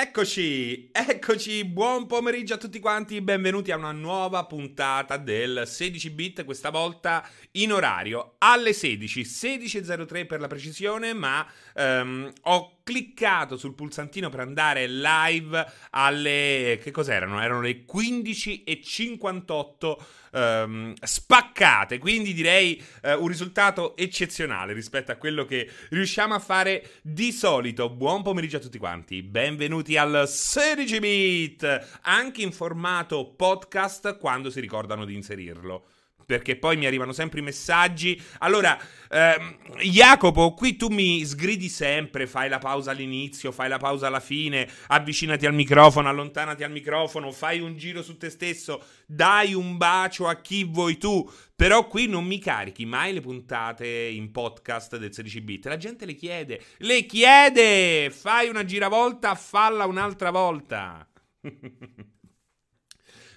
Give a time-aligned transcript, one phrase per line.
[0.00, 6.44] Eccoci, eccoci, buon pomeriggio a tutti quanti, benvenuti a una nuova puntata del 16 bit,
[6.44, 13.74] questa volta in orario alle 16, 16.03 per la precisione, ma um, ho cliccato sul
[13.74, 16.80] pulsantino per andare live alle...
[16.82, 17.38] che cos'erano?
[17.38, 19.96] Erano le 15.58
[20.32, 26.92] um, spaccate, quindi direi uh, un risultato eccezionale rispetto a quello che riusciamo a fare
[27.02, 27.90] di solito.
[27.90, 34.60] Buon pomeriggio a tutti quanti, benvenuti al 16 bit, anche in formato podcast quando si
[34.60, 35.88] ricordano di inserirlo
[36.28, 38.20] perché poi mi arrivano sempre i messaggi.
[38.40, 38.78] Allora,
[39.08, 44.20] ehm, Jacopo, qui tu mi sgridi sempre, fai la pausa all'inizio, fai la pausa alla
[44.20, 49.78] fine, avvicinati al microfono, allontanati al microfono, fai un giro su te stesso, dai un
[49.78, 51.26] bacio a chi vuoi tu.
[51.56, 55.64] Però qui non mi carichi mai le puntate in podcast del 16 bit.
[55.64, 58.10] La gente le chiede, le chiede!
[58.10, 61.08] Fai una giravolta, falla un'altra volta.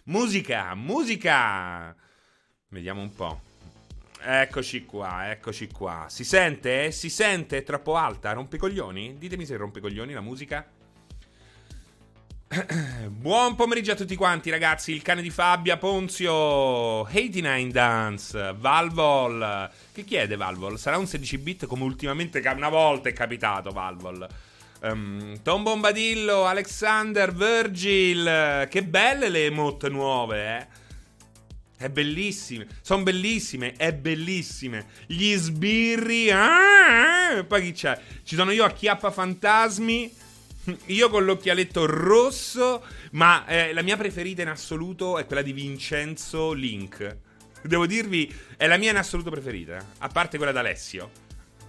[0.03, 1.95] musica, musica!
[2.71, 3.41] Vediamo un po'.
[4.21, 6.05] Eccoci qua, eccoci qua.
[6.07, 6.91] Si sente?
[6.91, 7.57] Si sente?
[7.57, 8.31] È troppo alta?
[8.31, 9.17] Rompicoglioni?
[9.17, 10.65] Ditemi se rompicoglioni la musica.
[13.09, 19.69] Buon pomeriggio a tutti quanti ragazzi, il cane di Fabbia, Ponzio, 89 Dance, Valvol.
[19.91, 20.79] Che chiede Valvol?
[20.79, 24.25] Sarà un 16 bit come ultimamente una volta è capitato Valvol.
[24.83, 28.67] Um, Tom Bombadillo, Alexander, Virgil.
[28.69, 30.79] Che belle le emote nuove, eh.
[31.81, 32.67] È bellissime.
[32.81, 33.73] Sono bellissime.
[33.75, 34.85] È bellissime.
[35.07, 36.29] Gli sbirri.
[36.29, 37.99] Ah, poi chi c'è?
[38.23, 40.13] Ci sono io a Chiappa Fantasmi.
[40.85, 42.85] Io con l'occhialetto rosso.
[43.13, 47.17] Ma eh, la mia preferita in assoluto è quella di Vincenzo Link.
[47.63, 49.83] Devo dirvi, è la mia in assoluto preferita.
[49.97, 51.09] A parte quella d'Alessio.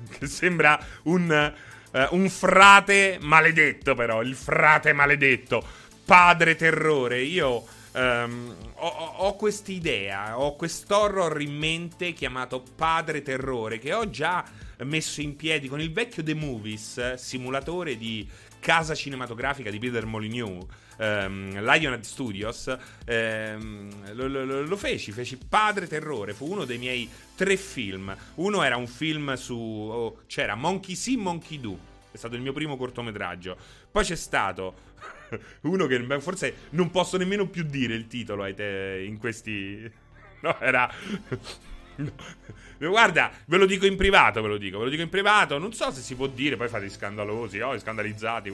[0.11, 1.55] Che sembra un,
[1.91, 4.21] uh, un frate maledetto, però.
[4.21, 5.67] Il frate maledetto.
[6.05, 7.23] Padre terrore.
[7.23, 7.67] Io.
[7.95, 14.43] Um, ho, ho quest'idea, ho quest'horror in mente chiamato Padre Terrore che ho già
[14.85, 18.27] messo in piedi con il vecchio The Movies, simulatore di
[18.61, 20.65] casa cinematografica di Peter Molyneux.
[20.99, 22.77] Um, Lionhead Studios
[23.07, 28.15] um, lo, lo, lo, feci, feci Padre Terrore, fu uno dei miei tre film.
[28.37, 29.55] Uno era un film su.
[29.55, 31.91] Oh, c'era Monkey See, Monkey Do.
[32.11, 33.57] È stato il mio primo cortometraggio.
[33.91, 34.92] Poi c'è stato
[35.63, 39.91] uno che forse non posso nemmeno più dire il titolo te in questi...
[40.43, 40.93] No, era...
[42.79, 45.73] Guarda, ve lo dico in privato, ve lo dico, ve lo dico in privato, non
[45.73, 48.53] so se si può dire, poi fate scandalosi, oh, scandalizzati,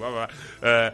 [0.61, 0.93] eh,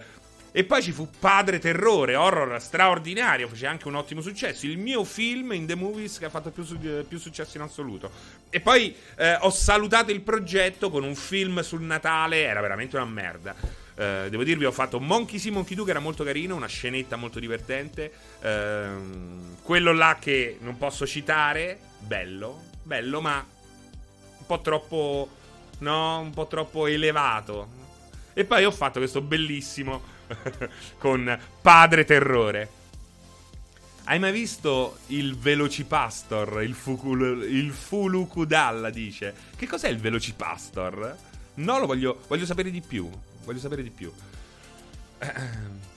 [0.56, 4.66] e poi ci fu Padre Terrore, horror straordinario, fece anche un ottimo successo.
[4.66, 8.08] Il mio film in The Movies che ha fatto più, su- più successo in assoluto.
[8.50, 13.04] E poi eh, ho salutato il progetto con un film sul Natale, era veramente una
[13.04, 13.56] merda.
[13.96, 17.16] Eh, devo dirvi, ho fatto Monkey See, Monkey 2 che era molto carino, una scenetta
[17.16, 18.12] molto divertente.
[18.40, 18.88] Eh,
[19.62, 23.44] quello là che non posso citare, bello, bello, ma
[24.38, 25.28] un po' troppo,
[25.78, 27.82] no, un po' troppo elevato.
[28.32, 30.02] E poi ho fatto questo bellissimo
[30.98, 32.82] con Padre Terrore.
[34.06, 36.62] Hai mai visto il Velocipastor?
[36.62, 39.34] Il, Fukul, il Fulukudalla dice.
[39.56, 41.16] Che cos'è il Velocipastor?
[41.54, 43.08] No, lo voglio, voglio sapere di più.
[43.44, 44.12] Voglio sapere di più.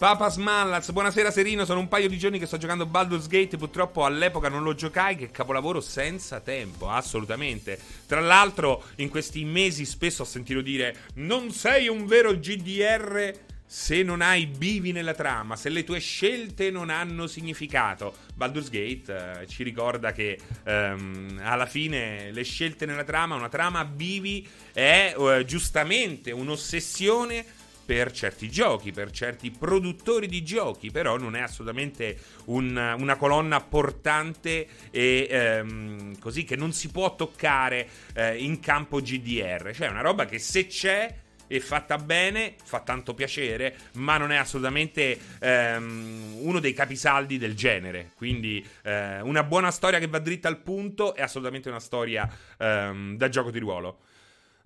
[0.00, 4.06] Papa Smallaz, buonasera Serino, sono un paio di giorni che sto giocando Baldur's Gate, purtroppo
[4.06, 7.78] all'epoca non lo giocai, che capolavoro senza tempo, assolutamente.
[8.06, 13.34] Tra l'altro in questi mesi spesso ho sentito dire non sei un vero GDR
[13.72, 18.16] se non hai bivi nella trama, se le tue scelte non hanno significato.
[18.34, 23.84] Baldur's Gate eh, ci ricorda che ehm, alla fine le scelte nella trama, una trama
[23.84, 27.44] bivi è eh, giustamente un'ossessione
[27.86, 33.60] per certi giochi, per certi produttori di giochi, però non è assolutamente un, una colonna
[33.60, 40.00] portante e ehm, così che non si può toccare eh, in campo GDR, cioè una
[40.00, 46.36] roba che se c'è è fatta bene, fa tanto piacere, ma non è assolutamente ehm,
[46.42, 48.12] uno dei capisaldi del genere.
[48.14, 53.16] Quindi eh, una buona storia che va dritta al punto è assolutamente una storia ehm,
[53.16, 53.98] da gioco di ruolo.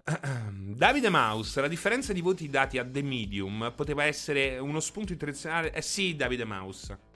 [0.50, 5.72] Davide Mouse, la differenza di voti dati a The Medium poteva essere uno spunto interessante.
[5.72, 7.13] Eh sì, Davide Mouse.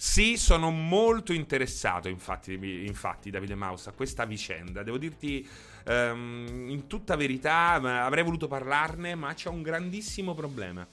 [0.00, 2.52] Sì, sono molto interessato, infatti,
[2.86, 4.84] infatti, Davide Mouse, a questa vicenda.
[4.84, 5.44] Devo dirti
[5.86, 7.72] um, in tutta verità,
[8.04, 10.86] avrei voluto parlarne, ma c'è un grandissimo problema.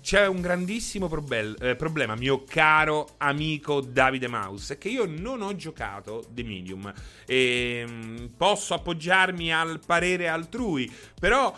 [0.00, 5.42] C'è un grandissimo probe- eh, problema, mio caro amico Davide Mouse, è che io non
[5.42, 6.90] ho giocato The Medium
[7.26, 10.90] e um, posso appoggiarmi al parere altrui,
[11.20, 11.54] però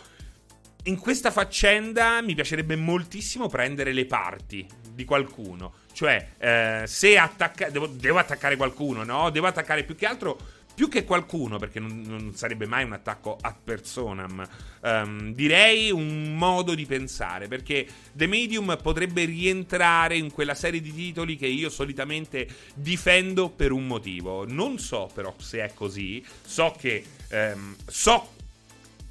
[0.84, 5.79] in questa faccenda mi piacerebbe moltissimo prendere le parti di qualcuno.
[6.00, 9.28] Cioè, eh, se attacca- devo, devo, attaccare qualcuno, no?
[9.28, 10.38] Devo attaccare più che altro.
[10.74, 14.48] Più che qualcuno, perché non, non sarebbe mai un attacco ad personam,
[14.80, 17.48] um, direi un modo di pensare.
[17.48, 23.70] Perché The Medium potrebbe rientrare in quella serie di titoli che io solitamente difendo per
[23.70, 24.46] un motivo.
[24.48, 26.24] Non so però se è così.
[26.42, 27.04] So che.
[27.30, 28.26] Um, so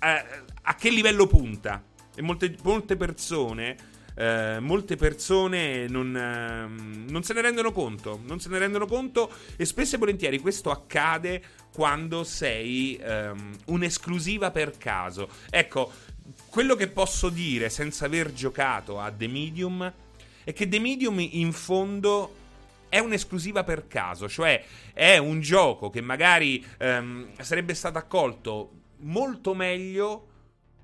[0.01, 0.25] eh,
[0.63, 1.83] a che livello punta.
[2.15, 3.88] E molte, molte persone.
[4.19, 8.19] Eh, molte persone non, eh, non, se ne rendono conto.
[8.25, 9.31] Non se ne rendono conto.
[9.55, 15.29] E spesso e volentieri questo accade quando sei ehm, un'esclusiva per caso.
[15.49, 15.89] Ecco,
[16.49, 19.93] quello che posso dire senza aver giocato a The Medium
[20.43, 22.35] è che The Medium in fondo
[22.89, 24.61] è un'esclusiva per caso, cioè
[24.93, 30.28] è un gioco che magari ehm, sarebbe stato accolto molto meglio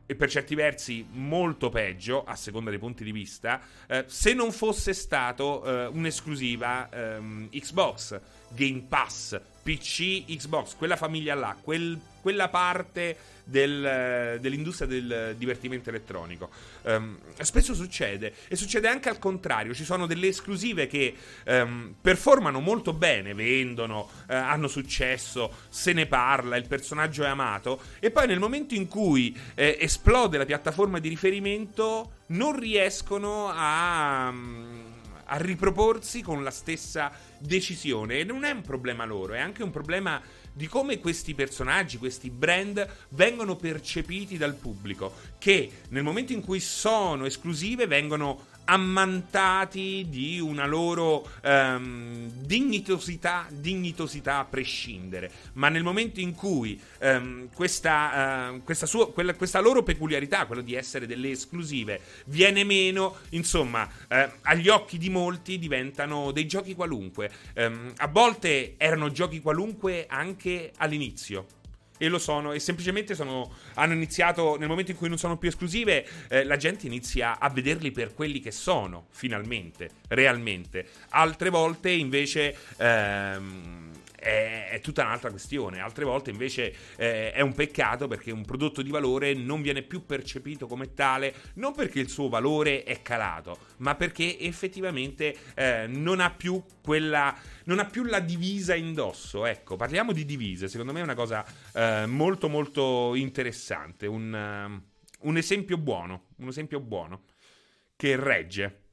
[0.05, 4.51] e per certi versi molto peggio, a seconda dei punti di vista, eh, se non
[4.51, 8.19] fosse stato eh, un'esclusiva ehm, Xbox,
[8.49, 16.51] Game Pass, PC, Xbox, quella famiglia là, quel, quella parte del, dell'industria del divertimento elettronico.
[16.83, 21.15] Um, spesso succede e succede anche al contrario, ci sono delle esclusive che
[21.47, 27.81] um, performano molto bene, vendono, uh, hanno successo, se ne parla, il personaggio è amato
[27.97, 34.29] e poi nel momento in cui eh, esplode la piattaforma di riferimento non riescono a...
[34.29, 34.93] Um,
[35.25, 38.19] a riproporsi con la stessa decisione.
[38.19, 42.29] E non è un problema loro, è anche un problema di come questi personaggi, questi
[42.29, 50.39] brand vengono percepiti dal pubblico, che nel momento in cui sono esclusive vengono ammantati di
[50.39, 55.31] una loro um, dignitosità, dignitosità a prescindere.
[55.53, 60.61] Ma nel momento in cui um, questa, uh, questa, sua, quella, questa, loro peculiarità, quello
[60.61, 66.75] di essere delle esclusive, viene meno, insomma, uh, agli occhi di molti diventano dei giochi
[66.75, 67.31] qualunque.
[67.55, 71.63] Um, a volte erano giochi qualunque anche all'inizio
[71.97, 75.49] e lo sono e semplicemente sono, hanno iniziato nel momento in cui non sono più
[75.49, 80.87] esclusive eh, la gente inizia a vederli per quelli che sono finalmente realmente.
[81.09, 83.94] Altre volte invece ehm,
[84.25, 85.79] è, è, tutta un'altra questione.
[85.79, 90.05] Altre volte invece eh, è un peccato perché un prodotto di valore non viene più
[90.05, 96.19] percepito come tale, non perché il suo valore è calato, ma perché effettivamente eh, non
[96.19, 97.37] ha più quella.
[97.65, 99.45] non ha più la divisa indosso.
[99.45, 100.67] Ecco, parliamo di divise.
[100.67, 104.07] Secondo me è una cosa eh, molto, molto interessante.
[104.07, 104.81] Un,
[105.21, 106.29] uh, un esempio buono.
[106.37, 107.25] Un esempio buono
[107.95, 108.84] che regge.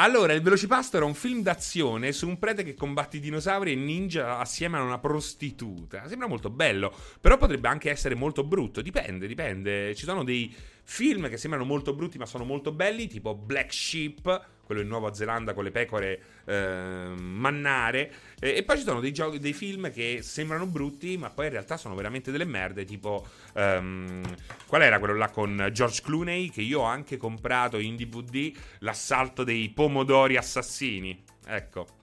[0.00, 3.74] Allora, il Velocipasto era un film d'azione su un prete che combatte i dinosauri e
[3.74, 6.06] ninja assieme a una prostituta.
[6.06, 8.80] Sembra molto bello, però potrebbe anche essere molto brutto.
[8.80, 9.96] Dipende, dipende.
[9.96, 10.54] Ci sono dei
[10.84, 15.14] film che sembrano molto brutti ma sono molto belli, tipo Black Sheep, quello in Nuova
[15.14, 18.12] Zelanda con le pecore eh, mannare.
[18.38, 21.52] E, e, poi ci sono dei, giochi, dei film che sembrano brutti, ma poi in
[21.52, 22.84] realtà sono veramente delle merde.
[22.84, 24.22] Tipo, um,
[24.66, 26.50] qual era quello là con George Clooney?
[26.50, 31.24] Che io ho anche comprato in DVD l'assalto dei pomodori assassini.
[31.46, 31.96] Ecco.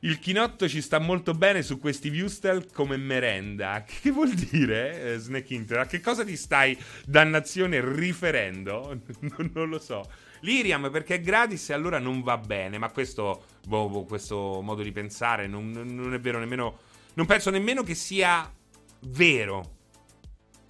[0.00, 3.84] Il chinotto ci sta molto bene su questi viewstel come merenda.
[3.88, 5.78] Che vuol dire, eh, Snake Inter?
[5.78, 6.76] A che cosa ti stai,
[7.06, 9.00] dannazione, riferendo?
[9.20, 10.04] non, non lo so.
[10.44, 12.78] Liriam perché è gratis e allora non va bene.
[12.78, 16.78] Ma questo, boh, boh, questo modo di pensare non, non, è vero nemmeno.
[17.14, 18.52] Non penso nemmeno che sia
[19.00, 19.72] vero.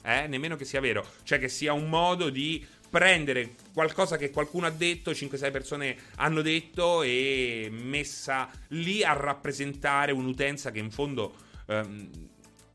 [0.02, 0.26] Eh?
[0.28, 1.04] Nemmeno che sia vero.
[1.25, 6.43] Cioè che sia un modo di prendere qualcosa che qualcuno ha detto, 5-6 persone hanno
[6.43, 11.35] detto e messa lì a rappresentare un'utenza che in fondo
[11.66, 12.28] ehm,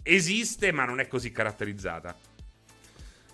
[0.03, 2.17] esiste ma non è così caratterizzata.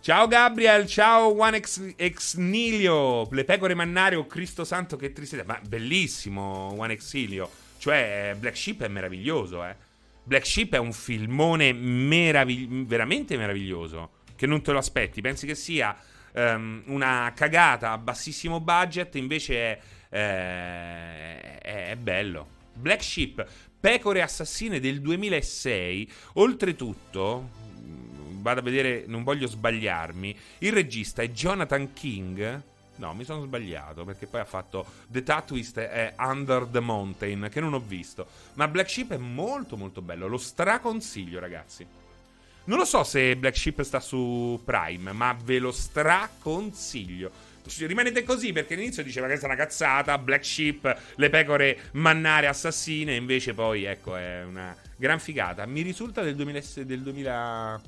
[0.06, 5.44] Ciao Gabriel, ciao One Ex, Exnilio, le pecore mannare o Cristo Santo che tristezza.
[5.48, 9.76] Ma bellissimo One Exilio, cioè Black Sheep è meraviglioso, eh.
[10.22, 15.56] Black Sheep è un filmone meravig- veramente meraviglioso, che non te lo aspetti, pensi che
[15.56, 15.98] sia
[16.34, 22.48] um, una cagata a bassissimo budget, invece è, eh, è, è bello.
[22.76, 23.44] Black Sheep,
[23.80, 27.50] Pecore Assassine del 2006, oltretutto,
[28.46, 32.62] vado a vedere, non voglio sbagliarmi, il regista è Jonathan King.
[32.98, 37.60] No, mi sono sbagliato perché poi ha fatto The Tattooist e Under the Mountain che
[37.60, 38.28] non ho visto.
[38.54, 41.86] Ma Black Sheep è molto molto bello, lo straconsiglio ragazzi.
[42.66, 47.32] Non lo so se Black Sheep sta su Prime, ma ve lo straconsiglio.
[47.80, 53.16] Rimanete così perché all'inizio diceva che è una cazzata, Black Sheep, le pecore mannare assassine,
[53.16, 55.66] invece poi ecco è una gran figata.
[55.66, 57.82] Mi risulta del, 2000, del, 2000,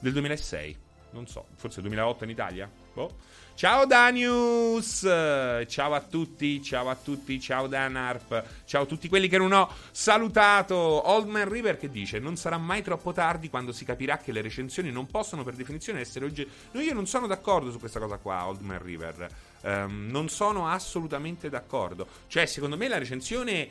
[0.00, 0.76] del 2006.
[1.12, 2.70] Non so, forse 2008 in Italia?
[2.92, 3.16] Boh.
[3.54, 5.00] Ciao Danius!
[5.00, 9.68] Ciao a tutti, ciao a tutti, ciao Danarp, ciao a tutti quelli che non ho
[9.90, 10.74] salutato.
[10.76, 14.40] Old Man River che dice: Non sarà mai troppo tardi quando si capirà che le
[14.40, 16.54] recensioni non possono per definizione essere oggettive.
[16.70, 19.28] No, io non sono d'accordo su questa cosa qua, Old Man River.
[19.62, 22.06] Um, non sono assolutamente d'accordo.
[22.28, 23.68] Cioè, secondo me la recensione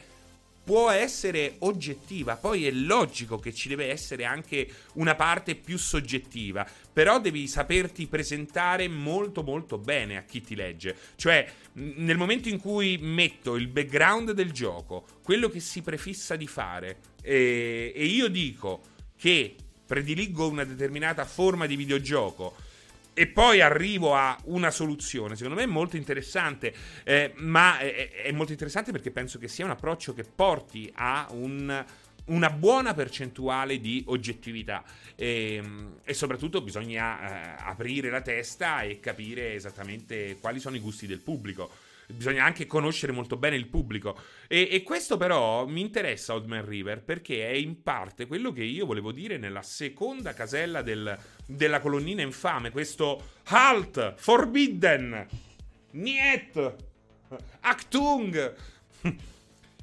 [0.70, 6.64] può essere oggettiva, poi è logico che ci deve essere anche una parte più soggettiva,
[6.94, 10.96] però devi saperti presentare molto molto bene a chi ti legge.
[11.16, 16.46] Cioè, nel momento in cui metto il background del gioco, quello che si prefissa di
[16.46, 18.82] fare, e, e io dico
[19.18, 19.56] che
[19.88, 22.56] prediligo una determinata forma di videogioco,
[23.20, 25.36] e poi arrivo a una soluzione.
[25.36, 26.74] Secondo me è molto interessante,
[27.04, 31.28] eh, ma è, è, molto interessante perché penso che sia un approccio che porti a
[31.32, 31.86] un,
[32.28, 34.86] una buona percentuale di oggettività
[35.16, 35.62] e,
[36.02, 41.20] e soprattutto bisogna eh, aprire la testa e capire esattamente quali sono i gusti del
[41.20, 41.70] pubblico
[42.14, 44.18] bisogna anche conoscere molto bene il pubblico.
[44.48, 48.64] E, e, questo però mi interessa Old Man River perché è in parte quello che
[48.64, 55.28] io volevo dire nella seconda casella del, della colonnina infame, questo Halt, Forbidden,
[55.92, 56.76] Niet,
[57.62, 58.56] Actung.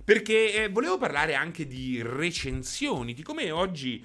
[0.04, 4.04] Perché eh, volevo parlare anche di recensioni, di come oggi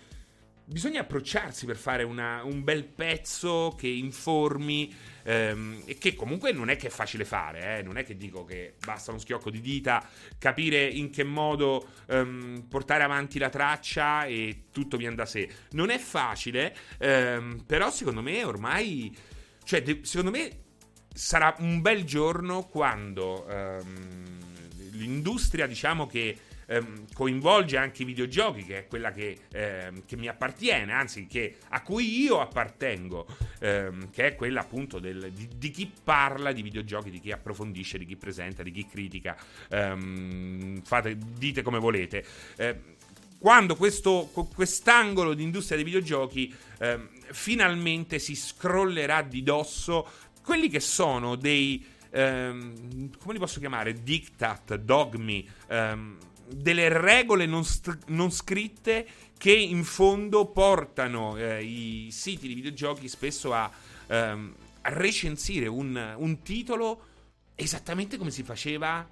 [0.66, 4.92] bisogna approcciarsi per fare una, un bel pezzo che informi
[5.24, 7.82] ehm, e che comunque non è che è facile fare, eh?
[7.82, 12.66] non è che dico che basta uno schiocco di dita, capire in che modo ehm,
[12.70, 15.50] portare avanti la traccia e tutto viene da sé.
[15.72, 19.16] Non è facile, ehm, però secondo me ormai,
[19.64, 20.60] cioè de- secondo me
[21.14, 24.40] sarà un bel giorno quando ehm,
[24.92, 26.38] l'industria diciamo che
[26.72, 31.58] ehm, coinvolge anche i videogiochi, che è quella che, ehm, che mi appartiene, anzi che,
[31.70, 33.28] a cui io appartengo,
[33.60, 37.98] ehm, che è quella appunto del, di, di, chi parla di videogiochi, di chi approfondisce,
[37.98, 39.36] di chi presenta, di chi critica.
[39.70, 42.26] Ehm, fate, dite come volete
[42.56, 42.80] ehm,
[43.38, 47.00] quando questo, quest'angolo di industria dei videogiochi eh,
[47.32, 50.08] finalmente si scrollerà di dosso
[50.44, 56.18] quelli che sono dei ehm, come li posso chiamare diktat, dogmi ehm,
[56.54, 63.08] delle regole non, st- non, scritte che in fondo portano eh, i siti di videogiochi
[63.08, 63.72] spesso a,
[64.08, 67.08] ehm, a recensire un, un, titolo
[67.56, 69.08] esattamente come si faceva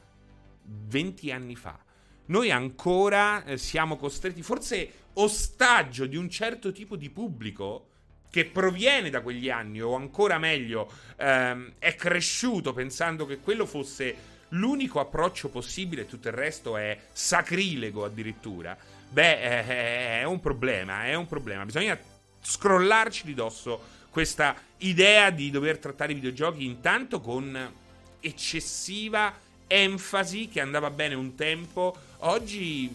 [0.64, 1.78] 20 anni fa.
[2.26, 7.88] Noi ancora eh, siamo costretti, forse ostaggio di un certo tipo di pubblico
[8.30, 14.38] che proviene da quegli anni, o ancora meglio, ehm, è cresciuto pensando che quello fosse
[14.50, 18.78] l'unico approccio possibile, tutto il resto è sacrilego addirittura,
[19.10, 21.66] beh, è un problema, è un problema.
[21.66, 21.98] Bisogna
[22.42, 27.74] scrollarci di dosso questa idea di dover trattare i videogiochi intanto con
[28.20, 29.34] eccessiva
[29.68, 32.92] enfasi che andava bene un tempo, oggi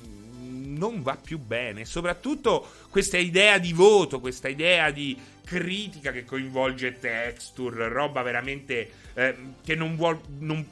[0.77, 1.85] non va più bene.
[1.85, 9.37] Soprattutto questa idea di voto, questa idea di critica che coinvolge texture, roba veramente eh,
[9.63, 10.67] che non, vuol, non,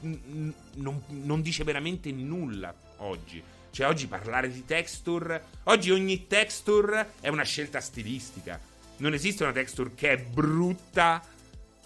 [0.73, 3.41] non, non dice veramente nulla oggi.
[3.71, 5.43] Cioè, oggi parlare di texture.
[5.63, 8.59] Oggi ogni texture è una scelta stilistica.
[8.97, 11.23] Non esiste una texture che è brutta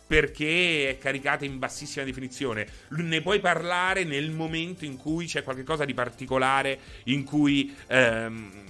[0.07, 2.67] perché è caricata in bassissima definizione.
[2.89, 7.75] Ne puoi parlare nel momento in cui c'è qualcosa di particolare, in cui.
[7.87, 8.65] Ehm,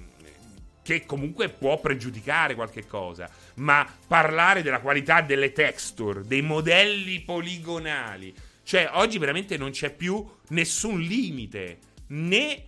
[0.88, 8.34] che comunque può pregiudicare qualche cosa, ma parlare della qualità delle texture, dei modelli poligonali,
[8.64, 12.64] cioè oggi veramente non c'è più nessun limite, né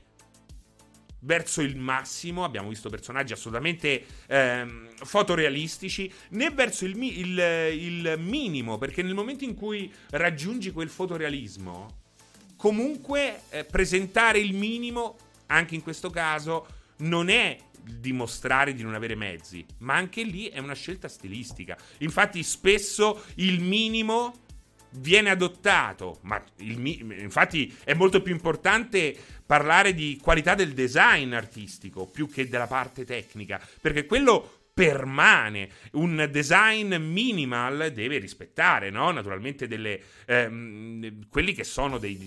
[1.22, 7.38] verso il massimo, abbiamo visto personaggi assolutamente ehm, fotorealistici, né verso il, mi- il,
[7.74, 11.98] il, minimo, perché nel momento in cui raggiungi quel fotorealismo,
[12.56, 19.16] comunque eh, presentare il minimo, anche in questo caso, non è dimostrare di non avere
[19.16, 21.78] mezzi, ma anche lì è una scelta stilistica.
[22.00, 24.48] Infatti spesso il minimo
[24.92, 26.80] viene adottato, ma il,
[27.22, 29.16] infatti è molto più importante
[29.46, 35.70] parlare di qualità del design artistico più che della parte tecnica, perché quello permane.
[35.94, 39.12] Un design minimal deve rispettare, no?
[39.12, 42.18] Naturalmente, delle, ehm, quelli che sono dei,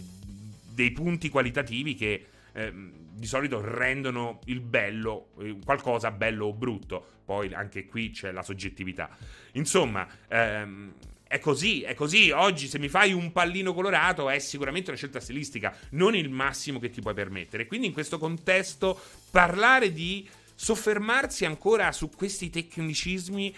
[0.75, 7.21] dei punti qualitativi che ehm, di solito rendono il bello, eh, qualcosa bello o brutto.
[7.25, 9.09] Poi anche qui c'è la soggettività.
[9.53, 10.93] Insomma, ehm,
[11.33, 12.31] è così, è così.
[12.31, 16.79] Oggi se mi fai un pallino colorato è sicuramente una scelta stilistica, non il massimo
[16.79, 17.67] che ti puoi permettere.
[17.67, 23.57] Quindi in questo contesto parlare di soffermarsi ancora su questi tecnicismi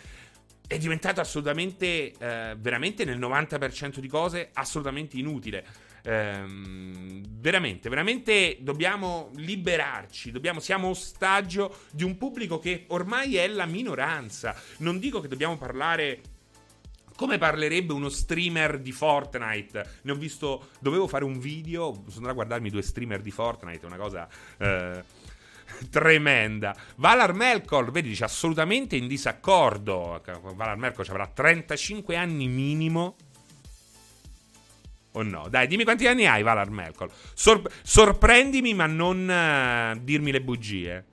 [0.68, 5.66] è diventato assolutamente, eh, veramente nel 90% di cose, assolutamente inutile.
[6.04, 10.30] Ehm, veramente, veramente dobbiamo liberarci.
[10.30, 14.54] Dobbiamo, siamo ostaggio di un pubblico che ormai è la minoranza.
[14.78, 16.20] Non dico che dobbiamo parlare
[17.16, 20.00] come parlerebbe uno streamer di Fortnite?
[20.02, 20.68] Ne ho visto.
[20.80, 21.92] Dovevo fare un video.
[21.92, 23.86] Sono andato a guardarmi due streamer di Fortnite.
[23.86, 24.28] Una cosa.
[24.58, 25.02] Eh,
[25.90, 26.76] tremenda.
[26.96, 30.22] Valar Melkor, vedi, dice assolutamente in disaccordo.
[30.54, 33.16] Valar Melkor avrà 35 anni minimo.
[35.12, 35.46] O no?
[35.48, 37.10] Dai, dimmi quanti anni hai, Valar Melkor.
[37.34, 41.04] Sor- sorprendimi, ma non uh, dirmi le bugie.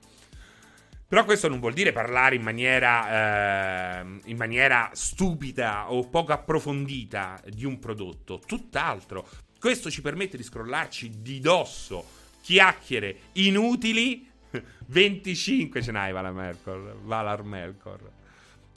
[1.12, 7.38] Però questo non vuol dire parlare in maniera, eh, in maniera stupida o poco approfondita
[7.48, 8.40] di un prodotto.
[8.46, 9.28] Tutt'altro.
[9.60, 12.02] Questo ci permette di scrollarci di dosso
[12.40, 14.26] chiacchiere inutili
[14.86, 16.96] 25 ce n'hai Valar Melkor.
[17.02, 18.10] Valar Melkor.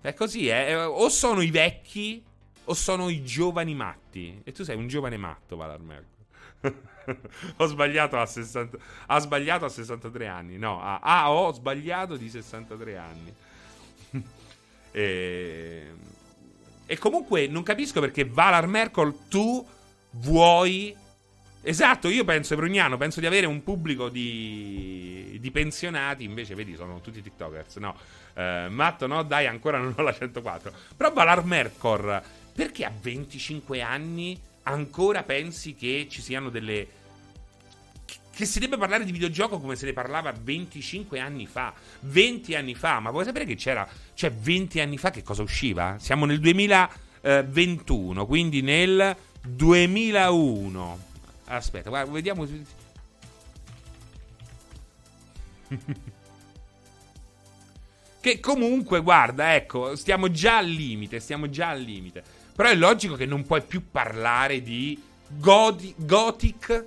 [0.01, 0.75] È così, eh.
[0.75, 2.21] O sono i vecchi
[2.65, 4.41] o sono i giovani matti.
[4.43, 6.75] E tu sei un giovane matto, Valar Melkor.
[7.57, 8.77] ho sbagliato a 60.
[9.07, 10.57] Ha sbagliato a 63 anni.
[10.57, 13.33] No, ah, ah ho sbagliato di 63 anni.
[14.91, 15.91] e...
[16.85, 19.65] e comunque non capisco perché Valar Merkel tu
[20.11, 20.95] vuoi
[21.67, 27.01] Esatto, io penso, Brugnano, penso di avere un pubblico di, di pensionati, invece vedi sono
[27.01, 27.97] tutti TikTokers, no.
[28.35, 30.71] Uh, Matto no, dai, ancora non ho la 104.
[30.95, 32.21] Però Valar Mercor,
[32.53, 37.03] perché a 25 anni ancora pensi che ci siano delle...
[38.35, 42.75] Che si debba parlare di videogioco come se ne parlava 25 anni fa, 20 anni
[42.75, 45.95] fa, ma vuoi sapere che c'era, cioè 20 anni fa che cosa usciva?
[45.99, 50.99] Siamo nel 2021, quindi nel 2001.
[51.45, 52.45] Aspetta, guarda, vediamo.
[58.19, 62.43] che comunque, guarda, ecco, stiamo già al limite, stiamo già al limite.
[62.55, 64.97] Però è logico che non puoi più parlare di
[65.27, 66.85] Godi- Gothic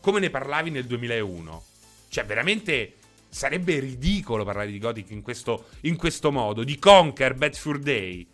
[0.00, 1.64] come ne parlavi nel 2001.
[2.08, 2.94] Cioè, veramente
[3.28, 6.64] sarebbe ridicolo parlare di Gothic in questo, in questo modo.
[6.64, 8.26] Di Conquer Bad Fur Day.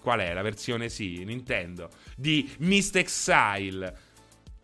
[0.00, 1.90] Qual è la versione sì, Nintendo?
[2.16, 4.06] Di Mist Exile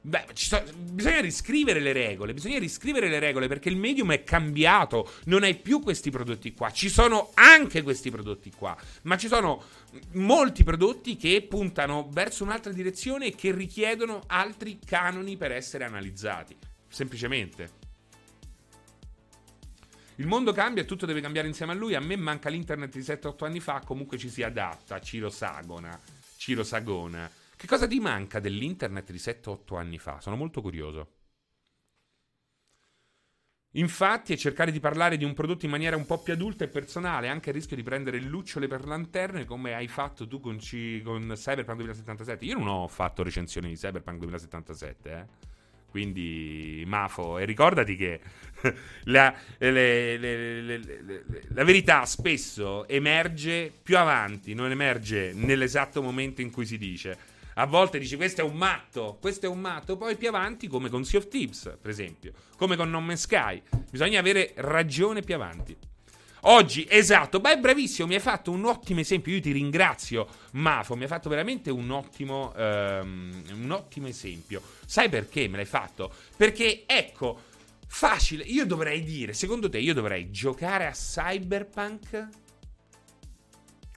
[0.05, 5.09] Beh, so, bisogna riscrivere le regole, bisogna riscrivere le regole perché il medium è cambiato,
[5.27, 9.63] non hai più questi prodotti qua, ci sono anche questi prodotti qua, ma ci sono
[10.13, 16.57] molti prodotti che puntano verso un'altra direzione e che richiedono altri canoni per essere analizzati,
[16.89, 17.81] semplicemente.
[20.17, 23.01] Il mondo cambia e tutto deve cambiare insieme a lui, a me manca l'internet di
[23.01, 25.99] 7-8 anni fa, comunque ci si adatta, Ciro Sagona,
[26.37, 27.31] Ciro Sagona.
[27.57, 30.21] Che cosa ti manca dell'internet di 7-8 anni fa?
[30.21, 31.22] Sono molto curioso.
[33.77, 36.69] Infatti, è cercare di parlare di un prodotto in maniera un po' più adulta e
[36.69, 41.01] personale, anche a rischio di prendere lucciole per lanterne, come hai fatto tu con, C-
[41.03, 42.45] con Cyberpunk 2077.
[42.45, 45.51] Io non ho fatto recensioni di Cyberpunk 2077, eh.
[45.89, 48.21] Quindi, Mafo, e ricordati che
[49.05, 56.51] la, le, le, le, la, verità spesso emerge più avanti, non emerge nell'esatto momento in
[56.51, 57.32] cui si dice.
[57.55, 60.89] A volte dici questo è un matto, questo è un matto, poi più avanti come
[60.89, 63.63] con Sea of Thieves, per esempio, come con No Man's Sky.
[63.91, 65.77] Bisogna avere ragione più avanti.
[66.47, 69.33] Oggi, esatto, beh, bravissimo, mi hai fatto un ottimo esempio.
[69.33, 74.61] Io ti ringrazio, Mafo, mi hai fatto veramente un ottimo, um, un ottimo esempio.
[74.85, 76.13] Sai perché me l'hai fatto?
[76.37, 77.43] Perché, ecco,
[77.87, 82.29] facile, io dovrei dire, secondo te, io dovrei giocare a Cyberpunk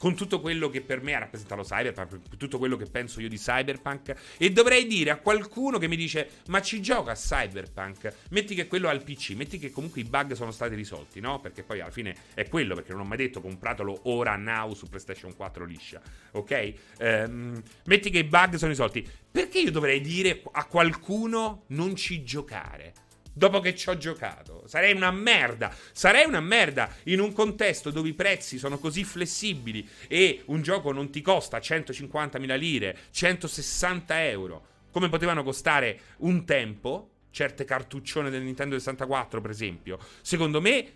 [0.06, 3.38] con tutto quello che per me ha rappresentato Cyberpunk, tutto quello che penso io di
[3.38, 8.14] Cyberpunk, e dovrei dire a qualcuno che mi dice: Ma ci gioca Cyberpunk?
[8.30, 11.40] Metti che quello ha il PC, metti che comunque i bug sono stati risolti, no?
[11.40, 14.88] Perché poi alla fine è quello, perché non ho mai detto compratelo ora, now su
[14.88, 16.00] PlayStation 4 liscia,
[16.34, 16.74] ok?
[17.00, 19.04] Ehm, metti che i bug sono risolti.
[19.32, 23.05] Perché io dovrei dire a qualcuno non ci giocare?
[23.36, 24.64] Dopo che ci ho giocato.
[24.66, 25.76] Sarei una merda.
[25.92, 30.92] Sarei una merda in un contesto dove i prezzi sono così flessibili e un gioco
[30.92, 37.10] non ti costa 150.000 lire, 160 euro, come potevano costare un tempo.
[37.30, 40.00] Certe cartuccione del Nintendo 64, per esempio.
[40.22, 40.94] Secondo me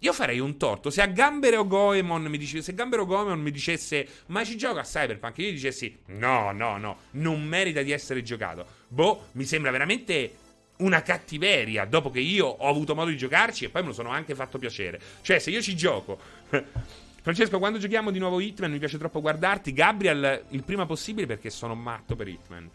[0.00, 0.88] io farei un torto.
[0.88, 4.84] Se a Gambero Goemon mi dicesse, se Gambero Goemon mi dicesse, ma ci gioca a
[4.84, 8.66] Cyberpunk, io gli dicessi, no, no, no, non merita di essere giocato.
[8.88, 10.43] Boh, mi sembra veramente
[10.78, 14.10] una cattiveria dopo che io ho avuto modo di giocarci e poi me lo sono
[14.10, 15.00] anche fatto piacere.
[15.20, 16.18] Cioè, se io ci gioco.
[17.22, 19.72] Francesco, quando giochiamo di nuovo Hitman mi piace troppo guardarti.
[19.72, 22.70] Gabriel, il prima possibile perché sono matto per Hitman.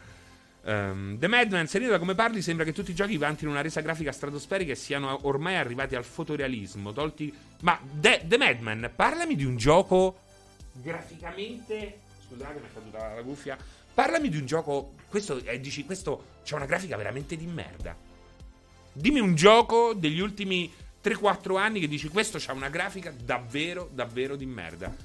[0.61, 3.81] Um, The Madman, Serena, da come parli, sembra che tutti i giochi vantino una resa
[3.81, 6.91] grafica stratosferica e siano ormai arrivati al fotorealismo.
[6.91, 7.33] Tolti.
[7.61, 10.19] Ma The, The Madman, parlami di un gioco
[10.81, 11.99] graficamente...
[12.27, 13.57] Scusate, mi è caduta la cuffia.
[13.99, 14.93] Parlami di un gioco...
[15.09, 17.93] Questo, eh, dici, questo c'ha una grafica veramente di merda.
[18.93, 20.71] Dimmi un gioco degli ultimi
[21.03, 24.95] 3-4 anni che dici questo c'ha una grafica davvero, davvero di merda.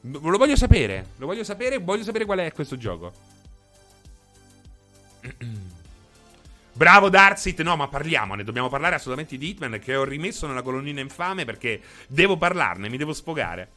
[0.00, 3.12] Lo voglio sapere, lo voglio sapere, voglio sapere qual è questo gioco.
[6.72, 8.42] Bravo Darsit, no, ma parliamone.
[8.42, 12.96] Dobbiamo parlare assolutamente di Hitman che ho rimesso nella colonnina infame perché devo parlarne, mi
[12.96, 13.68] devo sfogare.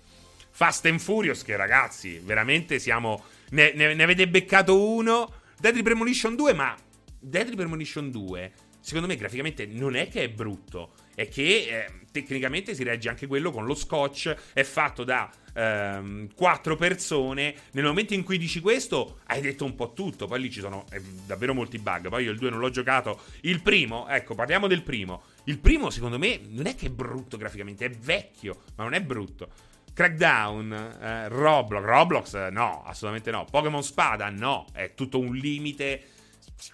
[0.52, 3.36] Fast and Furious, che ragazzi, veramente siamo.
[3.52, 5.34] Ne, ne, ne avete beccato uno.
[5.60, 6.76] Deadly Premonition 2, ma
[7.20, 10.94] Deadly Premonition 2, secondo me, graficamente non è che è brutto.
[11.16, 14.36] È che eh, tecnicamente si regge anche quello con lo scotch.
[14.54, 17.56] È fatto da ehm, quattro persone.
[17.72, 20.28] Nel momento in cui dici questo, hai detto un po' tutto.
[20.28, 22.10] Poi lì ci sono eh, davvero molti bug.
[22.10, 23.22] Poi io il 2 non l'ho giocato.
[23.42, 25.24] Il primo, ecco, parliamo del primo.
[25.46, 29.02] Il primo, secondo me, non è che è brutto graficamente, è vecchio, ma non è
[29.02, 29.50] brutto.
[29.98, 33.46] Crackdown, eh, Roblox, Roblox no, assolutamente no.
[33.50, 36.04] Pokémon Spada no, è tutto un limite.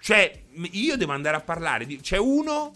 [0.02, 2.02] Cioè, io devo andare a parlare di...
[2.02, 2.74] C'è uno,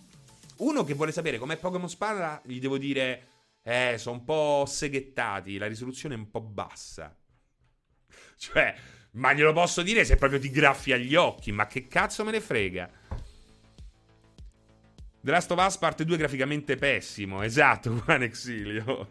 [0.60, 3.28] uno che vuole sapere com'è Pokémon Spada, gli devo dire
[3.62, 7.14] eh, sono un po' seghettati, la risoluzione è un po' bassa.
[8.38, 8.74] Cioè,
[9.16, 12.40] ma glielo posso dire se proprio ti graffia gli occhi, ma che cazzo me ne
[12.40, 12.90] frega?
[15.28, 19.10] The Last of Us parte 2 graficamente pessimo, esatto, Juan Exilio.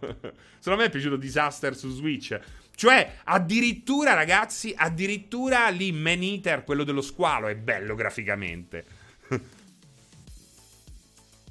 [0.59, 2.41] Secondo me è piaciuto Disaster su Switch.
[2.75, 8.87] Cioè, addirittura, ragazzi, addirittura lì Man Eater, quello dello squalo, è bello graficamente.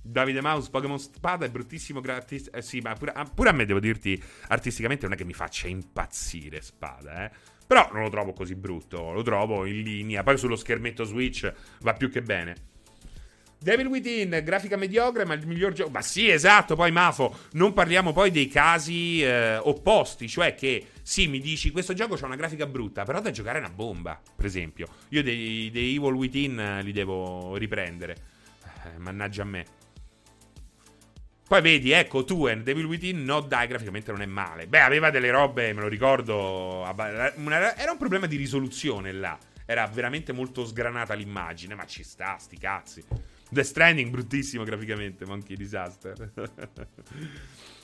[0.02, 2.50] Davide Mouse, Pokémon Spada è bruttissimo gratis.
[2.52, 5.34] Eh, sì, ma pure, ah, pure, a me devo dirti, artisticamente non è che mi
[5.34, 7.32] faccia impazzire Spada, eh.
[7.68, 10.24] Però non lo trovo così brutto, lo trovo in linea.
[10.24, 12.74] Poi sullo schermetto Switch va più che bene.
[13.60, 15.90] Devil Within, grafica mediocre, ma il miglior gioco.
[15.90, 16.76] Ma sì, esatto.
[16.76, 20.28] Poi, Mafo, non parliamo poi dei casi eh, opposti.
[20.28, 23.62] Cioè, che sì, mi dici questo gioco ha una grafica brutta, però da giocare è
[23.62, 24.20] una bomba.
[24.36, 28.16] Per esempio, io dei, dei Evil Within eh, li devo riprendere.
[28.86, 29.66] Eh, mannaggia a me.
[31.48, 34.66] Poi vedi, ecco, tu e Devil Within, no dai, graficamente non è male.
[34.66, 39.38] Beh, aveva delle robe, me lo ricordo, era un problema di risoluzione là.
[39.64, 43.04] Era veramente molto sgranata l'immagine, ma ci sta, sti cazzi.
[43.50, 46.32] The Stranding, bruttissimo graficamente, Monkey Disaster.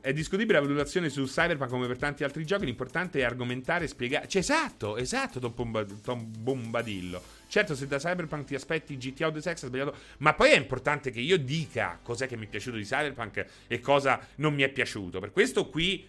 [0.00, 2.64] è discutibile la valutazione su Cyberpunk come per tanti altri giochi.
[2.64, 4.28] L'importante è argomentare e spiegare.
[4.28, 7.22] Cioè, esatto, esatto, Tom, Bomba- Tom Bombadillo.
[7.48, 9.94] Certo, se da Cyberpunk ti aspetti GTA o The Sex, è sbagliato.
[10.18, 13.80] Ma poi è importante che io dica cos'è che mi è piaciuto di Cyberpunk e
[13.80, 15.20] cosa non mi è piaciuto.
[15.20, 16.06] Per questo qui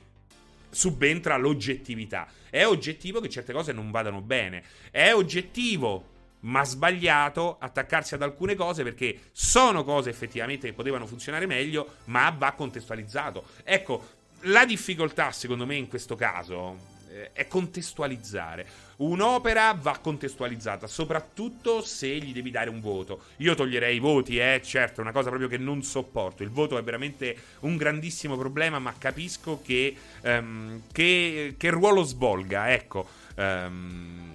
[0.70, 2.28] subentra l'oggettività.
[2.50, 4.64] È oggettivo che certe cose non vadano bene.
[4.92, 6.09] È oggettivo
[6.42, 12.30] ma sbagliato attaccarsi ad alcune cose perché sono cose effettivamente che potevano funzionare meglio, ma
[12.36, 13.44] va contestualizzato.
[13.64, 18.88] Ecco, la difficoltà secondo me in questo caso eh, è contestualizzare.
[18.98, 23.22] Un'opera va contestualizzata, soprattutto se gli devi dare un voto.
[23.38, 26.44] Io toglierei i voti, eh, certo, è una cosa proprio che non sopporto.
[26.44, 32.72] Il voto è veramente un grandissimo problema, ma capisco che, um, che, che ruolo svolga,
[32.74, 33.08] ecco.
[33.36, 34.34] Um,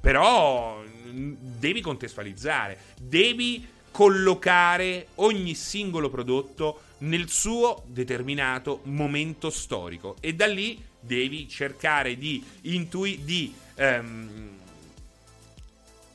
[0.00, 10.46] però devi contestualizzare, devi collocare ogni singolo prodotto nel suo determinato momento storico e da
[10.46, 14.58] lì devi cercare di intui di ehm,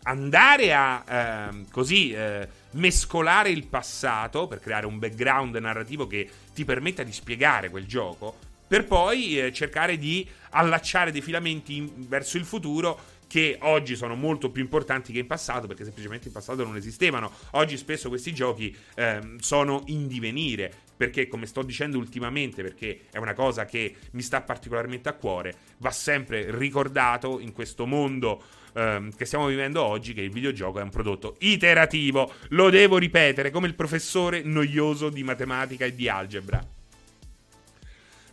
[0.04, 6.66] andare a ehm, così eh, mescolare il passato per creare un background narrativo che ti
[6.66, 8.36] permetta di spiegare quel gioco
[8.68, 14.14] per poi eh, cercare di allacciare dei filamenti in, verso il futuro che oggi sono
[14.16, 17.32] molto più importanti che in passato, perché semplicemente in passato non esistevano.
[17.52, 23.20] Oggi spesso questi giochi ehm, sono in divenire, perché come sto dicendo ultimamente, perché è
[23.20, 29.16] una cosa che mi sta particolarmente a cuore, va sempre ricordato in questo mondo ehm,
[29.16, 32.34] che stiamo vivendo oggi che il videogioco è un prodotto iterativo.
[32.50, 36.81] Lo devo ripetere come il professore noioso di matematica e di algebra.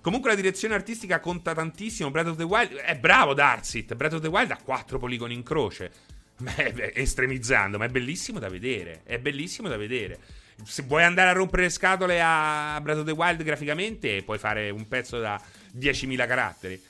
[0.00, 2.10] Comunque la direzione artistica conta tantissimo.
[2.10, 3.94] Breath of the Wild è bravo Darsit.
[3.94, 5.90] Breath of the Wild ha quattro poligoni in croce.
[6.38, 9.02] Beh, estremizzando, ma è bellissimo da vedere.
[9.04, 10.18] È bellissimo da vedere.
[10.64, 14.70] Se vuoi andare a rompere le scatole a Breath of the Wild graficamente, puoi fare
[14.70, 15.40] un pezzo da
[15.76, 16.82] 10.000 caratteri.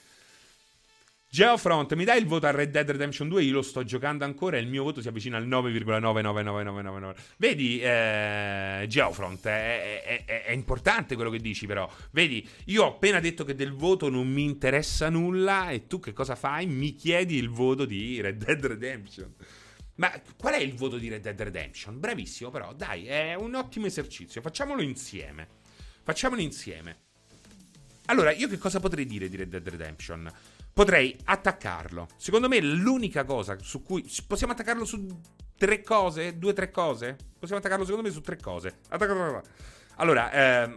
[1.30, 3.42] Geofront, mi dai il voto a Red Dead Redemption 2?
[3.42, 7.14] Io lo sto giocando ancora e il mio voto si avvicina al 9,99999.
[7.36, 11.86] Vedi, eh, Geofront, è, è, è, è, importante quello che dici però.
[12.12, 16.14] Vedi, io ho appena detto che del voto non mi interessa nulla e tu che
[16.14, 16.64] cosa fai?
[16.64, 19.34] Mi chiedi il voto di Red Dead Redemption.
[19.96, 22.00] Ma qual è il voto di Red Dead Redemption?
[22.00, 24.40] Bravissimo però, dai, è un ottimo esercizio.
[24.40, 25.46] Facciamolo insieme.
[26.02, 27.00] Facciamolo insieme.
[28.06, 30.32] allora, io che cosa potrei dire di Red Dead Redemption?
[30.78, 32.06] Potrei attaccarlo.
[32.16, 35.08] Secondo me l'unica cosa su cui possiamo attaccarlo su
[35.56, 37.16] tre cose, due tre cose?
[37.36, 38.78] Possiamo attaccarlo secondo me su tre cose.
[39.96, 40.76] Allora, ehm,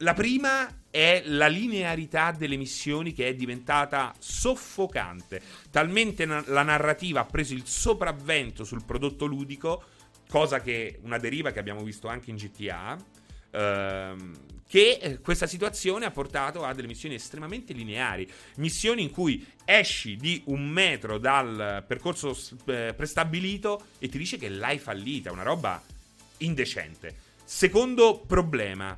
[0.00, 5.40] la prima è la linearità delle missioni che è diventata soffocante.
[5.70, 9.82] Talmente na- la narrativa ha preso il sopravvento sul prodotto ludico,
[10.28, 12.98] cosa che una deriva che abbiamo visto anche in GTA.
[13.52, 19.44] Ehm, che eh, questa situazione ha portato a delle missioni estremamente lineari, missioni in cui
[19.64, 25.42] esci di un metro dal percorso eh, prestabilito e ti dice che l'hai fallita, una
[25.42, 25.82] roba
[26.38, 27.26] indecente.
[27.42, 28.96] Secondo problema,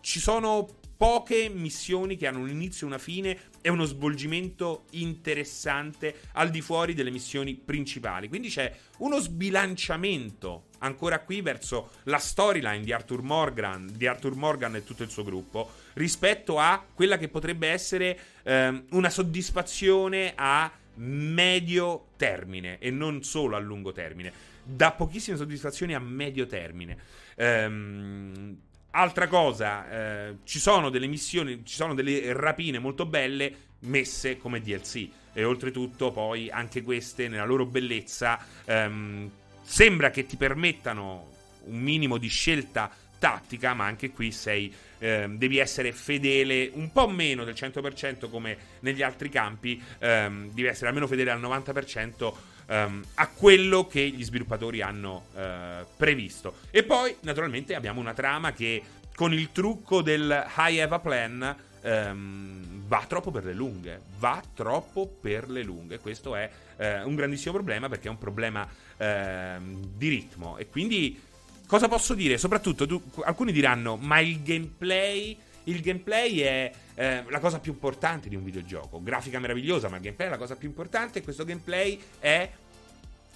[0.00, 6.50] ci sono poche missioni che hanno un inizio una fine e uno svolgimento interessante al
[6.50, 8.28] di fuori delle missioni principali.
[8.28, 14.76] Quindi c'è uno sbilanciamento ancora qui verso la storyline di Arthur Morgan, di Arthur Morgan
[14.76, 20.70] e tutto il suo gruppo rispetto a quella che potrebbe essere ehm, una soddisfazione a
[20.94, 24.32] medio termine e non solo a lungo termine.
[24.62, 26.96] Da pochissime soddisfazioni a medio termine.
[27.36, 28.56] Ehm,
[28.94, 34.60] Altra cosa, eh, ci sono delle missioni, ci sono delle rapine molto belle messe come
[34.60, 39.30] DLC e oltretutto poi anche queste nella loro bellezza ehm,
[39.62, 41.30] sembra che ti permettano
[41.64, 47.08] un minimo di scelta tattica, ma anche qui sei, eh, devi essere fedele un po'
[47.08, 52.32] meno del 100% come negli altri campi, ehm, devi essere almeno fedele al 90%
[52.66, 56.56] um, a quello che gli sviluppatori hanno uh, previsto.
[56.70, 58.82] E poi, naturalmente, abbiamo una trama che
[59.14, 64.00] con il trucco del High Eva Plan um, va troppo per le lunghe.
[64.18, 65.98] Va troppo per le lunghe.
[65.98, 70.58] Questo è uh, un grandissimo problema perché è un problema uh, di ritmo.
[70.58, 71.20] E quindi,
[71.66, 72.38] cosa posso dire?
[72.38, 78.28] Soprattutto, tu, alcuni diranno, ma il gameplay il gameplay è eh, la cosa più importante
[78.28, 79.00] di un videogioco.
[79.00, 81.20] Grafica meravigliosa, ma il gameplay è la cosa più importante.
[81.20, 82.50] E questo gameplay è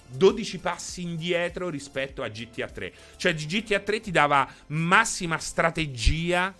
[0.07, 2.93] 12 passi indietro rispetto a GTA 3.
[3.15, 6.53] Cioè, GTA 3 ti dava massima strategia.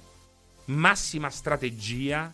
[0.67, 2.33] Massima strategia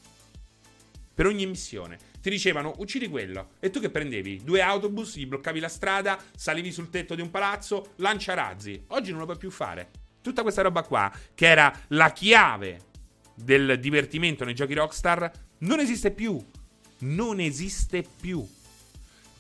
[1.14, 1.98] per ogni missione.
[2.22, 3.52] Ti dicevano uccidi quello.
[3.60, 4.42] E tu che prendevi?
[4.44, 8.86] Due autobus, gli bloccavi la strada, salivi sul tetto di un palazzo, lancia razzi.
[8.88, 9.92] Oggi non lo puoi più fare.
[10.22, 12.92] Tutta questa roba qua, che era la chiave
[13.36, 16.40] del divertimento nei giochi Rockstar non esiste più.
[17.00, 18.48] Non esiste più.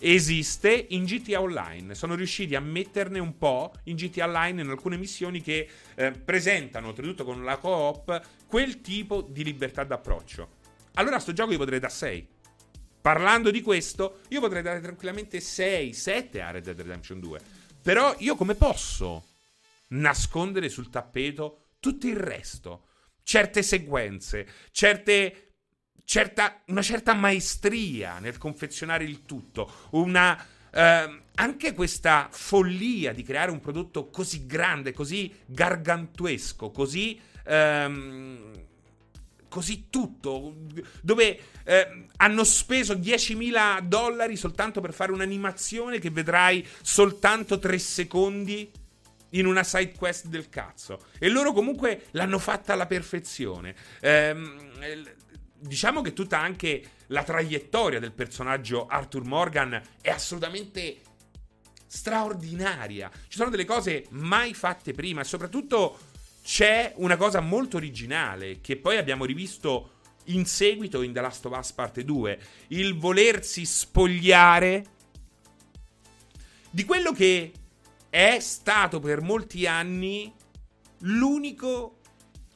[0.06, 1.96] Esiste in GTA Online.
[1.96, 6.90] Sono riusciti a metterne un po' in GTA Online in alcune missioni che eh, presentano,
[6.90, 10.50] oltretutto con la co-op, quel tipo di libertà d'approccio.
[10.96, 12.28] Allora, a sto gioco io potrei da 6.
[13.00, 17.40] Parlando di questo, io potrei dare tranquillamente 6, 7 a Red Dead Redemption 2.
[17.82, 19.24] Però io come posso
[19.90, 22.88] nascondere sul tappeto tutto il resto?
[23.24, 25.43] certe sequenze, certe,
[26.06, 30.46] certa, una certa maestria nel confezionare il tutto, una...
[30.76, 38.52] Eh, anche questa follia di creare un prodotto così grande, così gargantuesco, così ehm,
[39.54, 40.56] così tutto,
[41.02, 48.72] dove eh, hanno speso 10.000 dollari soltanto per fare un'animazione che vedrai soltanto 3 secondi
[49.30, 51.06] in una side quest del cazzo.
[51.20, 53.76] E loro comunque l'hanno fatta alla perfezione.
[54.02, 54.72] Ehm,
[55.64, 60.98] diciamo che tutta anche la traiettoria del personaggio Arthur Morgan è assolutamente
[61.88, 63.10] straordinaria.
[63.28, 65.98] Ci sono delle cose mai fatte prima e soprattutto
[66.44, 69.92] c'è una cosa molto originale che poi abbiamo rivisto
[70.26, 74.86] in seguito in The Last of Us Parte 2, il volersi spogliare
[76.70, 77.52] di quello che
[78.10, 80.34] è stato per molti anni
[81.00, 82.00] l'unico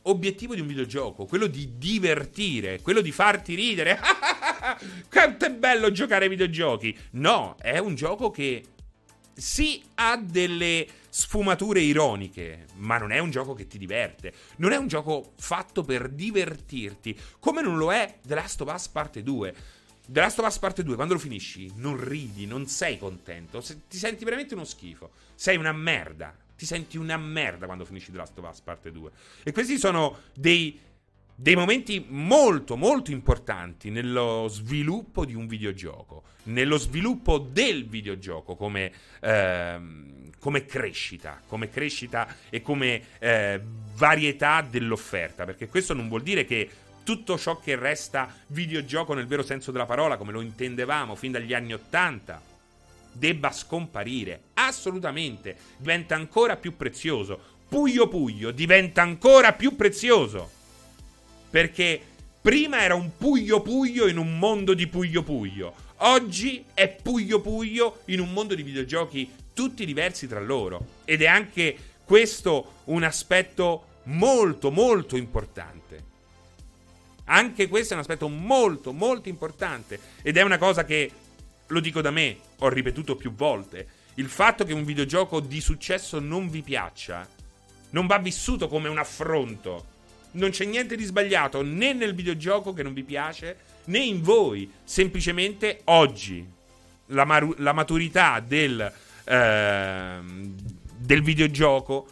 [0.10, 4.00] obiettivo di un videogioco, quello di divertire, quello di farti ridere.
[5.10, 6.98] Quanto è bello giocare ai videogiochi!
[7.12, 8.64] No, è un gioco che
[9.34, 14.34] sì ha delle sfumature ironiche, ma non è un gioco che ti diverte.
[14.58, 18.88] Non è un gioco fatto per divertirti, come non lo è The Last of Us
[18.88, 19.56] Parte 2.
[20.08, 23.98] The Last of Us Parte 2, quando lo finisci, non ridi, non sei contento, ti
[23.98, 25.12] senti veramente uno schifo.
[25.36, 26.36] Sei una merda.
[26.58, 29.12] Ti senti una merda quando finisci The Last of Us Parte 2.
[29.44, 30.80] E questi sono dei,
[31.36, 38.92] dei momenti molto, molto importanti nello sviluppo di un videogioco, nello sviluppo del videogioco come,
[39.20, 43.62] ehm, come crescita, come crescita e come eh,
[43.96, 45.46] varietà dell'offerta.
[45.46, 46.70] Perché questo non vuol dire che
[47.04, 51.54] tutto ciò che resta videogioco nel vero senso della parola, come lo intendevamo fin dagli
[51.54, 52.42] anni Ottanta,
[53.18, 54.42] debba scomparire.
[54.54, 55.58] Assolutamente.
[55.78, 57.56] Diventa ancora più prezioso.
[57.68, 60.50] Puglio Puglio diventa ancora più prezioso.
[61.50, 62.02] Perché
[62.48, 65.74] Prima era un puglio puglio in un mondo di puglio puglio.
[65.98, 71.02] Oggi è puglio puglio in un mondo di videogiochi tutti diversi tra loro.
[71.04, 71.76] Ed è anche
[72.06, 76.04] questo un aspetto molto molto importante.
[77.26, 81.12] Anche questo è un aspetto molto molto importante ed è una cosa che
[81.68, 83.88] lo dico da me, ho ripetuto più volte.
[84.16, 87.28] Il fatto che un videogioco di successo non vi piaccia
[87.92, 89.96] non va vissuto come un affronto
[90.32, 94.72] non c'è niente di sbagliato né nel videogioco che non vi piace né in voi.
[94.84, 96.46] Semplicemente oggi
[97.08, 98.92] la, maru- la maturità del,
[99.24, 100.20] eh,
[100.98, 102.08] del videogioco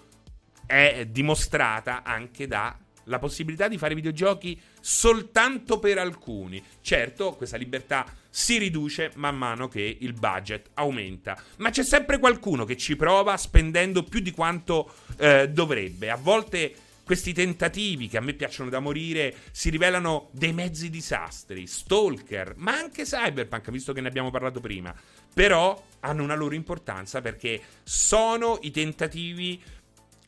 [0.66, 6.64] è dimostrata anche dalla possibilità di fare videogiochi soltanto per alcuni.
[6.82, 8.06] Certo, questa libertà
[8.38, 13.38] si riduce man mano che il budget aumenta, ma c'è sempre qualcuno che ci prova
[13.38, 16.10] spendendo più di quanto eh, dovrebbe.
[16.10, 21.66] A volte questi tentativi che a me piacciono da morire si rivelano dei mezzi disastri,
[21.66, 24.94] Stalker, ma anche Cyberpunk, visto che ne abbiamo parlato prima.
[25.34, 29.64] Però hanno una loro importanza perché sono i tentativi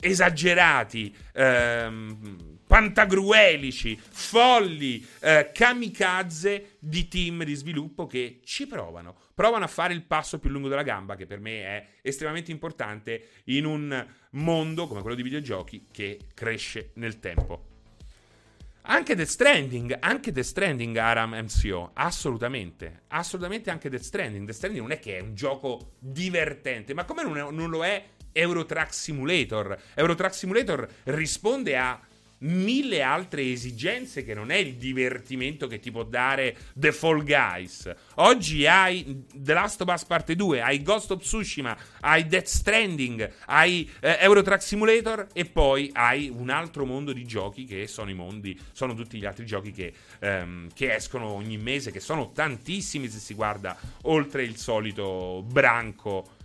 [0.00, 9.16] esagerati, ehm, pantagruelici, folli, eh, kamikaze di team di sviluppo che ci provano.
[9.34, 13.30] Provano a fare il passo più lungo della gamba, che per me è estremamente importante
[13.46, 17.64] in un mondo come quello di videogiochi che cresce nel tempo.
[18.82, 24.44] Anche Death Stranding, anche Death Stranding Aram MCO, assolutamente, assolutamente anche Death Stranding.
[24.44, 27.84] Death Stranding non è che è un gioco divertente, ma come non, è, non lo
[27.84, 29.76] è Eurotrack Simulator?
[29.94, 32.00] Eurotrack Simulator risponde a
[32.40, 37.90] mille altre esigenze che non è il divertimento che ti può dare The Fall Guys.
[38.16, 43.32] Oggi hai The Last of Us Parte 2, hai Ghost of Tsushima, hai Death Stranding,
[43.46, 48.14] hai eh, Eurotrack Simulator e poi hai un altro mondo di giochi che sono i
[48.14, 53.08] mondi, sono tutti gli altri giochi che, ehm, che escono ogni mese, che sono tantissimi
[53.08, 56.36] se si guarda oltre il solito branco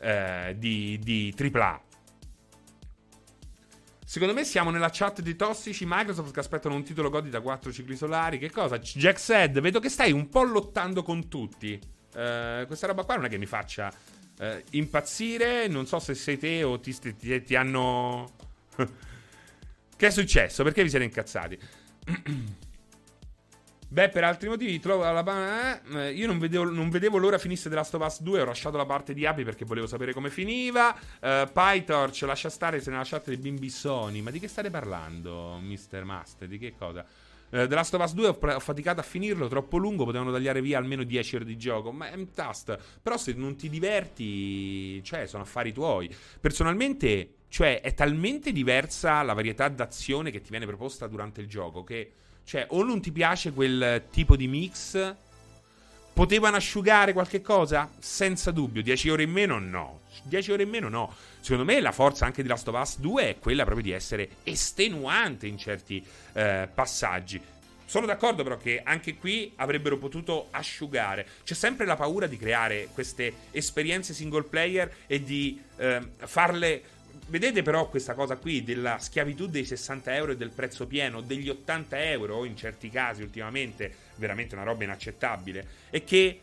[0.00, 1.88] eh, di, di AAA.
[4.10, 7.70] Secondo me siamo nella chat di tossici Microsoft che aspettano un titolo godi da 4
[7.70, 8.40] cicli solari.
[8.40, 8.76] Che cosa?
[8.80, 11.80] Jack said, vedo che stai un po' lottando con tutti.
[12.14, 13.88] Uh, questa roba qua non è che mi faccia
[14.40, 15.68] uh, impazzire.
[15.68, 18.32] Non so se sei te o ti, ti, ti hanno...
[19.96, 20.64] che è successo?
[20.64, 21.58] Perché vi siete incazzati?
[23.92, 27.74] Beh, per altri motivi, trovo la eh, io non vedevo, non vedevo, l'ora finisse The
[27.74, 28.42] Last of Us 2.
[28.42, 30.94] Ho lasciato la parte di Api perché volevo sapere come finiva.
[30.94, 34.20] Uh, PyTorch lascia stare se nella chat dei bimbi Sony.
[34.20, 36.04] Ma di che state parlando, Mr.
[36.04, 36.46] Master?
[36.46, 37.04] Di che cosa?
[37.48, 40.62] Uh, The Last of Us 2 ho, ho, faticato a finirlo, troppo lungo, potevano tagliare
[40.62, 41.90] via almeno 10 ore di gioco.
[41.90, 42.78] Ma è un task.
[43.02, 46.14] Però se non ti diverti, cioè, sono affari tuoi.
[46.40, 51.82] Personalmente, cioè, è talmente diversa la varietà d'azione che ti viene proposta durante il gioco
[51.82, 52.12] che
[52.50, 55.14] cioè, o non ti piace quel tipo di mix.
[56.12, 57.88] Potevano asciugare qualche cosa?
[58.00, 58.82] Senza dubbio.
[58.82, 59.60] 10 ore in meno?
[59.60, 60.00] No.
[60.24, 60.88] 10 ore in meno?
[60.88, 61.14] No.
[61.38, 64.30] Secondo me la forza anche di Last of Us 2 è quella proprio di essere
[64.42, 67.40] estenuante in certi eh, passaggi.
[67.84, 71.24] Sono d'accordo però che anche qui avrebbero potuto asciugare.
[71.44, 76.82] C'è sempre la paura di creare queste esperienze single player e di eh, farle
[77.30, 81.48] Vedete però questa cosa qui della schiavitù dei 60 euro e del prezzo pieno, degli
[81.48, 86.40] 80 euro in certi casi ultimamente, veramente una roba inaccettabile, e che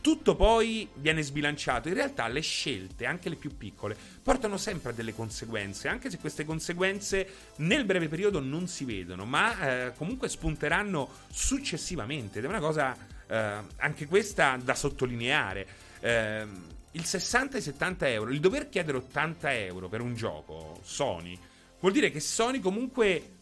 [0.00, 1.88] tutto poi viene sbilanciato.
[1.88, 6.18] In realtà le scelte, anche le più piccole, portano sempre a delle conseguenze, anche se
[6.18, 12.48] queste conseguenze nel breve periodo non si vedono, ma eh, comunque spunteranno successivamente ed è
[12.48, 12.96] una cosa
[13.26, 15.66] eh, anche questa da sottolineare.
[15.98, 21.38] Eh, il 60 e 70 euro, il dover chiedere 80 euro per un gioco Sony,
[21.80, 23.36] vuol dire che Sony comunque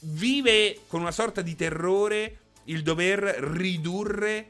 [0.00, 4.48] vive con una sorta di terrore il dover ridurre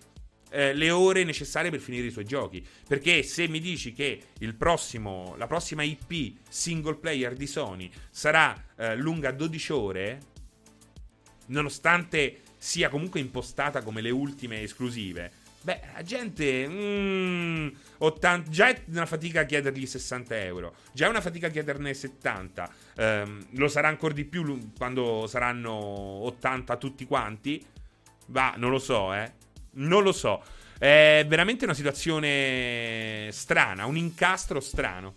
[0.51, 2.65] eh, le ore necessarie per finire i suoi giochi.
[2.87, 4.21] Perché se mi dici che
[4.57, 10.21] prossimo, la prossima IP single player di Sony sarà eh, lunga 12 ore,
[11.47, 16.69] nonostante sia comunque impostata come le ultime esclusive, Beh, la gente.
[16.69, 20.75] Mm, 80, già è una fatica chiedergli 60 euro.
[20.93, 22.71] Già è una fatica chiederne 70.
[22.97, 27.65] Um, lo sarà ancora di più quando saranno 80 tutti quanti.
[28.27, 29.33] Va, non lo so, eh.
[29.77, 30.43] Non lo so.
[30.79, 35.15] È veramente una situazione strana, un incastro strano.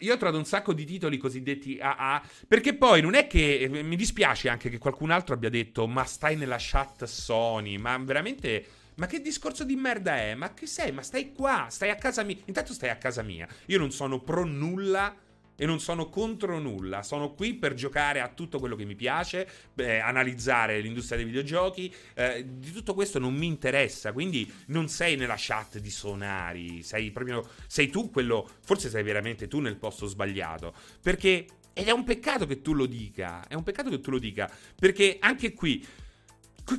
[0.00, 3.96] Io ho trovato un sacco di titoli cosiddetti AA, perché poi non è che mi
[3.96, 8.66] dispiace anche che qualcun altro abbia detto "Ma stai nella chat Sony", ma veramente
[8.96, 10.34] ma che discorso di merda è?
[10.34, 10.90] Ma che sei?
[10.90, 12.36] Ma stai qua, stai a casa mia.
[12.46, 13.46] Intanto stai a casa mia.
[13.66, 15.14] Io non sono pro nulla
[15.56, 17.02] e non sono contro nulla.
[17.02, 21.92] Sono qui per giocare a tutto quello che mi piace, eh, analizzare l'industria dei videogiochi.
[22.14, 24.12] Eh, di tutto questo non mi interessa.
[24.12, 26.82] Quindi non sei nella chat di Sonari.
[26.82, 27.48] Sei proprio.
[27.66, 28.48] Sei tu quello.
[28.60, 30.74] Forse sei veramente tu nel posto sbagliato.
[31.02, 31.46] Perché.
[31.78, 33.46] Ed è un peccato che tu lo dica.
[33.46, 34.50] È un peccato che tu lo dica.
[34.74, 35.86] Perché anche qui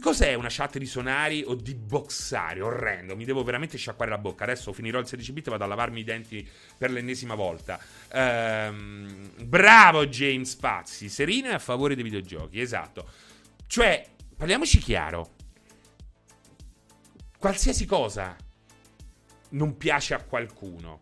[0.01, 2.59] Cos'è una chat di sonari o di boxari?
[2.59, 4.43] Orrendo, mi devo veramente sciacquare la bocca.
[4.43, 7.79] Adesso finirò il 16 bit e vado a lavarmi i denti per l'ennesima volta.
[8.11, 13.09] Ehm, bravo James Pazzi, Serino è a favore dei videogiochi, esatto.
[13.65, 15.35] Cioè, parliamoci chiaro.
[17.37, 18.35] Qualsiasi cosa
[19.49, 21.01] non piace a qualcuno,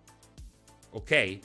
[0.91, 1.39] ok?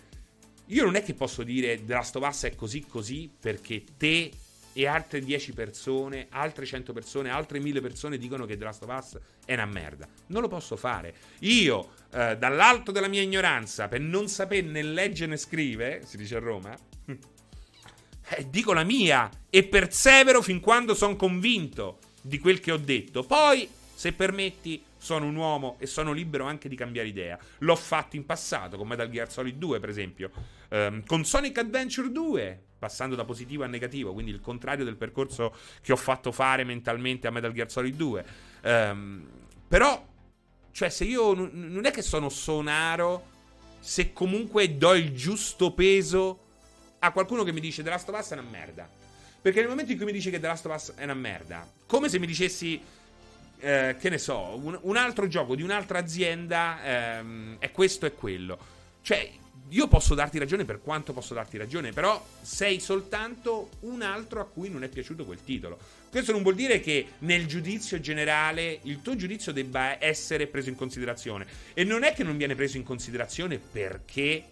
[0.67, 4.31] Io non è che posso dire The Last of Us è così così perché te
[4.73, 8.97] e altre 10 persone, altre 100 persone, altre 1000 persone dicono che The Last of
[8.97, 10.07] Us è una merda.
[10.27, 11.15] Non lo posso fare.
[11.41, 16.37] Io, eh, dall'alto della mia ignoranza, per non sapere né leggere né scrivere, si dice
[16.37, 22.73] a Roma, eh, dico la mia e persevero fin quando sono convinto di quel che
[22.73, 23.25] ho detto.
[23.25, 27.39] Poi, se permetti, sono un uomo e sono libero anche di cambiare idea.
[27.59, 30.31] L'ho fatto in passato con Metal Gear Solid 2, per esempio,
[30.69, 35.55] um, con Sonic Adventure 2, passando da positivo a negativo, quindi il contrario del percorso
[35.83, 38.25] che ho fatto fare mentalmente a Metal Gear Solid 2.
[38.63, 39.29] Um, ehm,
[39.69, 40.05] però,
[40.73, 43.27] cioè, se io n- non è che sono sonaro,
[43.79, 46.47] se comunque do il giusto peso
[47.01, 48.89] a qualcuno che mi dice The Last of Us è una merda.
[49.43, 51.71] Perché nel momento in cui mi dice che The Last of Us è una merda,
[51.87, 52.81] come se mi dicessi
[53.59, 58.15] eh, che ne so, un, un, altro gioco di un'altra azienda ehm, è questo e
[58.15, 58.59] quello.
[59.03, 59.31] Cioè,
[59.71, 64.45] io posso darti ragione per quanto posso darti ragione, però sei soltanto un altro a
[64.45, 65.79] cui non è piaciuto quel titolo.
[66.11, 70.75] Questo non vuol dire che nel giudizio generale il tuo giudizio debba essere preso in
[70.75, 71.47] considerazione.
[71.73, 74.45] E non è che non viene preso in considerazione perché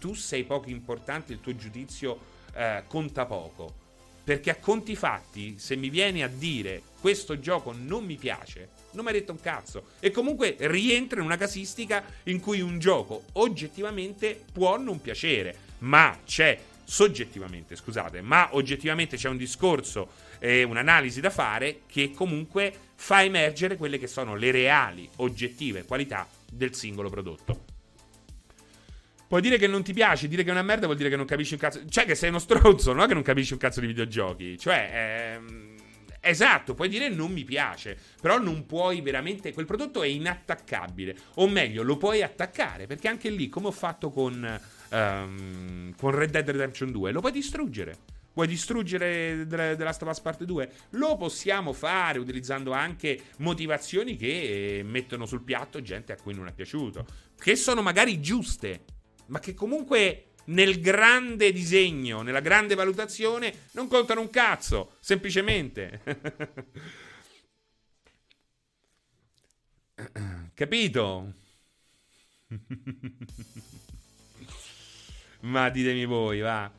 [0.00, 2.18] tu sei poco importante, il tuo giudizio
[2.54, 3.84] eh, conta poco.
[4.24, 9.04] Perché a conti fatti, se mi vieni a dire questo gioco non mi piace, non
[9.04, 9.84] mi hai detto un cazzo.
[10.00, 16.18] E comunque rientra in una casistica in cui un gioco oggettivamente può non piacere, ma
[16.24, 23.22] c'è soggettivamente, scusate, ma oggettivamente c'è un discorso e un'analisi da fare che comunque fa
[23.22, 27.64] emergere quelle che sono le reali, oggettive qualità del singolo prodotto.
[29.28, 31.26] Puoi dire che non ti piace, dire che è una merda vuol dire che non
[31.26, 31.82] capisci un cazzo.
[31.88, 33.06] Cioè, che sei uno stronzo, no?
[33.06, 34.56] Che non capisci un cazzo di videogiochi.
[34.56, 35.75] Cioè, ehm,
[36.28, 39.52] esatto, puoi dire non mi piace, però non puoi veramente.
[39.52, 41.16] Quel prodotto è inattaccabile.
[41.34, 44.60] O meglio, lo puoi attaccare, perché anche lì, come ho fatto con,
[44.90, 47.96] um, con Red Dead Redemption 2, lo puoi distruggere.
[48.34, 50.70] Vuoi distruggere The Last of Us Part 2?
[50.90, 56.52] Lo possiamo fare utilizzando anche motivazioni che mettono sul piatto gente a cui non è
[56.52, 57.06] piaciuto.
[57.38, 58.82] Che sono magari giuste
[59.26, 66.00] ma che comunque nel grande disegno, nella grande valutazione, non contano un cazzo, semplicemente.
[70.54, 71.32] Capito?
[75.40, 76.70] ma ditemi voi, va.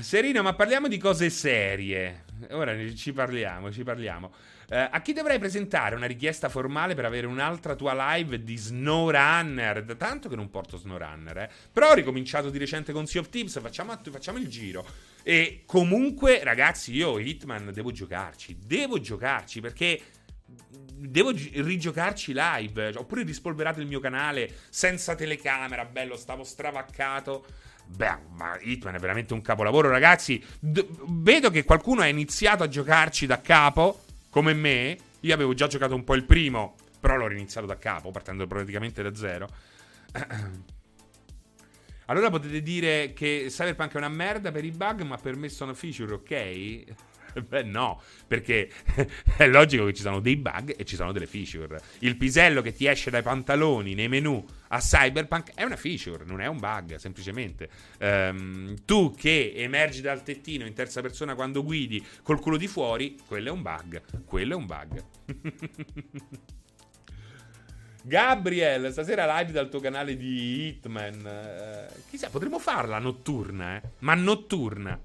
[0.00, 2.24] Serino, ma parliamo di cose serie.
[2.50, 4.32] Ora ci parliamo, ci parliamo.
[4.68, 9.84] Uh, a chi dovrei presentare una richiesta formale per avere un'altra tua live di SnowRunner?
[9.84, 11.50] Da tanto che non porto SnowRunner, eh.
[11.72, 14.84] Però ho ricominciato di recente con Sea of Thieves, facciamo, facciamo il giro.
[15.22, 18.58] E comunque, ragazzi, io Hitman devo giocarci.
[18.64, 20.00] Devo giocarci perché
[20.46, 22.92] devo gi- rigiocarci live.
[22.96, 27.46] Ho pure rispolverato il mio canale senza telecamera, bello, stavo stravaccato.
[27.86, 30.42] Beh, ma Hitman è veramente un capolavoro, ragazzi.
[30.58, 34.00] D- vedo che qualcuno ha iniziato a giocarci da capo
[34.36, 38.10] come me, io avevo già giocato un po' il primo, però l'ho riniziato da capo,
[38.10, 39.48] partendo praticamente da zero.
[42.04, 45.72] Allora potete dire che Cyberpunk è una merda per i bug, ma per me sono
[45.72, 46.84] feature, ok?
[47.46, 48.70] Beh, no, perché
[49.36, 51.80] è logico che ci sono dei bug e ci sono delle feature.
[52.00, 56.40] Il pisello che ti esce dai pantaloni nei menu a Cyberpunk è una feature, non
[56.40, 57.68] è un bug, semplicemente.
[58.00, 63.16] Um, tu che emergi dal tettino in terza persona quando guidi col culo di fuori,
[63.26, 64.02] quello è un bug.
[64.24, 65.04] Quello è un bug.
[68.02, 71.88] Gabriel, stasera live dal tuo canale di Hitman.
[71.90, 73.82] Uh, chissà, potremmo farla notturna, eh?
[73.98, 74.98] Ma notturna.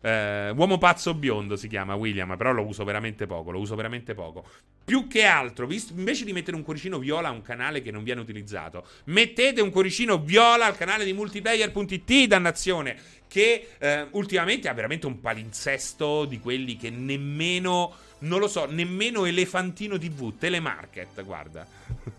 [0.00, 4.14] Eh, uomo pazzo biondo si chiama William, però lo uso veramente poco, lo uso veramente
[4.14, 4.44] poco.
[4.84, 8.02] Più che altro, visto, invece di mettere un cuoricino viola a un canale che non
[8.02, 12.96] viene utilizzato, mettete un cuoricino viola al canale di multiplayer.it, dannazione,
[13.28, 19.26] che eh, ultimamente ha veramente un palinsesto di quelli che nemmeno, non lo so, nemmeno
[19.26, 21.66] Elefantino TV, Telemarket, guarda.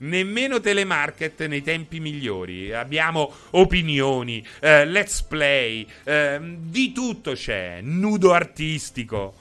[0.00, 2.72] nemmeno telemarket nei tempi migliori.
[2.72, 9.34] Abbiamo opinioni, eh, let's play, eh, di tutto c'è, nudo artistico.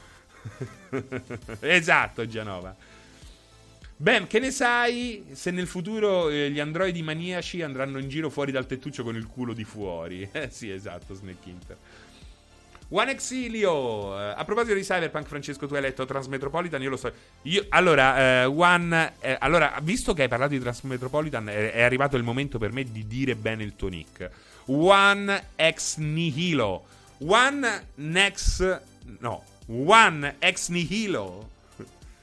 [1.60, 2.76] esatto, Gianova.
[4.02, 8.50] Beh, che ne sai se nel futuro eh, gli androidi maniaci andranno in giro fuori
[8.50, 10.28] dal tettuccio con il culo di fuori?
[10.32, 11.78] Eh sì, esatto, Snake Inter.
[12.90, 13.72] One Exilio.
[13.72, 16.82] Uh, a proposito di Cyberpunk, Francesco, tu hai letto Transmetropolitan?
[16.82, 17.12] Io lo so.
[17.44, 19.14] Io, allora, uh, One.
[19.20, 23.06] Eh, allora, visto che hai parlato di Transmetropolitan, è, arrivato il momento per me di
[23.06, 24.30] dire bene il tuo nick.
[24.66, 26.86] One Ex Nihilo.
[27.20, 28.82] One Next.
[29.20, 29.44] No.
[29.68, 31.50] One Ex Nihilo.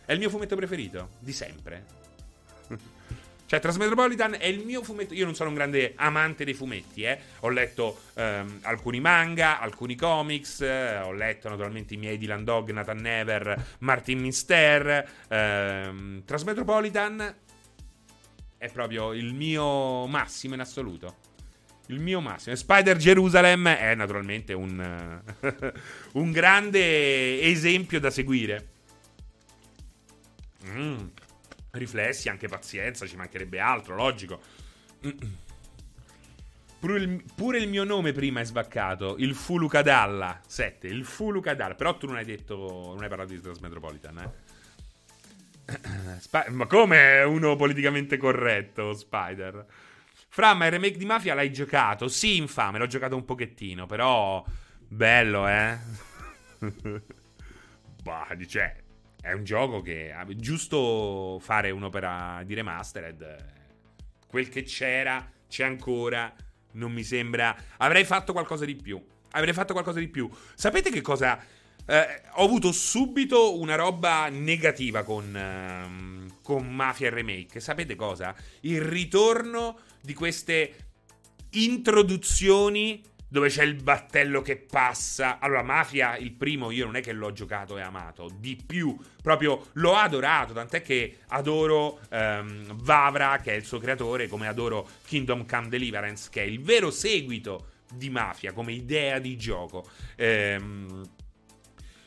[0.04, 1.10] È il mio fumetto preferito.
[1.20, 1.95] Di sempre.
[3.46, 5.14] Cioè, Transmetropolitan è il mio fumetto.
[5.14, 7.16] Io non sono un grande amante dei fumetti, eh.
[7.40, 10.62] Ho letto ehm, alcuni manga, alcuni comics.
[10.62, 15.08] Eh, ho letto naturalmente i miei Dylan Dog, Nathan Never, Martin Mister.
[15.28, 17.34] Ehm, Transmetropolitan
[18.58, 21.14] è proprio il mio massimo in assoluto.
[21.86, 22.56] Il mio massimo.
[22.56, 25.22] Spider Jerusalem è naturalmente un,
[26.14, 28.68] un grande esempio da seguire.
[30.64, 31.10] Mmm
[31.76, 34.40] riflessi, anche pazienza, ci mancherebbe altro, logico.
[36.78, 41.96] Pure il, pure il, mio nome prima è svaccato, il Fulucadalla 7, il Fulucadalla, però
[41.96, 44.54] tu non hai detto, non hai parlato di Transmetropolitan, eh?
[46.20, 49.64] Sp- ma come uno politicamente corretto, Spider?
[50.28, 52.08] Fra, ma il remake di Mafia l'hai giocato?
[52.08, 54.44] Sì, infame, l'ho giocato un pochettino, però
[54.86, 55.78] bello, eh?
[58.02, 58.84] bah, dice,
[59.26, 63.54] è un gioco che giusto fare un'opera di remastered.
[64.28, 66.32] Quel che c'era, c'è ancora.
[66.72, 67.56] Non mi sembra.
[67.78, 69.04] Avrei fatto qualcosa di più.
[69.32, 70.30] Avrei fatto qualcosa di più.
[70.54, 71.42] Sapete che cosa?
[71.88, 77.58] Eh, ho avuto subito una roba negativa con, uh, con Mafia Remake.
[77.58, 78.32] Sapete cosa?
[78.60, 80.74] Il ritorno di queste
[81.50, 85.38] introduzioni dove c'è il battello che passa.
[85.38, 89.66] Allora, Mafia, il primo, io non è che l'ho giocato e amato, di più, proprio
[89.74, 95.46] l'ho adorato, tant'è che adoro um, Vavra, che è il suo creatore, come adoro Kingdom
[95.46, 99.88] Come Deliverance, che è il vero seguito di Mafia, come idea di gioco.
[100.16, 101.14] Ehm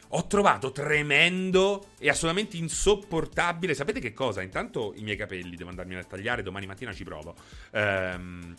[0.10, 3.74] ho trovato tremendo e assolutamente insopportabile.
[3.74, 4.42] Sapete che cosa?
[4.42, 7.36] Intanto i miei capelli devo andarmi a tagliare, domani mattina ci provo.
[7.72, 8.56] Ehm,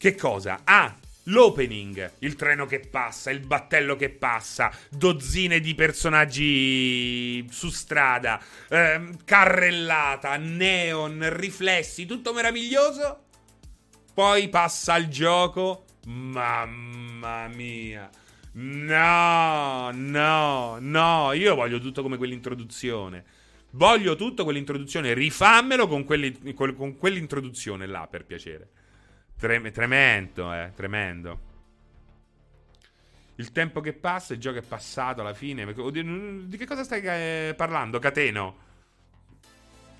[0.00, 0.62] che cosa?
[0.64, 8.40] Ah, L'opening, il treno che passa, il battello che passa, dozzine di personaggi su strada,
[8.70, 13.24] ehm, carrellata, neon, riflessi, tutto meraviglioso.
[14.14, 15.84] Poi passa il gioco.
[16.06, 18.08] Mamma mia.
[18.52, 21.32] No, no, no.
[21.34, 23.24] Io voglio tutto come quell'introduzione.
[23.72, 25.12] Voglio tutto quell'introduzione.
[25.12, 28.70] Rifammelo con, quelli, con quell'introduzione là, per piacere.
[29.40, 31.48] Trem- tremendo, eh, tremendo.
[33.36, 35.64] Il tempo che passa, il gioco è passato alla fine.
[35.64, 38.68] Di che cosa stai eh, parlando, Cateno?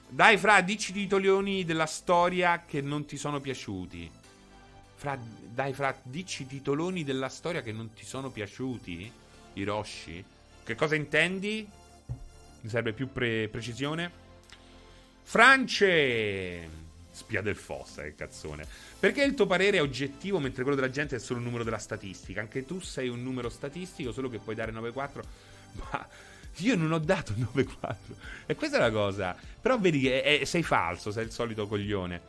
[0.07, 4.11] Dai, Fra, dici titoloni della storia che non ti sono piaciuti.
[4.97, 9.11] Fra, dai, Fra, dici titoloni della storia che non ti sono piaciuti.
[9.55, 10.23] Hiroshi.
[10.63, 11.67] Che cosa intendi?
[12.61, 14.11] Mi serve più pre- precisione.
[15.23, 16.89] France!
[17.31, 18.67] Spia del Fossa, che cazzone.
[18.99, 21.79] Perché il tuo parere è oggettivo mentre quello della gente è solo un numero della
[21.79, 22.41] statistica?
[22.41, 25.23] Anche tu sei un numero statistico, solo che puoi dare 9-4.
[25.79, 26.09] Ma
[26.57, 27.95] io non ho dato 9-4.
[28.47, 29.37] E questa è la cosa.
[29.61, 32.21] Però vedi che è, è, sei falso, sei il solito coglione.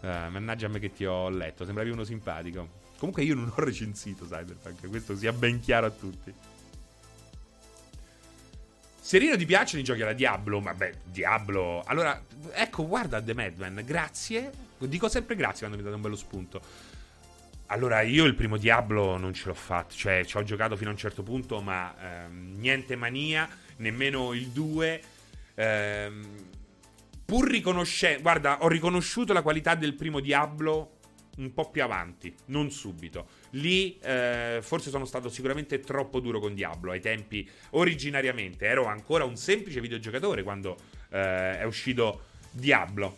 [0.00, 2.78] Uh, mannaggia a me che ti ho letto, sembravi uno simpatico.
[2.96, 6.32] Comunque io non ho recensito Cyberpunk, questo sia ben chiaro a tutti.
[9.10, 10.60] Serino ti piacciono i giochi alla Diablo?
[10.60, 11.82] Vabbè, Diablo.
[11.84, 14.52] Allora, ecco, guarda The Madman, grazie.
[14.78, 16.62] Dico sempre grazie quando mi date un bello spunto.
[17.66, 20.92] Allora, io il primo Diablo non ce l'ho fatto, cioè ci ho giocato fino a
[20.92, 23.48] un certo punto, ma ehm, niente mania,
[23.78, 25.02] nemmeno il 2.
[25.56, 26.26] Ehm,
[27.24, 30.99] pur riconoscendo, guarda, ho riconosciuto la qualità del primo Diablo
[31.40, 33.28] un po' più avanti, non subito.
[33.50, 38.66] Lì eh, forse sono stato sicuramente troppo duro con Diablo ai tempi originariamente.
[38.66, 40.76] Ero ancora un semplice videogiocatore quando
[41.08, 43.16] eh, è uscito Diablo.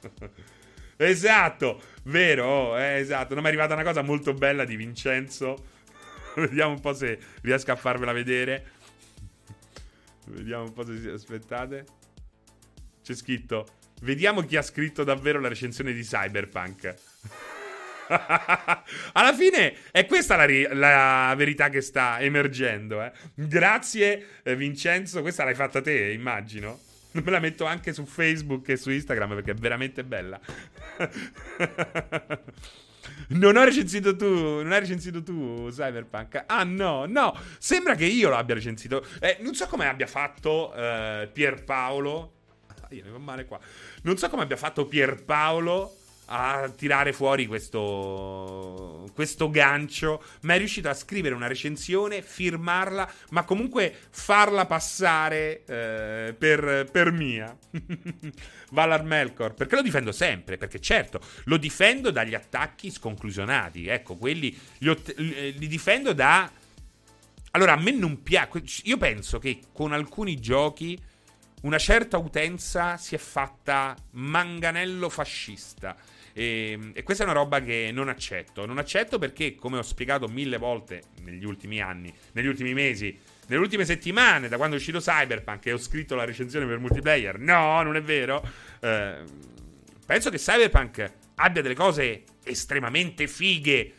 [0.96, 3.34] esatto, vero, oh, eh, esatto.
[3.34, 5.72] Non mi è arrivata una cosa molto bella di Vincenzo.
[6.34, 8.72] Vediamo un po' se riesco a farvela vedere.
[10.26, 11.84] Vediamo un po' se aspettate.
[13.02, 16.94] C'è scritto Vediamo chi ha scritto davvero la recensione di Cyberpunk.
[19.14, 23.02] Alla fine è questa la, ri- la, verità che sta emergendo.
[23.02, 23.10] Eh.
[23.34, 25.22] Grazie, eh, Vincenzo.
[25.22, 26.80] Questa l'hai fatta te, immagino.
[27.12, 30.38] Me la metto anche su Facebook e su Instagram perché è veramente bella.
[33.26, 36.44] Non ho recensito tu, non hai recensito tu Cyberpunk.
[36.46, 39.04] Ah no, no, sembra che io l'abbia recensito.
[39.20, 42.32] Eh, non so come abbia fatto eh, Pierpaolo.
[42.90, 43.58] Io mi fa male qua.
[44.02, 50.88] Non so come abbia fatto Pierpaolo a tirare fuori questo, questo gancio, ma è riuscito
[50.88, 57.56] a scrivere una recensione, firmarla, ma comunque farla passare eh, per, per, mia.
[58.70, 64.56] Valar Melkor, perché lo difendo sempre, perché certo, lo difendo dagli attacchi sconclusionati, ecco, quelli
[64.78, 66.50] li, ott- li difendo da...
[67.52, 70.98] Allora, a me non piace, io penso che con alcuni giochi
[71.64, 75.96] una certa utenza si è fatta manganello fascista.
[76.32, 78.66] E, ehm, e, questa è una roba che non accetto.
[78.66, 83.60] Non accetto perché, come ho spiegato mille volte negli ultimi anni, negli ultimi mesi, nelle
[83.60, 87.82] ultime settimane, da quando è uscito Cyberpunk e ho scritto la recensione per multiplayer, no,
[87.82, 88.46] non è vero.
[88.80, 89.22] Eh,
[90.04, 93.92] penso che Cyberpunk abbia delle cose estremamente fighe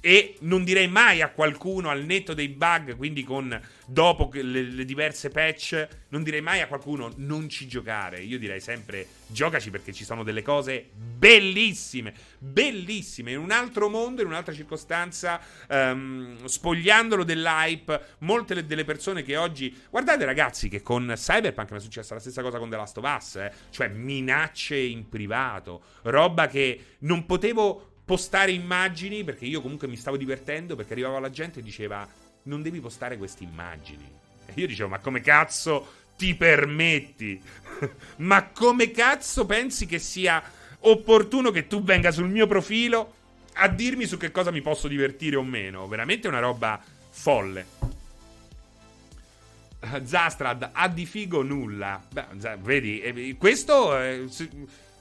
[0.00, 4.84] e non direi mai a qualcuno al netto dei bug, quindi con dopo le, le,
[4.84, 8.20] diverse patch, non direi mai a qualcuno non ci giocare.
[8.20, 14.22] Io direi sempre giocaci perché ci sono delle cose bellissime, bellissime, in un altro mondo,
[14.22, 18.00] in un'altra circostanza, um, spogliandolo dell'hype.
[18.18, 19.74] Molte le, delle persone che oggi...
[19.90, 23.16] Guardate ragazzi che con Cyberpunk mi è successa la stessa cosa con The Last of
[23.16, 23.52] Us, eh?
[23.70, 30.16] cioè minacce in privato, roba che non potevo postare immagini perché io comunque mi stavo
[30.16, 32.08] divertendo perché arrivava la gente e diceva
[32.44, 34.10] non devi postare queste immagini.
[34.46, 35.86] E io dicevo ma come cazzo
[36.16, 37.38] ti permetti?
[38.16, 40.42] ma come cazzo pensi che sia
[40.80, 43.12] opportuno che tu venga sul mio profilo
[43.52, 45.86] a dirmi su che cosa mi posso divertire o meno?
[45.86, 47.66] Veramente una roba folle.
[50.02, 52.02] Zastrad ha di figo nulla.
[52.10, 53.98] Beh, vedi, eh, questo...
[54.00, 54.26] Eh,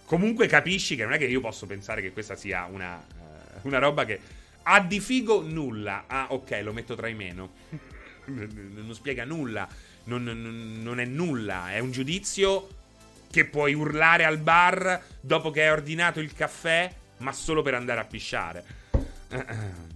[0.07, 3.77] comunque capisci che non è che io posso pensare che questa sia una, uh, una
[3.77, 4.19] roba che
[4.63, 6.05] ha di figo nulla.
[6.07, 7.51] Ah, ok, lo metto tra i meno.
[8.25, 9.67] non spiega nulla.
[10.05, 11.73] Non, non, non, è nulla.
[11.73, 12.69] È un giudizio
[13.29, 17.99] che puoi urlare al bar dopo che hai ordinato il caffè, ma solo per andare
[17.99, 18.63] a pisciare.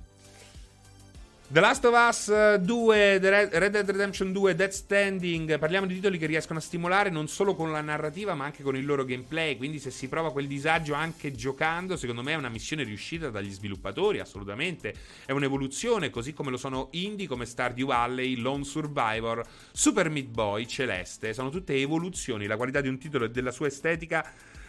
[1.52, 6.26] The Last of Us 2, Red Dead Redemption 2, Dead Standing, parliamo di titoli che
[6.26, 9.78] riescono a stimolare non solo con la narrativa ma anche con il loro gameplay, quindi
[9.78, 14.22] se si prova quel disagio anche giocando, secondo me è una missione riuscita dagli sviluppatori,
[14.22, 14.96] assolutamente,
[15.26, 20.66] è un'evoluzione, così come lo sono indie come Stardew Valley, Lone Survivor, Super Meat Boy,
[20.66, 24.26] Celeste, sono tutte evoluzioni, la qualità di un titolo e della sua estetica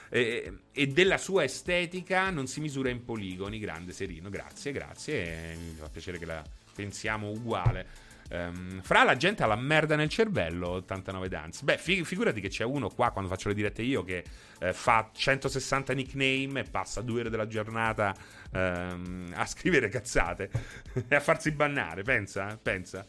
[0.09, 3.61] eh, e della sua estetica non si misura in poligoni.
[3.61, 5.55] Grande Serino, grazie, grazie.
[5.55, 6.45] mi fa piacere che la
[6.75, 8.11] pensiamo uguale.
[8.33, 11.64] Um, fra la gente ha la merda nel cervello 89 Dance.
[11.64, 14.25] Beh, fig- figurati che c'è uno qua quando faccio le dirette io che
[14.59, 18.14] eh, fa 160 nickname e passa due ore della giornata
[18.53, 20.51] um, a scrivere cazzate
[21.09, 22.03] e a farsi bannare.
[22.05, 23.05] Pensa, pensa.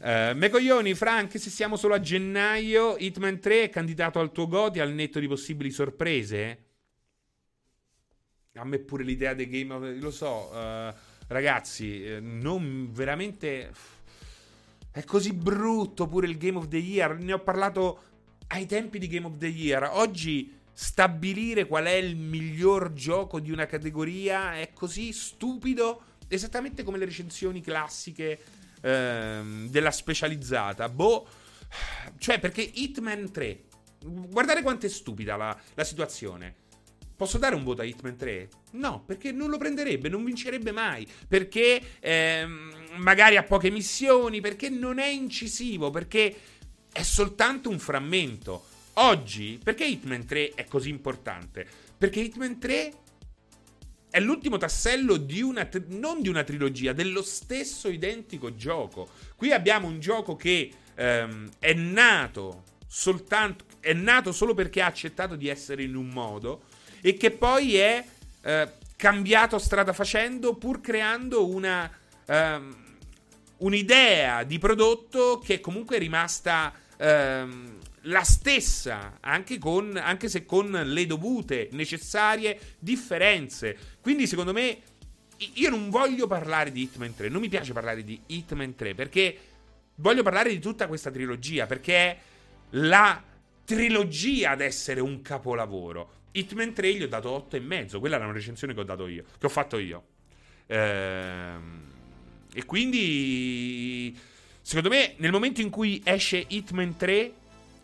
[0.00, 4.46] Uh, me coglioni, Frank, se siamo solo a gennaio, Hitman 3 è candidato al tuo
[4.46, 6.64] goti al netto di possibili sorprese?
[8.54, 10.00] A me pure l'idea dei game of...
[10.00, 10.92] Lo so, uh,
[11.28, 13.72] ragazzi, eh, non veramente.
[14.90, 17.16] È così brutto pure il Game of the Year.
[17.18, 18.02] Ne ho parlato
[18.48, 19.88] ai tempi di Game of the Year.
[19.92, 26.02] Oggi stabilire qual è il miglior gioco di una categoria è così stupido.
[26.26, 28.40] Esattamente come le recensioni classiche
[28.80, 30.88] ehm, della specializzata.
[30.88, 31.26] Boh.
[32.18, 33.64] Cioè, perché Hitman 3.
[34.04, 36.66] Guardate quanto è stupida la, la situazione.
[37.18, 38.48] Posso dare un voto a Hitman 3?
[38.74, 41.04] No, perché non lo prenderebbe, non vincerebbe mai.
[41.26, 46.32] Perché ehm, magari ha poche missioni, perché non è incisivo, perché
[46.92, 48.64] è soltanto un frammento.
[48.94, 51.66] Oggi, perché Hitman 3 è così importante?
[51.98, 52.92] Perché Hitman 3
[54.10, 59.08] è l'ultimo tassello di una, non di una trilogia, dello stesso identico gioco.
[59.34, 65.34] Qui abbiamo un gioco che ehm, è nato soltanto, è nato solo perché ha accettato
[65.34, 68.04] di essere in un modo e che poi è
[68.42, 71.90] eh, cambiato strada facendo pur creando una,
[72.26, 72.76] um,
[73.58, 80.70] un'idea di prodotto che comunque è rimasta um, la stessa, anche, con, anche se con
[80.70, 83.76] le dovute, necessarie differenze.
[84.00, 84.78] Quindi secondo me
[85.54, 89.38] io non voglio parlare di Hitman 3, non mi piace parlare di Hitman 3 perché
[89.96, 92.18] voglio parlare di tutta questa trilogia, perché è
[92.70, 93.22] la
[93.64, 96.16] trilogia ad essere un capolavoro.
[96.32, 97.98] Hitman 3 gli ho dato 8,5.
[97.98, 100.02] Quella era una recensione che ho dato io, che ho fatto io.
[100.66, 101.82] Ehm,
[102.52, 104.16] e quindi,
[104.60, 107.32] secondo me, nel momento in cui esce Hitman 3,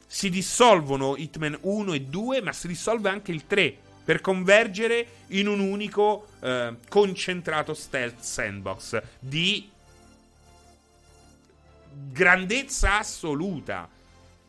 [0.07, 5.49] si dissolvono Hitman 1 e 2, ma si dissolve anche il 3 per convergere in
[5.49, 9.71] un unico eh, concentrato stealth sandbox di
[12.13, 13.89] grandezza assoluta.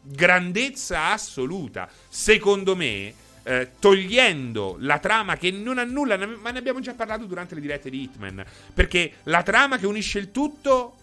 [0.01, 1.89] Grandezza assoluta.
[2.09, 3.13] Secondo me,
[3.47, 7.61] eh, togliendo la trama che non ha nulla, ma ne abbiamo già parlato durante le
[7.61, 8.43] dirette di Hitman.
[8.73, 10.97] Perché la trama che unisce il tutto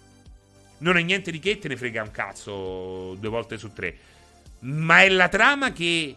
[0.78, 3.96] non è niente di che, te ne frega un cazzo due volte su tre.
[4.60, 6.16] Ma è la trama che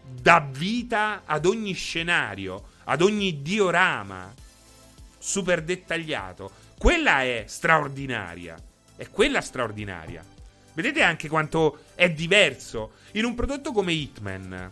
[0.00, 4.32] dà vita ad ogni scenario, ad ogni diorama
[5.18, 6.52] super dettagliato.
[6.78, 8.56] Quella è straordinaria.
[8.96, 10.24] È quella straordinaria.
[10.74, 14.70] Vedete anche quanto è diverso in un prodotto come Hitman,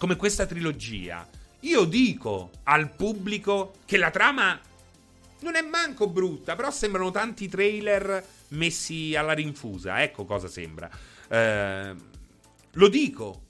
[0.00, 1.28] come questa trilogia.
[1.60, 4.58] Io dico al pubblico che la trama
[5.40, 10.02] non è manco brutta, però sembrano tanti trailer messi alla rinfusa.
[10.02, 10.88] Ecco cosa sembra.
[11.28, 11.94] Eh,
[12.72, 13.42] lo dico.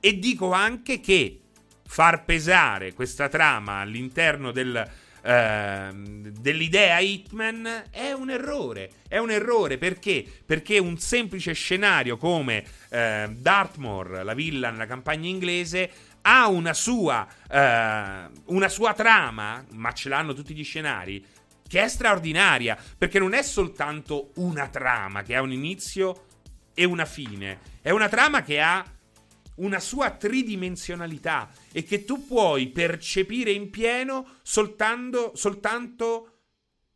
[0.00, 1.40] E dico anche che
[1.84, 4.90] far pesare questa trama all'interno del,
[5.22, 8.90] Uh, dell'idea Hitman è un errore.
[9.06, 10.24] È un errore perché?
[10.44, 15.90] Perché un semplice scenario come uh, Dartmoor, la villa nella campagna inglese,
[16.22, 21.24] ha una sua, uh, una sua trama, ma ce l'hanno tutti gli scenari,
[21.68, 22.76] che è straordinaria.
[22.98, 26.26] Perché non è soltanto una trama che ha un inizio
[26.74, 28.84] e una fine, è una trama che ha
[29.62, 36.28] una sua tridimensionalità e che tu puoi percepire in pieno soltanto, soltanto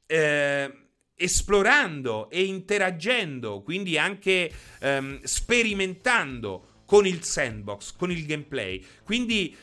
[0.07, 0.73] eh,
[1.15, 8.85] esplorando e interagendo, quindi anche ehm, sperimentando con il sandbox, con il gameplay.
[9.03, 9.57] Quindi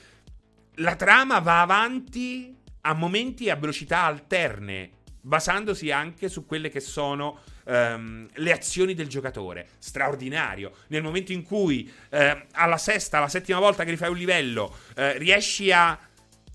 [0.78, 4.89] la trama va avanti a momenti a velocità alterne,
[5.22, 9.68] basandosi anche su quelle che sono um, le azioni del giocatore.
[9.78, 10.74] Straordinario.
[10.88, 12.18] Nel momento in cui uh,
[12.51, 15.97] alla sesta, alla settima volta che rifai un livello, uh, riesci a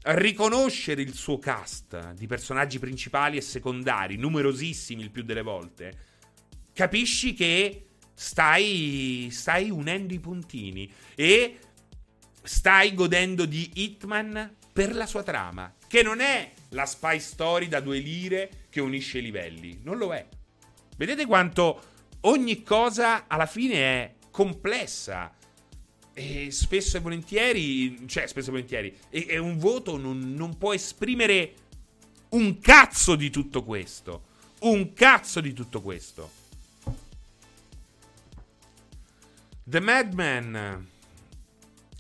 [0.00, 6.06] riconoscere il suo cast di personaggi principali e secondari, numerosissimi il più delle volte,
[6.72, 11.59] capisci che stai, stai unendo i puntini e
[12.42, 17.80] stai godendo di Hitman per la sua trama, che non è la spy story da
[17.80, 20.26] due lire che unisce i livelli, non lo è.
[20.99, 21.80] Vedete quanto
[22.22, 25.32] ogni cosa alla fine è complessa.
[26.12, 30.74] E spesso e volentieri, cioè spesso e volentieri, e, e un voto non, non può
[30.74, 31.55] esprimere
[32.30, 34.24] un cazzo di tutto questo.
[34.62, 36.30] Un cazzo di tutto questo.
[39.62, 40.88] The Madman.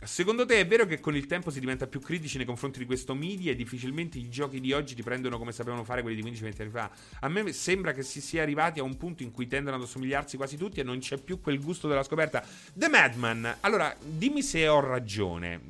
[0.04, 2.86] Secondo te è vero che con il tempo si diventa più critici nei confronti di
[2.86, 6.60] questo media e difficilmente i giochi di oggi riprendono come sapevano fare quelli di 15-20
[6.60, 6.90] anni fa?
[7.20, 10.36] A me sembra che si sia arrivati a un punto in cui tendono ad assomigliarsi
[10.36, 12.44] quasi tutti e non c'è più quel gusto della scoperta.
[12.74, 15.60] The Madman, allora dimmi se ho ragione.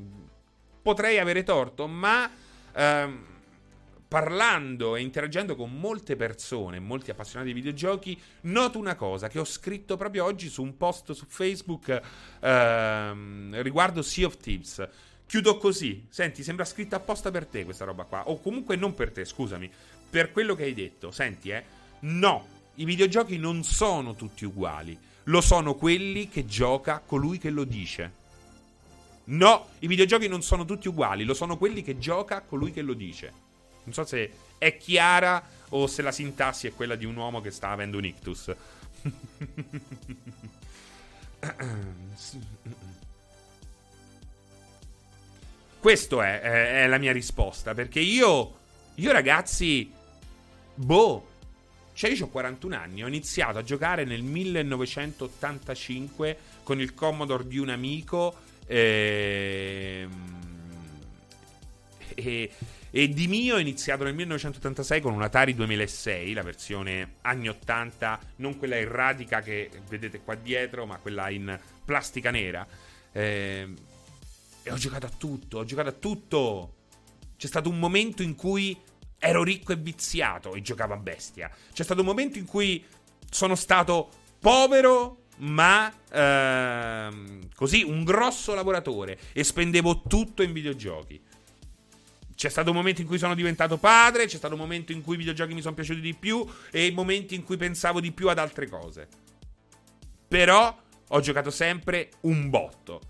[0.83, 2.31] Potrei avere torto, ma...
[2.75, 3.25] Ehm,
[4.09, 9.45] parlando e interagendo con molte persone, molti appassionati di videogiochi, noto una cosa che ho
[9.45, 12.01] scritto proprio oggi su un post su Facebook
[12.41, 14.89] ehm, riguardo Sea of Thieves.
[15.27, 16.07] Chiudo così.
[16.09, 18.31] Senti, sembra scritta apposta per te questa roba qua.
[18.31, 19.71] O comunque non per te, scusami.
[20.09, 21.11] Per quello che hai detto.
[21.11, 21.63] Senti, eh.
[22.01, 22.47] No,
[22.77, 24.99] i videogiochi non sono tutti uguali.
[25.25, 28.13] Lo sono quelli che gioca colui che lo dice.
[29.25, 31.25] No, i videogiochi non sono tutti uguali.
[31.25, 33.48] Lo sono quelli che gioca colui che lo dice.
[33.89, 37.51] Non so se è chiara o se la sintassi è quella di un uomo che
[37.51, 38.55] sta avendo un ictus.
[45.81, 47.73] Questo è, è, è, la mia risposta.
[47.73, 48.59] Perché io,
[48.97, 49.91] io ragazzi,
[50.75, 51.27] boh,
[51.95, 57.57] cioè io ho 41 anni, ho iniziato a giocare nel 1985 con il Commodore di
[57.57, 58.37] un amico.
[58.67, 60.37] Ehm,
[62.15, 62.51] e,
[62.91, 68.21] e di mio ho iniziato nel 1986 con un Atari 2006, la versione anni 80,
[68.37, 72.67] non quella erratica che vedete qua dietro, ma quella in plastica nera.
[73.13, 73.69] Eh,
[74.63, 76.75] e ho giocato a tutto, ho giocato a tutto.
[77.37, 78.77] C'è stato un momento in cui
[79.19, 81.51] ero ricco e viziato e giocavo a bestia.
[81.73, 82.85] C'è stato un momento in cui
[83.31, 84.09] sono stato
[84.39, 91.21] povero ma ehm, così un grosso lavoratore e spendevo tutto in videogiochi.
[92.39, 95.17] C'è stato un momento in cui sono diventato padre, c'è stato un momento in cui
[95.17, 98.39] i videogiochi mi sono piaciuti di più e momenti in cui pensavo di più ad
[98.39, 99.09] altre cose.
[100.29, 103.01] Però ho giocato sempre un botto.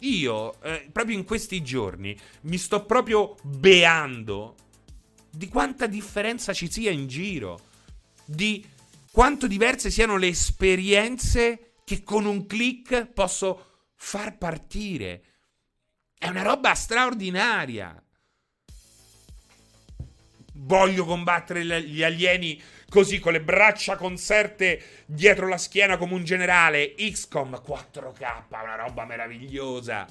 [0.00, 4.54] Io, eh, proprio in questi giorni, mi sto proprio beando
[5.30, 7.58] di quanta differenza ci sia in giro,
[8.26, 8.68] di
[9.10, 15.24] quanto diverse siano le esperienze che con un click posso far partire.
[16.18, 18.03] È una roba straordinaria.
[20.56, 26.94] Voglio combattere gli alieni così con le braccia conserte dietro la schiena come un generale.
[26.96, 30.06] XCOM 4K, una roba meravigliosa.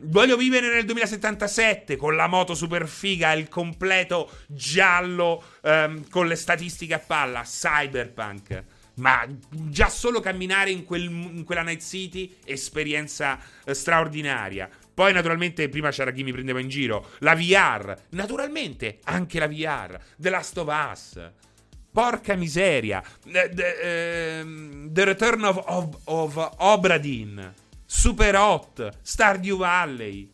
[0.00, 6.36] Voglio vivere nel 2077 con la moto super figa, il completo giallo ehm, con le
[6.36, 7.42] statistiche a palla.
[7.42, 8.64] Cyberpunk.
[8.94, 14.68] Ma già solo camminare in, quel, in quella Night City, esperienza eh, straordinaria.
[14.98, 17.10] Poi, naturalmente, prima c'era chi mi prendeva in giro.
[17.20, 17.94] La VR.
[18.08, 19.96] Naturalmente, anche la VR.
[20.16, 21.30] The Last of Us.
[21.92, 23.00] Porca miseria.
[23.22, 27.54] The, the, uh, the Return of, of, of Obradin.
[27.86, 30.28] Super Hot, Stardew Valley,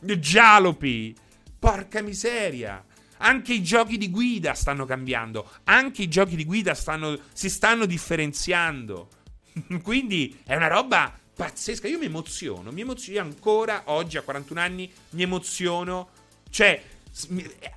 [0.00, 1.14] Jalopy.
[1.58, 2.82] Porca miseria.
[3.18, 5.50] Anche i giochi di guida stanno cambiando.
[5.64, 9.08] Anche i giochi di guida stanno, si stanno differenziando.
[9.82, 11.88] Quindi è una roba pazzesca.
[11.88, 12.70] Io mi emoziono.
[12.70, 13.18] Mi emoziono.
[13.18, 16.08] Io ancora oggi, a 41 anni, mi emoziono.
[16.50, 16.82] Cioè,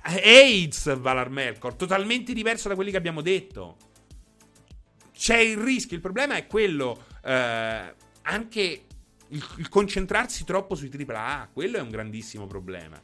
[0.02, 3.76] AIDS, Valar Melkor, totalmente diverso da quelli che abbiamo detto.
[5.12, 5.96] C'è il rischio.
[5.96, 7.04] Il problema è quello.
[7.24, 8.84] Eh, anche
[9.28, 13.00] il, il, concentrarsi troppo sui AAA, quello è un grandissimo problema.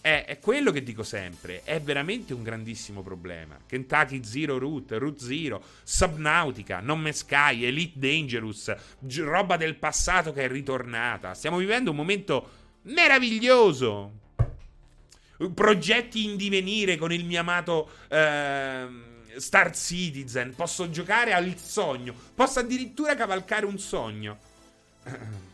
[0.00, 3.58] È, è, quello che dico sempre, è veramente un grandissimo problema.
[3.66, 10.32] Kentucky Zero Root, Root Zero, Subnautica, Non Me Sky, Elite Dangerous, g- roba del passato
[10.32, 11.34] che è ritornata.
[11.34, 12.50] Stiamo vivendo un momento
[12.82, 14.12] meraviglioso.
[15.54, 17.90] Progetti in divenire con il mio amato...
[18.08, 19.06] Eh,
[19.38, 24.38] Star Citizen, posso giocare al sogno, posso addirittura cavalcare un sogno.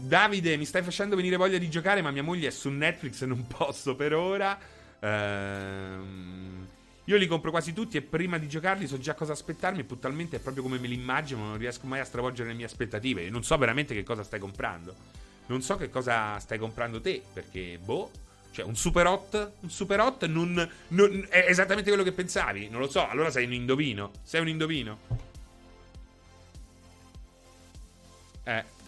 [0.00, 3.26] Davide, mi stai facendo venire voglia di giocare, ma mia moglie è su Netflix e
[3.26, 4.58] non posso per ora.
[4.98, 6.66] Ehm,
[7.04, 9.84] io li compro quasi tutti e prima di giocarli so già cosa aspettarmi.
[9.84, 13.28] Puntualmente è proprio come me li immagino, non riesco mai a stravolgere le mie aspettative.
[13.28, 14.94] Non so veramente che cosa stai comprando.
[15.46, 18.10] Non so che cosa stai comprando te, perché boh.
[18.52, 22.68] Cioè, un super hot, un super hot non, non, è esattamente quello che pensavi.
[22.68, 24.12] Non lo so, allora sei un indovino.
[24.22, 24.98] Sei un indovino.
[28.44, 28.78] Eh.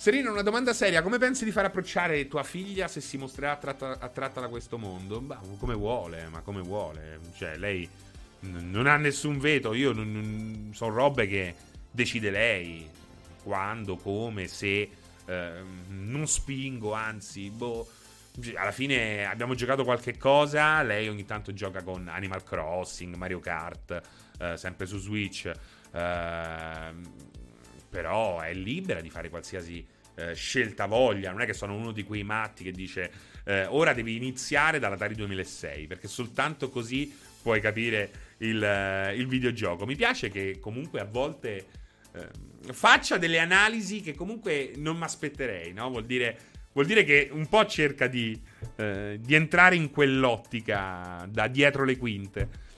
[0.00, 1.02] Serena, una domanda seria.
[1.02, 5.20] Come pensi di far approcciare tua figlia se si mostrerà attratta, attratta da questo mondo?
[5.20, 7.20] Bah, come vuole, ma come vuole.
[7.36, 7.86] Cioè, lei
[8.40, 9.74] n- non ha nessun veto.
[9.74, 11.54] Io non, non, sono robe che
[11.90, 12.88] decide lei.
[13.42, 14.90] Quando, come, se.
[15.26, 17.86] Eh, non spingo, anzi, boh.
[18.54, 20.82] Alla fine abbiamo giocato qualche cosa.
[20.82, 24.00] Lei ogni tanto gioca con Animal Crossing, Mario Kart,
[24.38, 25.44] eh, sempre su Switch.
[25.92, 26.92] Eh,
[27.90, 29.84] però è libera di fare qualsiasi
[30.14, 31.30] eh, scelta voglia.
[31.30, 33.10] Non è che sono uno di quei matti che dice
[33.44, 37.12] eh, ora devi iniziare dall'Atari 2006, perché soltanto così
[37.42, 39.86] puoi capire il, eh, il videogioco.
[39.86, 41.66] Mi piace che comunque a volte
[42.12, 45.88] eh, faccia delle analisi che comunque non mi aspetterei, no?
[45.90, 46.38] Vuol dire,
[46.72, 48.38] vuol dire, che un po' cerca di,
[48.76, 52.68] eh, di entrare in quell'ottica da dietro le quinte.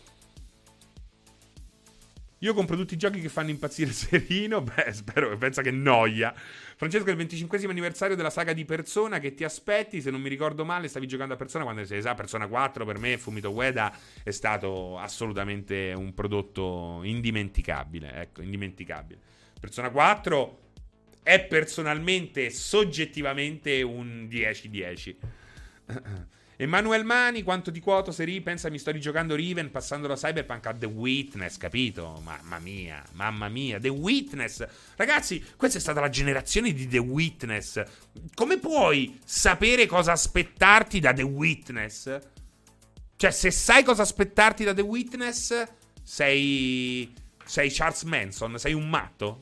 [2.43, 4.61] Io compro tutti i giochi che fanno impazzire Serino.
[4.62, 6.34] Beh, spero, pensa che noia.
[6.76, 9.20] Francesco, è il 25 anniversario della saga di Persona.
[9.20, 10.01] Che ti aspetti?
[10.01, 12.16] Se non mi ricordo male, stavi giocando a Persona quando sei esatto.
[12.16, 18.12] Persona 4 per me, Fumito Ueda, è stato assolutamente un prodotto indimenticabile.
[18.14, 19.20] Ecco, indimenticabile.
[19.61, 20.59] Persona 4
[21.22, 25.16] è personalmente, soggettivamente un 10-10.
[26.62, 30.72] Emanuel Mani, quanto ti quoto se ripensa, mi sto rigiocando Riven passando da Cyberpunk a
[30.72, 32.20] The Witness, capito?
[32.22, 34.64] Mamma mia, mamma mia, The Witness.
[34.94, 37.82] Ragazzi, questa è stata la generazione di The Witness.
[38.36, 42.18] Come puoi sapere cosa aspettarti da The Witness?
[43.16, 45.64] Cioè, se sai cosa aspettarti da The Witness,
[46.04, 47.12] sei...
[47.44, 49.40] sei Charles Manson, sei un matto.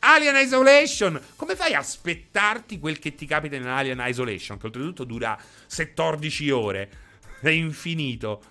[0.00, 1.20] Alien Isolation!
[1.36, 4.58] Come fai a aspettarti quel che ti capita in Alien Isolation?
[4.58, 5.38] Che oltretutto dura
[5.72, 6.90] 14 ore.
[7.40, 8.42] È infinito.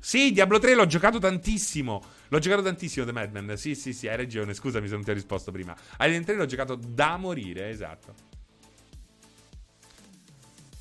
[0.00, 2.02] Sì, Diablo 3 l'ho giocato tantissimo.
[2.28, 3.56] L'ho giocato tantissimo The Madman.
[3.56, 4.54] Sì, sì, sì, hai ragione.
[4.54, 5.76] Scusami se non ti ho risposto prima.
[5.98, 8.14] Alien 3 l'ho giocato da morire, esatto.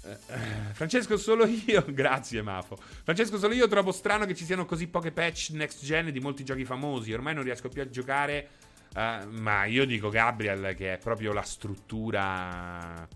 [0.03, 1.83] Eh, Francesco, solo io.
[1.91, 2.77] Grazie, Mafo.
[3.03, 6.43] Francesco, solo io trovo strano che ci siano così poche patch next gen di molti
[6.43, 7.13] giochi famosi.
[7.13, 8.49] Ormai non riesco più a giocare
[8.97, 13.07] Uh, ma io dico Gabriel che è proprio la struttura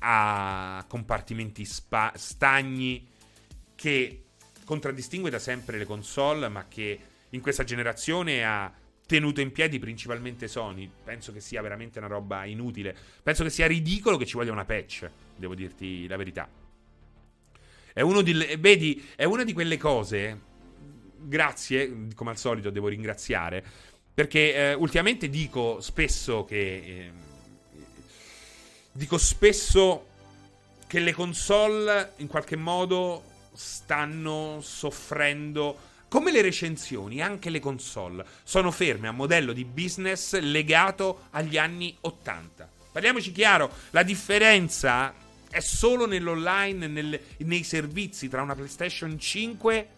[0.00, 3.08] a compartimenti spa- stagni
[3.74, 4.24] che
[4.62, 7.00] contraddistingue da sempre le console, ma che
[7.30, 8.70] in questa generazione ha
[9.06, 10.90] tenuto in piedi principalmente Sony.
[11.02, 12.94] Penso che sia veramente una roba inutile.
[13.22, 16.46] Penso che sia ridicolo che ci voglia una patch, devo dirti la verità.
[17.90, 20.40] È di, vedi, è una di quelle cose.
[21.18, 23.64] Grazie, come al solito devo ringraziare.
[24.16, 26.56] Perché eh, ultimamente dico spesso che.
[26.56, 27.10] Eh,
[28.90, 30.06] dico spesso
[30.86, 35.78] che le console in qualche modo stanno soffrendo.
[36.08, 41.94] Come le recensioni, anche le console sono ferme a modello di business legato agli anni
[42.00, 42.70] 80.
[42.92, 45.12] Parliamoci chiaro, la differenza
[45.50, 49.88] è solo nell'online, nel, nei servizi tra una PlayStation 5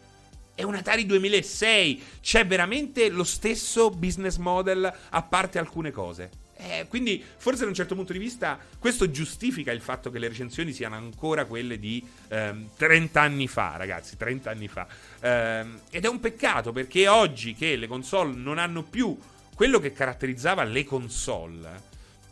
[0.59, 2.02] e un Atari 2006.
[2.20, 6.46] C'è veramente lo stesso business model, a parte alcune cose.
[6.56, 10.26] Eh, quindi, forse da un certo punto di vista, questo giustifica il fatto che le
[10.26, 14.88] recensioni siano ancora quelle di ehm, 30 anni fa, ragazzi, 30 anni fa.
[15.20, 19.16] Ehm, ed è un peccato perché oggi che le console non hanno più
[19.54, 21.82] quello che caratterizzava le console,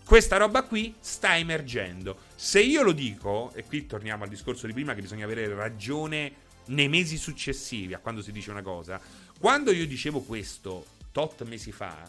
[0.04, 2.18] questa roba qui sta emergendo.
[2.34, 6.44] Se io lo dico, e qui torniamo al discorso di prima che bisogna avere ragione
[6.66, 9.00] nei mesi successivi a quando si dice una cosa,
[9.38, 12.08] quando io dicevo questo tot mesi fa,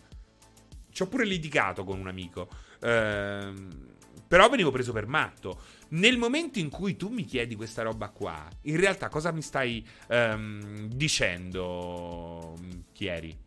[0.91, 2.47] ci ho pure litigato con un amico.
[2.81, 3.95] Ehm,
[4.27, 5.61] però venivo preso per matto.
[5.89, 9.87] Nel momento in cui tu mi chiedi questa roba qua, in realtà cosa mi stai
[10.07, 12.57] ehm, dicendo,
[12.91, 13.45] Chieri?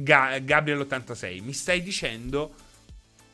[0.00, 2.54] Ga- Gabriel 86, mi stai dicendo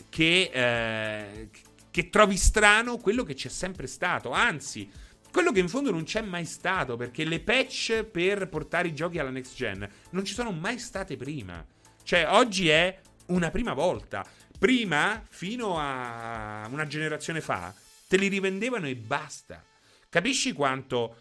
[0.09, 1.51] che, eh,
[1.91, 4.31] che trovi strano quello che c'è sempre stato.
[4.31, 4.91] Anzi,
[5.31, 9.19] quello che in fondo non c'è mai stato, perché le patch per portare i giochi
[9.19, 11.65] alla next gen non ci sono mai state prima.
[12.03, 14.25] Cioè, oggi è una prima volta.
[14.59, 17.73] Prima, fino a una generazione fa,
[18.09, 19.65] te li rivendevano e basta.
[20.09, 21.17] Capisci quanto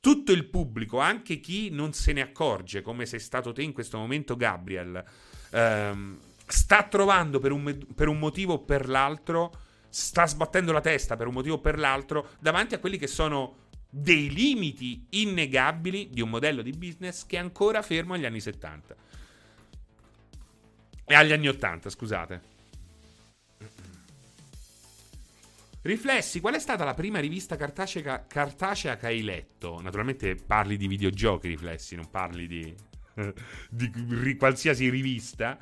[0.00, 3.98] tutto il pubblico, anche chi non se ne accorge, come sei stato te in questo
[3.98, 5.02] momento, Gabriel,
[5.50, 9.52] ehm, sta trovando per un, per un motivo o per l'altro,
[9.88, 13.66] sta sbattendo la testa per un motivo o per l'altro, davanti a quelli che sono
[13.90, 18.96] dei limiti innegabili di un modello di business che è ancora fermo agli anni 70.
[21.04, 22.56] E agli anni 80, scusate.
[25.80, 29.80] Riflessi, qual è stata la prima rivista cartacea, cartacea che hai letto?
[29.80, 32.74] Naturalmente parli di videogiochi, riflessi, non parli di,
[33.70, 33.90] di,
[34.22, 35.56] di qualsiasi rivista.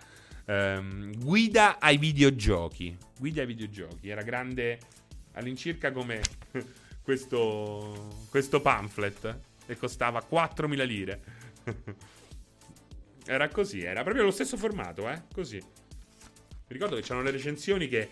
[0.46, 2.96] Um, guida ai videogiochi.
[3.18, 4.08] Guida ai videogiochi.
[4.08, 4.78] Era grande
[5.32, 6.20] all'incirca come
[7.02, 11.20] questo, questo pamphlet e costava 4.000 lire.
[13.28, 15.22] Era così, era proprio lo stesso formato, eh?
[15.34, 15.56] Così.
[15.56, 18.08] Mi ricordo che c'erano le recensioni che.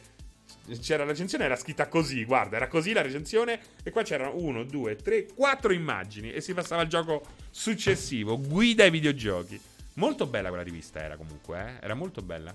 [0.80, 3.60] C'era la recensione, era scritta così, guarda, era così la recensione.
[3.82, 6.32] E qua c'erano uno, due, tre, quattro immagini.
[6.32, 8.40] E si passava al gioco successivo.
[8.40, 9.60] Guida ai videogiochi.
[9.94, 11.84] Molto bella quella rivista, era comunque, eh?
[11.84, 12.54] Era molto bella.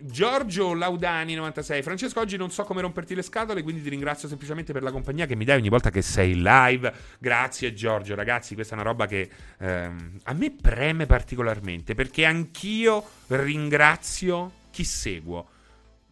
[0.00, 4.72] Giorgio Laudani 96 Francesco oggi non so come romperti le scatole quindi ti ringrazio semplicemente
[4.72, 6.92] per la compagnia che mi dai ogni volta che sei live.
[7.18, 8.14] Grazie Giorgio.
[8.14, 9.28] Ragazzi questa è una roba che
[9.58, 15.48] ehm, a me preme particolarmente perché anch'io ringrazio chi seguo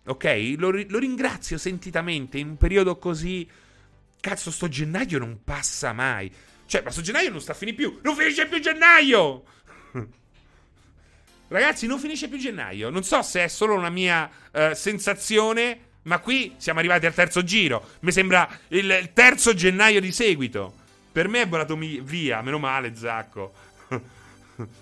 [0.07, 0.55] ok?
[0.57, 2.39] Lo, lo ringrazio sentitamente.
[2.39, 3.49] In un periodo così
[4.21, 6.33] cazzo sto gennaio non passa mai
[6.67, 9.45] cioè ma sto gennaio non sta a finire più non finisce più gennaio
[11.53, 12.89] Ragazzi, non finisce più gennaio.
[12.89, 17.45] Non so se è solo una mia uh, sensazione, ma qui siamo arrivati al terzo
[17.45, 17.91] giro.
[18.01, 20.73] Mi sembra il terzo gennaio di seguito.
[21.13, 23.53] Per me è volato via, meno male, Zacco.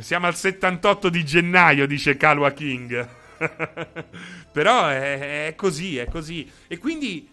[0.00, 3.08] Siamo al 78 di gennaio, dice Kalwa King.
[4.52, 6.50] Però è, è, così, è così.
[6.68, 7.29] E quindi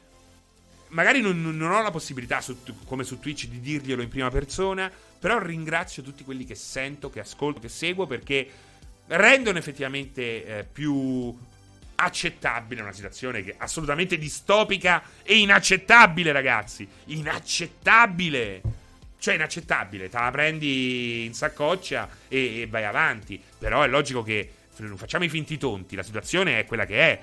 [0.89, 4.91] magari non, non ho la possibilità, su, come su Twitch, di dirglielo in prima persona.
[5.19, 8.47] Però ringrazio tutti quelli che sento, che ascolto, che seguo perché
[9.07, 11.35] rendono effettivamente eh, più
[11.99, 16.87] accettabile una situazione che è assolutamente distopica e inaccettabile, ragazzi.
[17.05, 18.61] Inaccettabile.
[19.17, 20.09] Cioè, inaccettabile.
[20.09, 23.41] Te la prendi in saccoccia e, e vai avanti.
[23.57, 25.95] Però è logico che non facciamo i finti tonti.
[25.95, 27.19] La situazione è quella che è.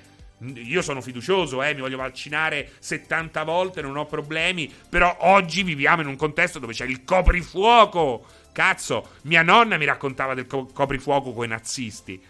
[0.55, 4.73] Io sono fiducioso, eh, mi voglio vaccinare 70 volte, non ho problemi.
[4.89, 8.27] Però oggi viviamo in un contesto dove c'è il coprifuoco.
[8.53, 12.23] Cazzo, mia nonna mi raccontava del co- coprifuoco con i nazisti.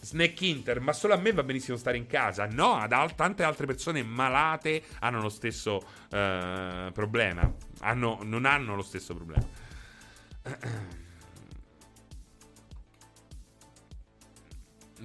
[0.00, 2.46] Snack Inter, ma solo a me va benissimo stare in casa.
[2.46, 7.52] No, ad al- tante altre persone malate hanno lo stesso uh, problema.
[7.80, 9.44] Hanno, non hanno lo stesso problema.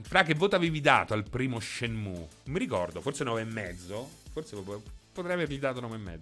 [0.02, 2.28] Fra che voto avevi dato al primo Shenmue?
[2.46, 4.06] Mi ricordo, forse 9,5.
[4.32, 4.56] Forse
[5.12, 6.20] potrei avergli dato 9,5.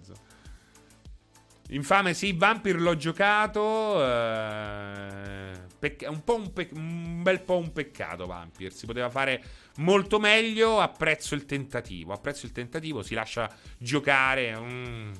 [1.70, 4.04] Infame, sì, Vampir l'ho giocato.
[4.04, 8.72] Eh, pecc- un, un, pe- un, bel po' un peccato, Vampir.
[8.72, 9.42] Si poteva fare
[9.76, 10.80] molto meglio.
[10.80, 12.12] Apprezzo il tentativo.
[12.12, 13.02] Apprezzo il tentativo.
[13.02, 13.48] Si lascia
[13.78, 14.58] giocare.
[14.58, 15.12] Mm.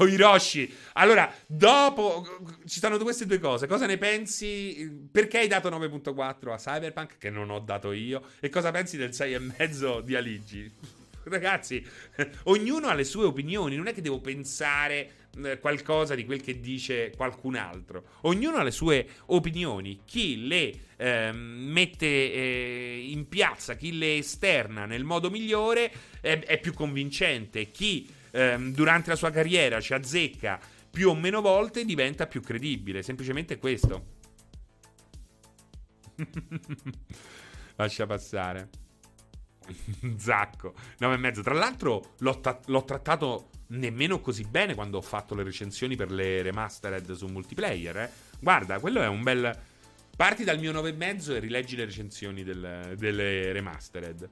[0.00, 0.72] Oh, Hiroshi.
[0.94, 2.24] Allora, dopo
[2.66, 3.66] ci stanno queste due cose.
[3.66, 5.08] Cosa ne pensi?
[5.10, 7.18] Perché hai dato 9.4 a Cyberpunk?
[7.18, 8.22] Che non ho dato io.
[8.38, 10.72] E cosa pensi del 6,5 di Aligi?
[11.24, 11.84] Ragazzi,
[12.44, 15.10] ognuno ha le sue opinioni, non è che devo pensare
[15.42, 18.04] eh, qualcosa di quel che dice qualcun altro.
[18.22, 20.02] Ognuno ha le sue opinioni.
[20.04, 25.90] Chi le eh, mette eh, in piazza, chi le esterna nel modo migliore
[26.20, 27.70] è, è più convincente.
[27.72, 30.58] Chi eh, durante la sua carriera ci azzecca
[30.90, 33.02] più o meno volte diventa più credibile.
[33.02, 34.16] Semplicemente questo.
[37.76, 38.68] Lascia passare.
[40.16, 41.42] Zacco, 9,5.
[41.42, 46.10] Tra l'altro l'ho, ta- l'ho, trattato nemmeno così bene quando ho fatto le recensioni per
[46.10, 47.96] le remastered su multiplayer.
[47.96, 48.10] Eh.
[48.40, 49.56] Guarda, quello è un bel...
[50.16, 54.28] Parti dal mio 9,5 e rileggi le recensioni del, delle remastered.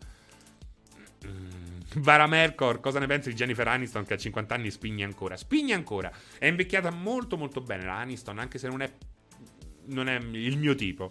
[1.28, 1.56] Mm.
[1.98, 5.36] Vara Mercor, cosa ne pensi di Jennifer Aniston che a 50 anni spinge ancora?
[5.36, 6.12] Spinge ancora.
[6.38, 8.92] È invecchiata molto molto bene la Aniston, anche se non è,
[9.86, 11.10] non è il mio tipo.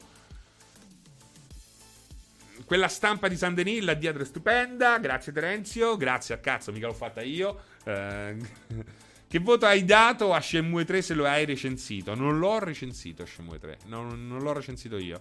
[2.66, 4.98] Quella stampa di San Denis là dietro è stupenda.
[5.00, 5.98] Grazie Terenzio.
[5.98, 7.62] Grazie a cazzo, mica l'ho fatta io.
[7.84, 8.36] Eh,
[9.28, 12.16] che voto hai dato a Shenmue 3 se lo hai recensito?
[12.16, 13.78] Non l'ho recensito Shenmue 3.
[13.86, 15.20] Non, non l'ho recensito io.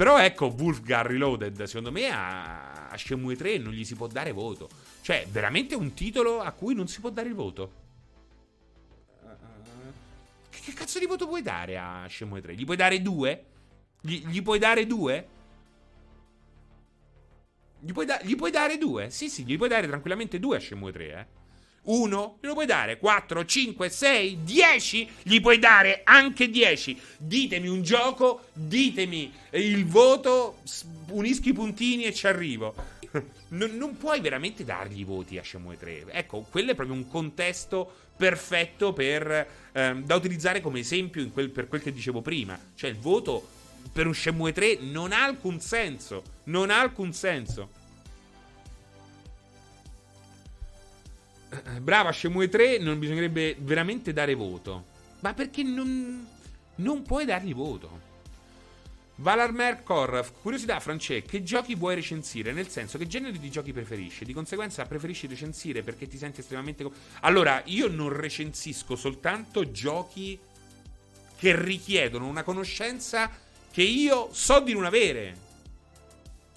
[0.00, 4.32] Però ecco, Wolfgar Reloaded, secondo me a, a Shenmue 3 non gli si può dare
[4.32, 4.66] voto.
[5.02, 7.72] Cioè, veramente un titolo a cui non si può dare il voto.
[10.48, 12.54] Che, che cazzo di voto puoi dare a Shenmue 3?
[12.54, 13.44] Gli puoi dare due?
[14.00, 15.28] Gli, gli puoi dare due?
[17.80, 19.10] Gli puoi, da- gli puoi, dare due?
[19.10, 21.39] Sì, sì, gli puoi dare tranquillamente due a Shenmue 3, eh.
[21.90, 26.96] Uno, glielo puoi dare 4, 5, 6, 10, gli puoi dare anche 10.
[27.18, 30.58] Ditemi un gioco, ditemi il voto,
[31.08, 32.74] unischi i puntini e ci arrivo.
[33.50, 36.06] non, non, puoi veramente dargli i voti a Shenmue 3.
[36.10, 41.66] Ecco, quello è proprio un contesto perfetto per, ehm, da utilizzare come esempio quel, per
[41.66, 42.56] quel che dicevo prima.
[42.76, 43.48] Cioè il voto
[43.92, 46.22] per un Shenmue 3 non ha alcun senso.
[46.44, 47.78] Non ha alcun senso.
[51.80, 54.84] Brava, Shenmue 3 non bisognerebbe veramente dare voto.
[55.20, 56.26] Ma perché non,
[56.76, 58.08] non puoi dargli voto?
[59.16, 62.52] Valar Mercor, curiosità Francesco, che giochi vuoi recensire?
[62.52, 64.24] Nel senso, che genere di giochi preferisci?
[64.24, 66.88] Di conseguenza preferisci recensire perché ti senti estremamente...
[67.20, 70.38] Allora, io non recensisco soltanto giochi
[71.36, 73.30] che richiedono una conoscenza
[73.70, 75.36] che io so di non avere.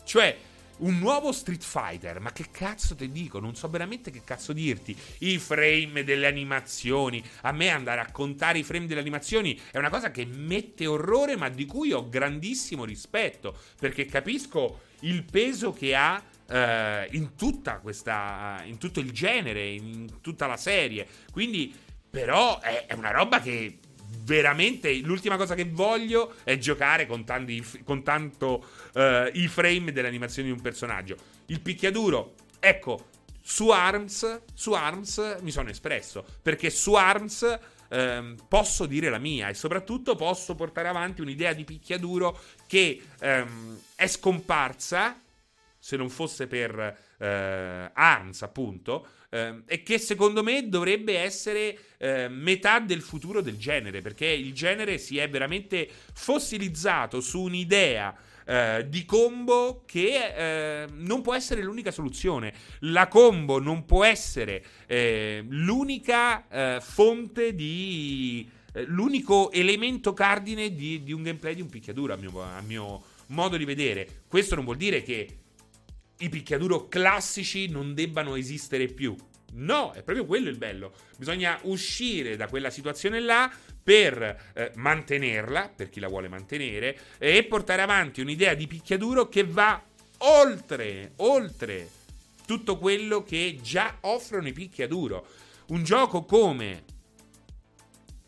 [0.06, 0.38] Cioè,
[0.78, 3.40] un nuovo Street Fighter, ma che cazzo ti dico?
[3.40, 4.96] Non so veramente che cazzo dirti.
[5.20, 7.24] I frame delle animazioni.
[7.42, 11.36] A me andare a contare i frame delle animazioni è una cosa che mette orrore,
[11.36, 13.58] ma di cui ho grandissimo rispetto.
[13.80, 18.62] Perché capisco il peso che ha uh, in tutta questa.
[18.66, 21.08] in tutto il genere, in tutta la serie.
[21.32, 21.74] Quindi,
[22.10, 23.80] però, è, è una roba che
[24.20, 29.02] veramente l'ultima cosa che voglio è giocare con, tanti, con tanto uh,
[29.34, 31.16] i frame delle animazioni di un personaggio.
[31.48, 33.10] Il picchiaduro, ecco,
[33.42, 37.60] su ARMS, su ARMS mi sono espresso, perché su ARMS
[37.90, 43.80] ehm, posso dire la mia e soprattutto posso portare avanti un'idea di picchiaduro che ehm,
[43.96, 45.20] è scomparsa,
[45.78, 52.28] se non fosse per eh, ARMS appunto, eh, e che secondo me dovrebbe essere eh,
[52.30, 58.86] metà del futuro del genere, perché il genere si è veramente fossilizzato su un'idea eh,
[58.88, 62.54] di combo che eh, non può essere l'unica soluzione.
[62.82, 68.48] La combo non può essere eh, l'unica fonte di...
[68.76, 73.04] Eh, l'unico elemento cardine di, di, un gameplay di un picchiaduro, a mio, a mio
[73.28, 74.24] modo di vedere.
[74.28, 75.43] Questo non vuol dire che
[76.24, 79.16] i picchiaduro classici non debbano esistere più.
[79.56, 80.94] No, è proprio quello il bello.
[81.18, 83.52] Bisogna uscire da quella situazione là
[83.84, 89.44] per eh, mantenerla, per chi la vuole mantenere, e portare avanti un'idea di picchiaduro che
[89.44, 89.84] va
[90.20, 91.90] oltre, oltre
[92.46, 95.28] tutto quello che già offrono i picchiaduro.
[95.68, 96.84] Un gioco come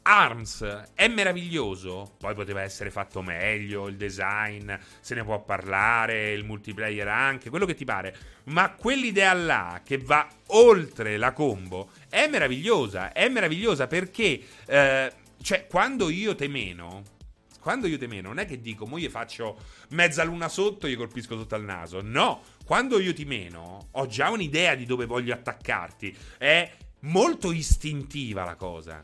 [0.08, 0.64] Arms
[0.94, 7.08] è meraviglioso, poi poteva essere fatto meglio, il design, se ne può parlare, il multiplayer
[7.08, 8.16] anche, quello che ti pare,
[8.46, 15.12] ma quell'idea là che va oltre la combo è meravigliosa, è meravigliosa perché, eh,
[15.42, 17.02] cioè, quando io te meno,
[17.60, 19.58] quando io te non è che dico, mo io faccio
[19.90, 24.06] mezza luna sotto e io colpisco sotto al naso, no, quando io ti meno, ho
[24.06, 29.02] già un'idea di dove voglio attaccarti, è molto istintiva la cosa,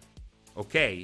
[0.53, 1.03] ok?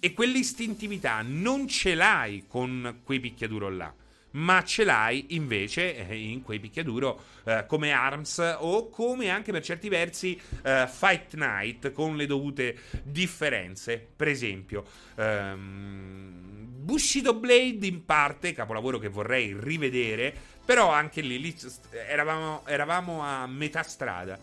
[0.00, 3.92] E quell'istintività non ce l'hai con quei picchiaduro là
[4.30, 9.62] ma ce l'hai invece eh, in quei picchiaduro eh, come Arms o come anche per
[9.62, 14.06] certi versi eh, Fight Night con le dovute differenze.
[14.14, 14.84] Per esempio,
[15.16, 20.34] ehm, Bushido Blade in parte, capolavoro che vorrei rivedere,
[20.64, 21.56] però anche lì, lì
[21.90, 24.38] eravamo, eravamo a metà strada.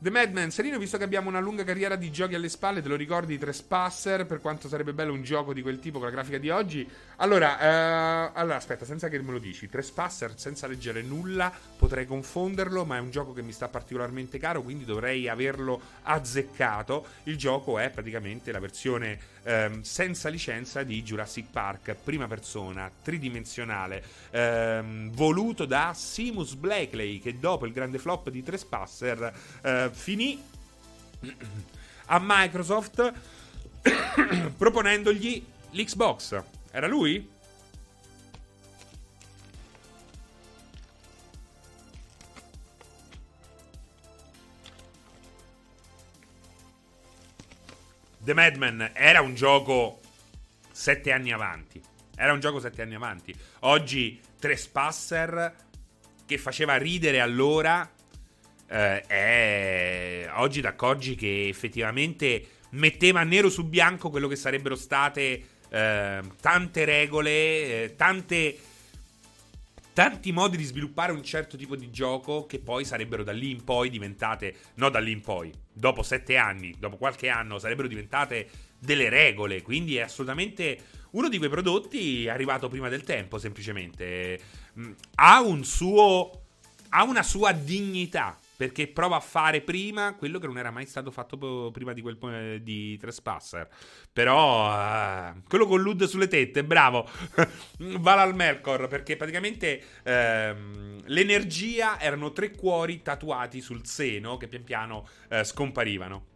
[0.00, 2.94] The Madman, Serino, visto che abbiamo una lunga carriera di giochi alle spalle, te lo
[2.94, 4.26] ricordi di Trespasser?
[4.26, 6.88] Per quanto sarebbe bello un gioco di quel tipo con la grafica di oggi?
[7.16, 12.84] Allora, eh, allora aspetta, senza che me lo dici, Trespasser, senza leggere nulla, potrei confonderlo,
[12.84, 17.04] ma è un gioco che mi sta particolarmente caro, quindi dovrei averlo azzeccato.
[17.24, 19.18] Il gioco è praticamente la versione
[19.48, 27.38] ehm, senza licenza di Jurassic Park, prima persona, tridimensionale, ehm, voluto da Simus Blackley, che
[27.38, 30.40] dopo il grande flop di Trespasser eh, finì
[32.06, 33.12] a Microsoft
[34.56, 36.42] proponendogli l'Xbox.
[36.70, 37.36] Era lui?
[48.28, 50.00] The Madman era un gioco
[50.70, 51.80] sette anni avanti.
[52.14, 53.34] Era un gioco sette anni avanti.
[53.60, 55.54] Oggi Trespasser,
[56.26, 57.90] che faceva ridere allora,
[58.68, 60.30] eh, è...
[60.34, 66.84] oggi ti accorgi che effettivamente metteva nero su bianco quello che sarebbero state eh, tante
[66.84, 68.58] regole, eh, tante
[69.98, 73.64] tanti modi di sviluppare un certo tipo di gioco che poi sarebbero da lì in
[73.64, 78.48] poi diventate, no da lì in poi, dopo sette anni, dopo qualche anno, sarebbero diventate
[78.78, 79.60] delle regole.
[79.60, 80.78] Quindi è assolutamente
[81.10, 84.38] uno di quei prodotti arrivato prima del tempo, semplicemente.
[84.78, 86.42] Mm, ha un suo.
[86.90, 88.38] ha una sua dignità.
[88.58, 92.60] Perché prova a fare prima quello che non era mai stato fatto prima di quel
[92.60, 93.68] di Trespasser.
[94.12, 97.08] Però uh, quello con l'UD sulle tette, bravo.
[97.78, 98.88] Vala al Melkor.
[98.88, 106.26] Perché praticamente uh, l'energia erano tre cuori tatuati sul seno che pian piano uh, scomparivano.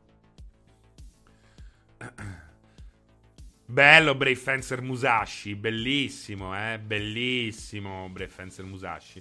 [3.66, 9.20] Bello Brave Fencer Musashi, bellissimo, eh, bellissimo Brave Fencer Musashi.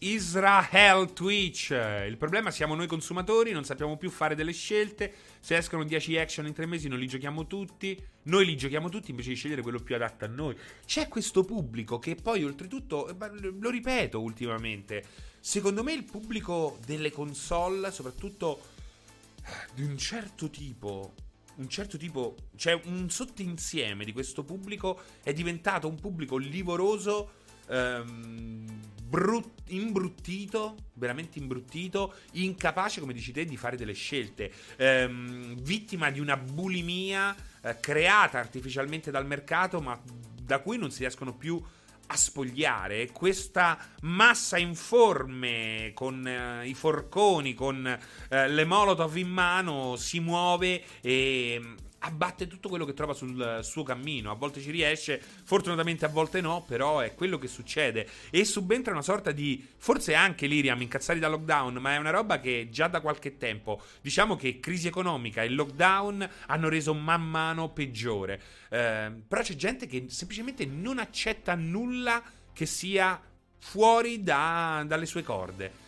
[0.02, 1.70] Israel Twitch.
[1.70, 5.12] Il problema siamo noi consumatori, non sappiamo più fare delle scelte.
[5.38, 8.00] Se escono 10 action in 3 mesi non li giochiamo tutti.
[8.24, 10.56] Noi li giochiamo tutti invece di scegliere quello più adatto a noi.
[10.84, 13.14] C'è questo pubblico che poi oltretutto, eh,
[13.58, 15.04] lo ripeto ultimamente,
[15.38, 18.60] secondo me il pubblico delle console, soprattutto
[19.74, 21.14] di un certo tipo,
[21.56, 28.80] un certo tipo, cioè un sottoinsieme di questo pubblico è diventato un pubblico livoroso ehm,
[29.02, 36.20] brut- imbruttito, veramente imbruttito, incapace, come dici te, di fare delle scelte, ehm, vittima di
[36.20, 40.00] una bulimia eh, creata artificialmente dal mercato, ma
[40.42, 41.62] da cui non si riescono più
[42.06, 43.10] a spogliare.
[43.10, 50.82] Questa massa informe con eh, i forconi, con eh, le molotov in mano, si muove
[51.00, 51.60] e
[52.02, 54.30] abbatte tutto quello che trova sul suo cammino.
[54.30, 58.08] A volte ci riesce, fortunatamente a volte no, però è quello che succede.
[58.30, 59.66] E subentra una sorta di.
[59.76, 63.80] Forse anche Liriam incazzati da lockdown, ma è una roba che già da qualche tempo.
[64.00, 68.40] Diciamo che crisi economica e lockdown hanno reso man mano peggiore.
[68.68, 72.22] Eh, però c'è gente che semplicemente non accetta nulla
[72.52, 73.20] che sia
[73.58, 75.80] fuori da, dalle sue corde.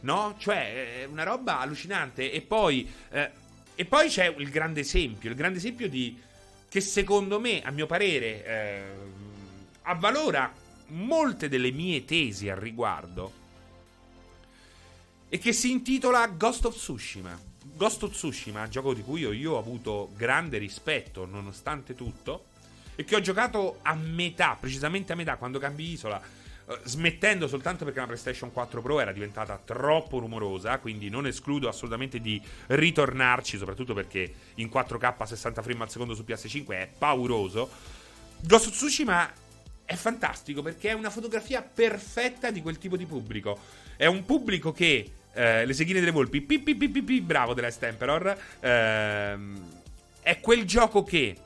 [0.00, 0.34] No?
[0.38, 2.32] Cioè, è una roba allucinante.
[2.32, 2.90] E poi.
[3.10, 3.48] Eh,
[3.80, 6.14] e poi c'è il grande esempio, il grande esempio di
[6.68, 8.82] che secondo me, a mio parere, eh,
[9.84, 10.52] avvalora
[10.88, 13.32] molte delle mie tesi al riguardo
[15.30, 17.40] e che si intitola Ghost of Tsushima.
[17.74, 22.48] Ghost of Tsushima, gioco di cui io, io ho avuto grande rispetto nonostante tutto
[22.96, 26.20] e che ho giocato a metà, precisamente a metà, quando cambi isola
[26.84, 32.20] smettendo soltanto perché la PlayStation 4 Pro era diventata troppo rumorosa, quindi non escludo assolutamente
[32.20, 37.68] di ritornarci, soprattutto perché in 4K a 60 frame al secondo su PS5 è pauroso.
[38.40, 39.30] Ghost of Tsushima
[39.84, 43.58] è fantastico perché è una fotografia perfetta di quel tipo di pubblico.
[43.96, 48.36] È un pubblico che eh, le seghine delle volpi, pi, pi, pi, bravo della Emperor,
[48.60, 49.80] ehm,
[50.22, 51.36] è quel gioco che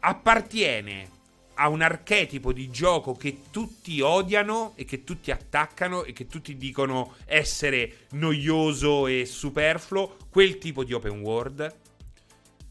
[0.00, 1.08] appartiene
[1.54, 6.56] ha un archetipo di gioco che tutti odiano e che tutti attaccano e che tutti
[6.56, 11.74] dicono essere noioso e superfluo, quel tipo di open world.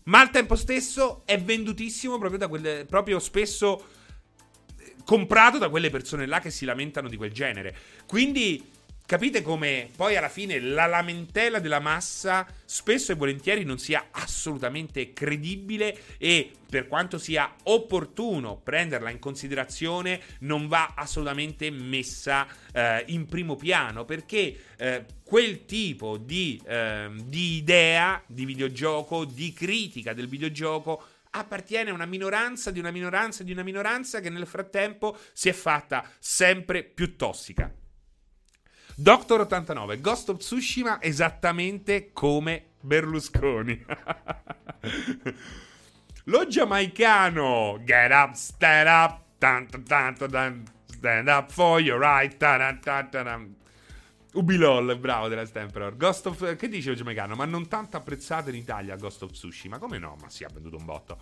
[0.05, 3.87] Ma al tempo stesso è vendutissimo proprio da quelle proprio spesso
[5.05, 7.75] comprato da quelle persone là che si lamentano di quel genere.
[8.05, 8.71] Quindi
[9.05, 15.11] capite come poi alla fine la lamentela della massa spesso e volentieri non sia assolutamente
[15.11, 23.25] credibile e per quanto sia opportuno prenderla in considerazione non va assolutamente messa eh, in
[23.25, 30.27] primo piano perché eh, quel tipo di, eh, di idea di videogioco, di critica del
[30.27, 35.49] videogioco appartiene a una minoranza di una minoranza di una minoranza che nel frattempo si
[35.49, 37.71] è fatta sempre più tossica.
[38.95, 43.85] Doctor 89, Ghost of Tsushima esattamente come Berlusconi.
[46.25, 52.37] Lo giamaicano, get up, stand up, tanto, tanto, stand up for your right,
[54.33, 55.95] Ubilol, bravo della Stemperor.
[55.95, 56.55] Ghost of...
[56.55, 57.35] Che dice il giamaicano?
[57.35, 59.77] Ma non tanto apprezzato in Italia Ghost of Tsushima.
[59.77, 60.17] Come no?
[60.19, 61.17] Ma si è venduto un botto.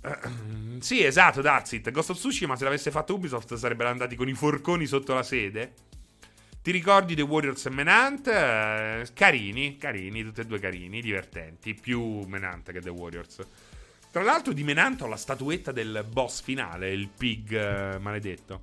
[0.78, 1.90] Sì, esatto, Dazit.
[1.90, 5.72] Ghost of Tsushima se l'avesse fatto Ubisoft sarebbero andati con i forconi sotto la sede.
[6.66, 8.26] Ti ricordi The Warriors e Menant?
[8.26, 11.74] Eh, carini, carini, tutti e due carini, divertenti.
[11.74, 13.38] Più Menant che The Warriors.
[14.10, 18.62] Tra l'altro di Menant ho la statuetta del boss finale, il pig eh, maledetto.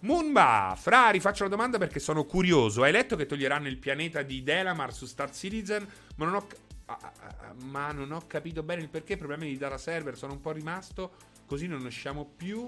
[0.00, 2.82] Moonba, Fra, rifaccio la domanda perché sono curioso.
[2.82, 5.86] Hai letto che toglieranno il pianeta di Delamar su Star Citizen?
[6.16, 6.48] Ma non ho,
[6.86, 9.18] ah, ah, ah, ma non ho capito bene il perché.
[9.18, 11.12] Problemi di data server, sono un po' rimasto.
[11.44, 12.66] Così non usciamo più.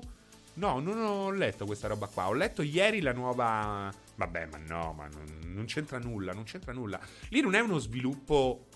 [0.57, 2.29] No, non ho letto questa roba qua.
[2.29, 3.93] Ho letto ieri la nuova.
[4.15, 6.33] Vabbè, ma no, ma non, non c'entra nulla.
[6.33, 7.01] Non c'entra nulla.
[7.29, 8.67] Lì non è uno sviluppo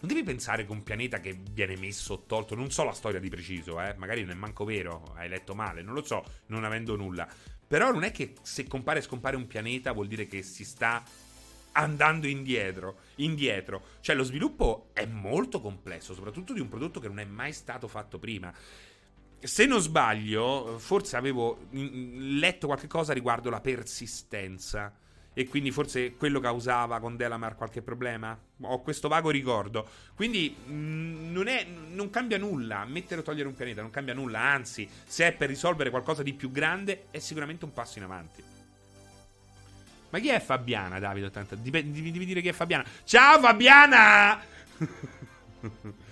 [0.00, 3.20] non devi pensare che un pianeta che viene messo o tolto, non so la storia
[3.20, 6.64] di preciso, eh, magari non è manco vero, hai letto male, non lo so, non
[6.64, 7.28] avendo nulla.
[7.66, 11.04] Però non è che se compare e scompare un pianeta vuol dire che si sta
[11.72, 13.82] andando indietro, indietro.
[14.00, 17.86] Cioè lo sviluppo è molto complesso, soprattutto di un prodotto che non è mai stato
[17.86, 18.52] fatto prima.
[19.42, 24.92] Se non sbaglio, forse avevo letto qualche cosa riguardo la persistenza
[25.32, 28.38] e quindi forse quello causava con Delamar qualche problema.
[28.62, 29.88] Ho questo vago ricordo.
[30.14, 32.84] Quindi mh, mm, non, è, non, cambia nulla.
[32.84, 34.40] Mettere o togliere un pianeta non cambia nulla.
[34.40, 38.42] Anzi, se è per risolvere qualcosa di più grande, è sicuramente un passo in avanti.
[40.10, 41.30] Ma chi è Fabiana, Davide?
[41.52, 42.84] Devi dire chi è Fabiana.
[43.04, 44.42] Ciao Fabiana!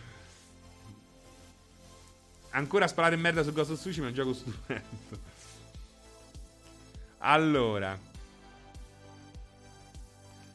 [2.58, 4.86] Ancora sparare in merda su Ghost of Tsushima è un gioco stupendo.
[7.18, 7.96] Allora.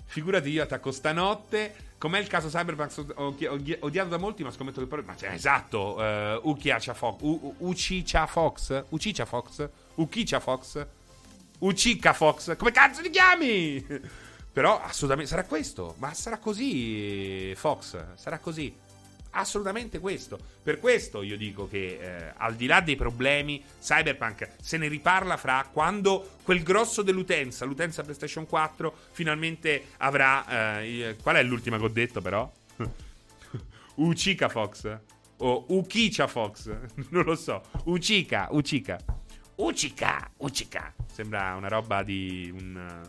[0.05, 1.91] Figurati io attacco stanotte.
[1.97, 5.01] Com'è il caso Cyberpunk odiato da molti, ma scommetto che poi...
[5.03, 7.21] Ma cioè, esatto, uh, Uchiacia Fox.
[7.21, 7.55] U-
[8.27, 8.83] Fox?
[8.89, 9.69] Uchicha Fox?
[9.95, 10.85] Uchicha Fox?
[11.59, 12.57] Uchica Fox?
[12.57, 13.81] Come cazzo ti chiami?
[14.51, 15.95] Però assolutamente sarà questo.
[15.99, 18.15] Ma sarà così, Fox.
[18.15, 18.82] Sarà così
[19.33, 20.39] assolutamente questo.
[20.63, 25.37] Per questo io dico che eh, al di là dei problemi, Cyberpunk se ne riparla
[25.37, 30.79] fra quando quel grosso dell'utenza, l'utenza PlayStation 4, finalmente avrà...
[30.81, 32.51] Eh, qual è l'ultima che ho detto però?
[33.95, 34.97] Uchika Fox?
[35.37, 36.71] O Ukicha Fox?
[37.09, 37.61] non lo so.
[37.85, 38.97] Uchika, Uchika.
[39.55, 40.93] Uchika, Uchika.
[41.11, 43.01] Sembra una roba di un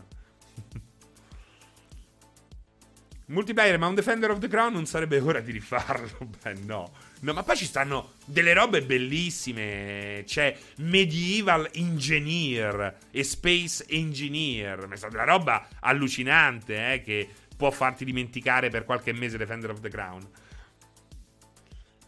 [3.27, 6.29] Multiplayer, ma un Defender of the Crown non sarebbe ora di rifarlo?
[6.43, 6.91] Beh, no.
[7.21, 10.23] No, ma poi ci stanno delle robe bellissime.
[10.27, 14.87] C'è Medieval Engineer e Space Engineer.
[14.87, 17.27] È stata una roba allucinante, eh, che
[17.57, 20.29] può farti dimenticare per qualche mese Defender of the Crown.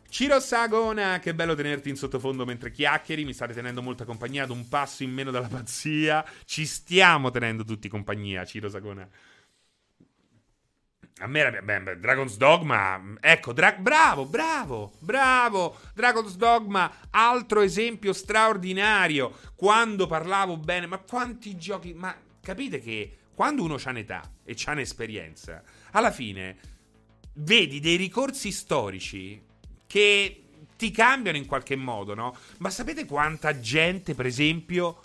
[0.10, 3.26] Ciro Sagona, che bello tenerti in sottofondo mentre chiacchieri.
[3.26, 6.23] Mi state tenendo molta compagnia ad un passo in meno dalla pazzia.
[6.45, 9.07] Ci stiamo tenendo tutti compagnia, Ciro Sagona.
[11.19, 13.15] A me era beh, Dragon's Dogma.
[13.19, 15.77] Ecco, Dra- bravo, bravo, bravo.
[15.95, 19.35] Dragon's Dogma, altro esempio straordinario.
[19.56, 21.94] Quando parlavo bene, ma quanti giochi.
[21.94, 26.57] Ma capite che quando uno ha un'età e ha un'esperienza, alla fine
[27.34, 29.44] vedi dei ricorsi storici
[29.88, 30.44] che
[30.76, 32.35] ti cambiano in qualche modo, no?
[32.60, 34.99] Ma sapete quanta gente, per esempio,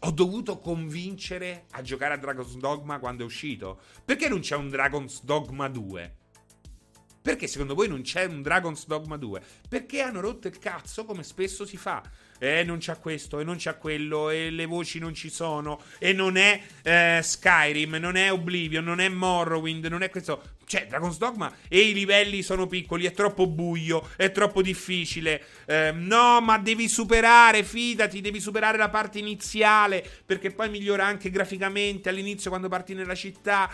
[0.00, 3.80] ho dovuto convincere a giocare a Dragon's Dogma quando è uscito.
[4.04, 6.16] Perché non c'è un Dragon's Dogma 2?
[7.20, 9.42] Perché secondo voi non c'è un Dragon's Dogma 2?
[9.68, 12.02] Perché hanno rotto il cazzo come spesso si fa.
[12.38, 16.12] E non c'è questo, e non c'è quello, e le voci non ci sono, e
[16.12, 20.56] non è eh, Skyrim, non è Oblivion, non è Morrowind, non è questo.
[20.68, 25.42] Cioè, Dragon's Dogma e i livelli sono piccoli, è troppo buio, è troppo difficile.
[25.64, 31.30] Eh, no, ma devi superare, fidati, devi superare la parte iniziale, perché poi migliora anche
[31.30, 33.70] graficamente all'inizio quando parti nella città.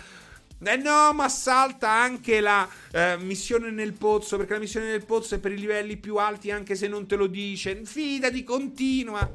[0.67, 5.35] Eh no, ma salta anche la eh, missione nel pozzo, perché la missione nel pozzo
[5.35, 7.85] è per i livelli più alti anche se non te lo dice.
[7.85, 9.31] Fidati, continua.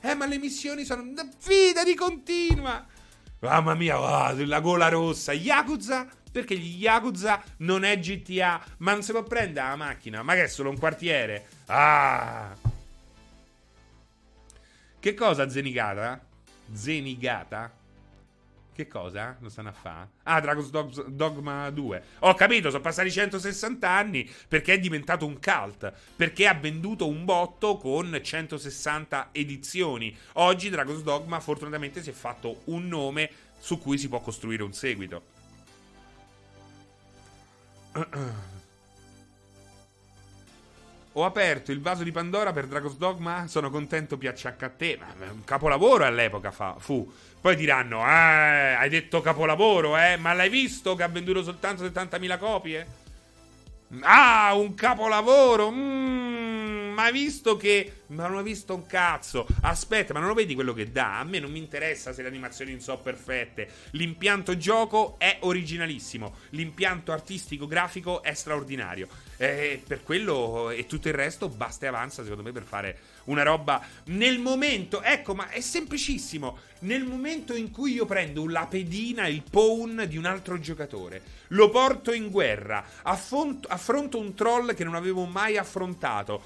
[0.00, 1.04] Eh, ma le missioni sono...
[1.38, 2.86] Fidati, continua.
[3.40, 5.32] Mamma mia, oh, la gola rossa.
[5.32, 6.06] Yakuza?
[6.30, 10.22] Perché gli Yakuza non è GTA, ma non si può prendere la macchina.
[10.22, 11.46] Ma che è solo un quartiere?
[11.66, 12.54] Ah!
[15.00, 16.20] Che cosa, Zenigata?
[16.72, 17.72] Zenigata?
[18.80, 19.36] Che cosa?
[19.40, 20.08] Lo stanno a fare?
[20.22, 20.70] Ah, Dragon's
[21.08, 22.02] Dogma 2.
[22.20, 25.92] Ho capito, sono passati 160 anni perché è diventato un cult.
[26.16, 30.16] Perché ha venduto un botto con 160 edizioni.
[30.34, 34.72] Oggi Dragon's Dogma fortunatamente si è fatto un nome su cui si può costruire un
[34.72, 35.24] seguito.
[41.14, 43.46] Ho aperto il vaso di Pandora per Dragon's Dogma.
[43.48, 44.98] Sono contento piaccia a te.
[44.98, 47.10] Ma un capolavoro all'epoca fa, fu.
[47.40, 50.16] Poi diranno: eh, hai detto capolavoro, eh?
[50.16, 52.86] Ma l'hai visto che ha venduto soltanto 70.000 copie?
[54.02, 55.70] Ah, un capolavoro!
[55.70, 57.94] Mmm, ma visto che.
[58.10, 59.46] Ma non ho visto un cazzo.
[59.62, 61.20] Aspetta, ma non lo vedi quello che dà?
[61.20, 63.68] A me non mi interessa se le animazioni non sono perfette.
[63.92, 66.34] L'impianto gioco è originalissimo.
[66.50, 69.08] L'impianto artistico grafico è straordinario.
[69.36, 73.42] E per quello e tutto il resto basta e avanza, secondo me, per fare una
[73.42, 75.02] roba nel momento.
[75.02, 76.58] Ecco, ma è semplicissimo.
[76.80, 81.68] Nel momento in cui io prendo la pedina, il pawn di un altro giocatore, lo
[81.68, 86.42] porto in guerra, affronto, affronto un troll che non avevo mai affrontato,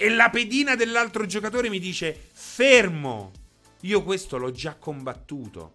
[0.00, 3.32] e la pedina dell'altro giocatore mi dice: Fermo!
[3.80, 5.72] Io questo l'ho già combattuto.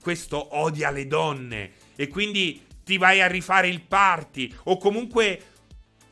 [0.00, 1.72] Questo odia le donne.
[1.96, 4.54] E quindi ti vai a rifare il party.
[4.64, 5.42] O comunque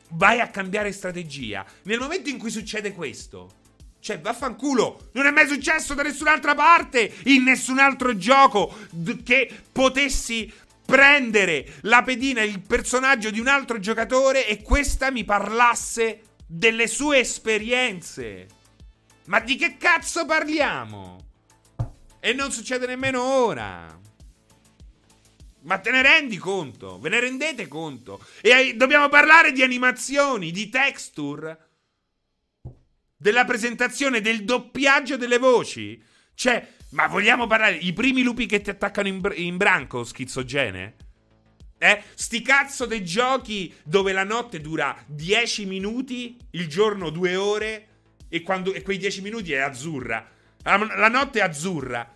[0.09, 1.65] vai a cambiare strategia.
[1.83, 3.61] Nel momento in cui succede questo,
[4.01, 8.75] cioè, vaffanculo, non è mai successo da nessun'altra parte, in nessun altro gioco,
[9.23, 10.51] che potessi
[10.85, 17.19] prendere la pedina, il personaggio di un altro giocatore e questa mi parlasse delle sue
[17.19, 18.47] esperienze.
[19.25, 21.31] Ma di che cazzo parliamo?
[22.19, 23.99] E non succede nemmeno ora.
[25.61, 26.99] Ma te ne rendi conto?
[26.99, 28.23] Ve ne rendete conto?
[28.41, 31.69] E dobbiamo parlare di animazioni, di texture,
[33.17, 36.01] della presentazione, del doppiaggio delle voci.
[36.35, 40.95] Cioè, ma vogliamo parlare i primi lupi che ti attaccano in, br- in branco, schizogene?
[41.77, 42.01] Eh?
[42.13, 47.87] Sti cazzo dei giochi dove la notte dura 10 minuti, il giorno 2 ore
[48.29, 50.29] e, quando, e quei 10 minuti è azzurra.
[50.63, 52.09] La, la notte è azzurra.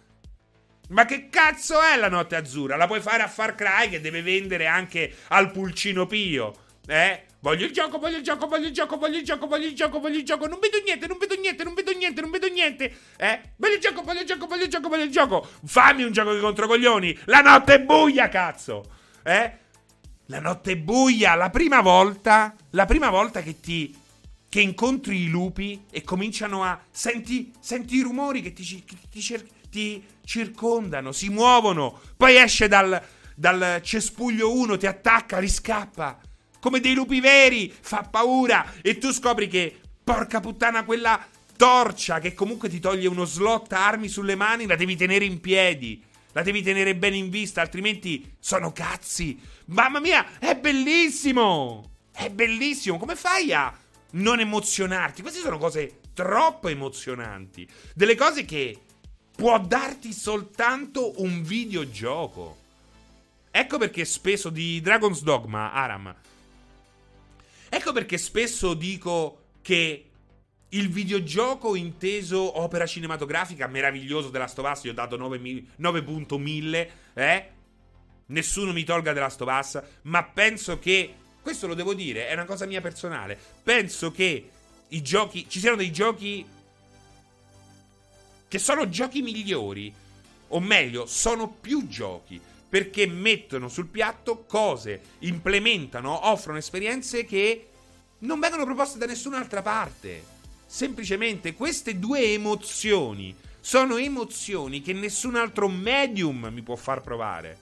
[0.90, 2.78] Ma che cazzo è la notte azzurra?
[2.78, 6.56] La puoi fare a Far Cry che deve vendere anche al pulcino Pio.
[6.88, 7.26] Eh?
[7.40, 10.00] Voglio il gioco, voglio il gioco, voglio il gioco, voglio il gioco, voglio il gioco,
[10.00, 10.48] voglio il gioco.
[10.48, 12.98] Non vedo niente, non vedo niente, non vedo niente, non vedo niente.
[13.18, 13.42] Eh?
[13.58, 15.48] Voglio il gioco, voglio il gioco, voglio il gioco, voglio il gioco.
[15.66, 17.20] Fammi un gioco di controcoglioni.
[17.26, 18.84] La notte è buia, cazzo.
[19.28, 19.58] Eh?
[20.28, 21.36] La notte è buia.
[21.36, 23.96] La prima volta, la prima volta che ti
[24.50, 29.22] che incontri i lupi e cominciano a senti, senti i rumori che ti, che ti
[29.70, 32.00] ti circondano, si muovono.
[32.16, 33.00] Poi esce dal,
[33.36, 36.18] dal cespuglio uno, ti attacca, riscappa.
[36.60, 38.74] Come dei lupi veri, fa paura.
[38.82, 41.24] E tu scopri che, porca puttana, quella
[41.58, 46.02] torcia che comunque ti toglie uno slot armi sulle mani, la devi tenere in piedi.
[46.38, 49.40] La devi tenere bene in vista, altrimenti sono cazzi.
[49.70, 51.94] Mamma mia, è bellissimo!
[52.12, 53.00] È bellissimo.
[53.00, 53.76] Come fai a
[54.12, 55.24] non emozionarti?
[55.24, 57.68] Queste sono cose troppo emozionanti.
[57.96, 58.80] Delle cose che
[59.36, 62.58] può darti soltanto un videogioco.
[63.50, 66.16] Ecco perché spesso di Dragon's Dogma, Aram.
[67.68, 70.07] Ecco perché spesso dico che
[70.70, 77.50] il videogioco inteso opera cinematografica meraviglioso della Stovaz, gli ho dato 9.1000, eh?
[78.28, 82.66] Nessuno mi tolga della Stovaz, ma penso che questo lo devo dire, è una cosa
[82.66, 83.40] mia personale.
[83.64, 84.50] Penso che
[84.90, 86.46] i giochi ci siano dei giochi
[88.50, 89.94] che sono giochi migliori,
[90.50, 92.40] o meglio, sono più giochi,
[92.70, 97.68] perché mettono sul piatto cose, implementano, offrono esperienze che
[98.20, 100.36] non vengono proposte da nessun'altra parte.
[100.68, 107.58] Semplicemente queste due emozioni sono emozioni che nessun altro medium mi può far provare.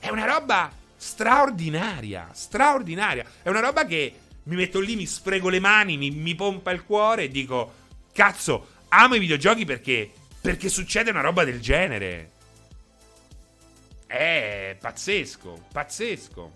[0.00, 3.24] È una roba straordinaria, straordinaria.
[3.42, 4.12] È una roba che
[4.44, 7.72] mi metto lì, mi sfrego le mani, mi, mi pompa il cuore e dico,
[8.12, 10.10] cazzo, amo i videogiochi perché.
[10.40, 12.32] Perché succede una roba del genere.
[14.06, 16.52] È pazzesco, pazzesco.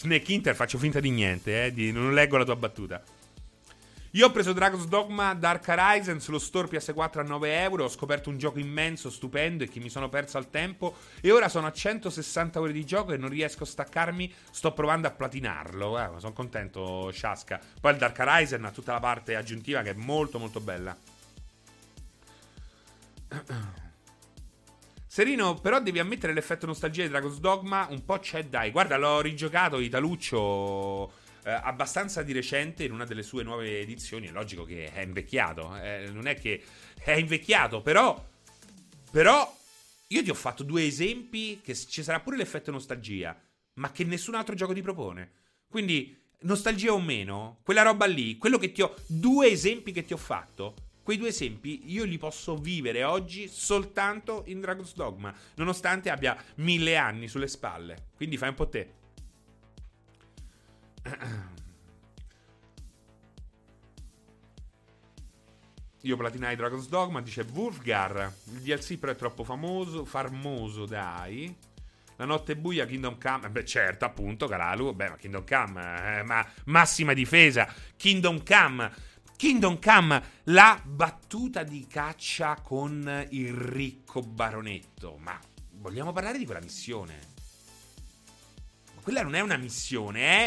[0.00, 3.02] Snake Inter, faccio finta di niente, eh, di, non leggo la tua battuta.
[4.12, 7.84] Io ho preso Dragon's Dogma Dark Horizon sullo store PS4 a 9 euro.
[7.84, 10.96] Ho scoperto un gioco immenso, stupendo e che mi sono perso al tempo.
[11.20, 14.32] E ora sono a 160 ore di gioco e non riesco a staccarmi.
[14.50, 16.00] Sto provando a platinarlo.
[16.00, 17.60] Eh, sono contento, Shaska.
[17.78, 20.96] Poi il Dark Horizon ha tutta la parte aggiuntiva che è molto, molto bella.
[25.20, 27.86] Serino, però devi ammettere l'effetto nostalgia di Dragon's Dogma.
[27.90, 28.70] Un po' c'è, dai.
[28.70, 31.12] Guarda, l'ho rigiocato, Italuccio
[31.44, 34.28] eh, abbastanza di recente in una delle sue nuove edizioni.
[34.28, 35.76] È logico che è invecchiato.
[35.76, 36.62] Eh, non è che
[37.04, 38.18] è invecchiato, però.
[39.10, 39.58] Però.
[40.06, 43.38] Io ti ho fatto due esempi che ci sarà pure l'effetto nostalgia,
[43.74, 45.32] ma che nessun altro gioco ti propone.
[45.68, 48.94] Quindi, nostalgia o meno, quella roba lì, quello che ti ho.
[49.06, 50.76] Due esempi che ti ho fatto.
[51.10, 56.96] Quei due esempi io li posso vivere oggi soltanto in Dragon's Dogma, nonostante abbia mille
[56.96, 58.10] anni sulle spalle.
[58.14, 58.92] Quindi fai un po' te.
[66.02, 68.32] Io platinai Dragon's Dogma, dice Wolfgar.
[68.52, 71.52] Il DLC però è troppo famoso, farmoso, dai.
[72.14, 73.50] La notte buia, Kingdom Come.
[73.50, 74.94] Beh, certo, appunto, Caralu.
[74.94, 77.66] Beh, ma Kingdom Come, eh, ma massima difesa.
[77.96, 79.08] Kingdom Come.
[79.40, 85.16] Kingdom Come, la battuta di caccia con il ricco baronetto.
[85.18, 85.40] Ma
[85.78, 87.18] vogliamo parlare di quella missione?
[88.94, 90.44] Ma quella non è una missione,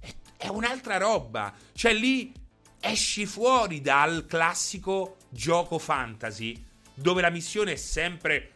[0.00, 0.14] eh?
[0.36, 1.52] è un'altra roba.
[1.72, 2.32] Cioè lì
[2.78, 8.52] esci fuori dal classico gioco fantasy dove la missione è sempre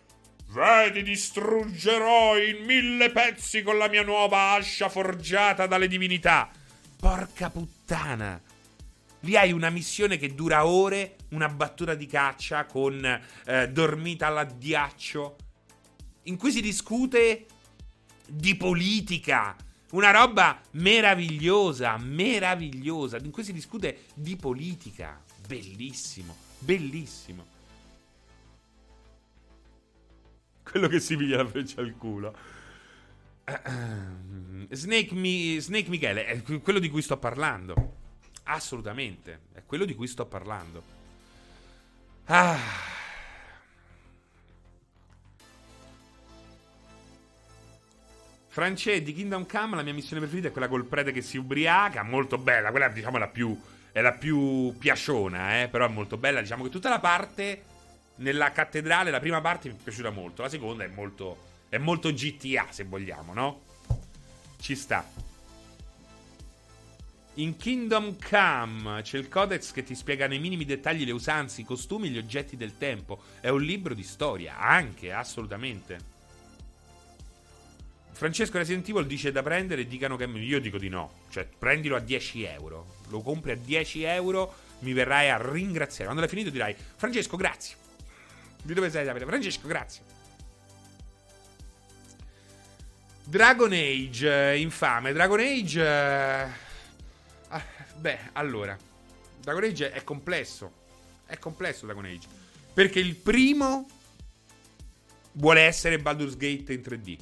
[0.47, 6.49] Vedi, distruggerò in mille pezzi con la mia nuova ascia forgiata dalle divinità.
[6.97, 8.41] Porca puttana.
[9.23, 13.05] Lì hai una missione che dura ore, una battuta di caccia con
[13.47, 15.37] eh, dormita all'addiaccio,
[16.25, 17.47] in cui si discute
[18.27, 19.57] di politica,
[19.91, 25.23] una roba meravigliosa, meravigliosa, in cui si discute di politica.
[25.47, 27.47] Bellissimo, bellissimo.
[30.65, 32.35] Quello che si piglia la freccia al culo.
[34.71, 38.01] Snake, mi, Snake Michele, è quello di cui sto parlando.
[38.45, 40.83] Assolutamente, è quello di cui sto parlando.
[42.27, 42.91] Ah.
[48.49, 52.03] France di Kingdom Come, la mia missione preferita è quella col prete che si ubriaca,
[52.03, 53.59] molto bella, quella diciamo è la più,
[53.93, 55.69] è la più piaciona, eh?
[55.69, 57.63] però è molto bella, diciamo che tutta la parte
[58.17, 61.39] nella cattedrale, la prima parte mi è piaciuta molto, la seconda è molto,
[61.71, 63.61] è molto GTA se vogliamo, no?
[64.61, 65.32] Ci sta.
[67.37, 71.65] In Kingdom Come c'è il codex che ti spiega nei minimi dettagli le usanze, i
[71.65, 73.23] costumi gli oggetti del tempo.
[73.41, 76.11] È un libro di storia, anche, assolutamente.
[78.13, 81.21] Francesco Resident Evil dice da prendere e dicano che io dico di no.
[81.31, 82.97] Cioè, prendilo a 10 euro.
[83.09, 86.05] Lo compri a 10 euro, mi verrai a ringraziare.
[86.05, 87.77] Quando l'hai finito dirai, Francesco, grazie.
[88.63, 89.25] Di dove sei Davide?
[89.25, 90.03] Francesco, grazie.
[93.25, 95.15] Dragon Age, infame.
[95.15, 96.62] Dragon Age...
[97.55, 97.63] Ah,
[97.97, 98.77] beh, allora.
[99.41, 100.73] Dragon Age è complesso.
[101.27, 102.27] È complesso Dragon Age.
[102.73, 103.87] Perché il primo
[105.33, 107.19] vuole essere Baldur's Gate in 3D.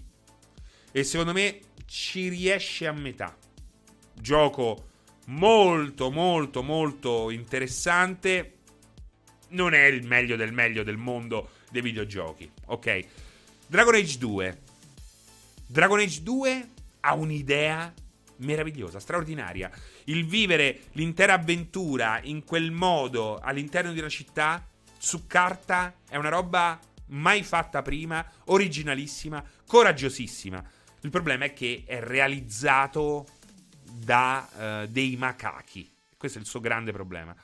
[0.93, 3.37] E secondo me ci riesce a metà.
[4.15, 4.89] Gioco
[5.27, 8.59] molto, molto, molto interessante.
[9.49, 12.49] Non è il meglio del meglio del mondo dei videogiochi.
[12.67, 13.05] Ok.
[13.67, 14.61] Dragon Age 2.
[15.67, 16.69] Dragon Age 2
[17.01, 17.93] ha un'idea
[18.37, 19.71] meravigliosa, straordinaria.
[20.05, 24.67] Il vivere l'intera avventura in quel modo all'interno di una città
[24.99, 30.63] su carta è una roba mai fatta prima, originalissima, coraggiosissima.
[31.03, 33.27] Il problema è che è realizzato
[33.83, 35.91] da uh, dei macachi.
[36.17, 37.35] Questo è il suo grande problema.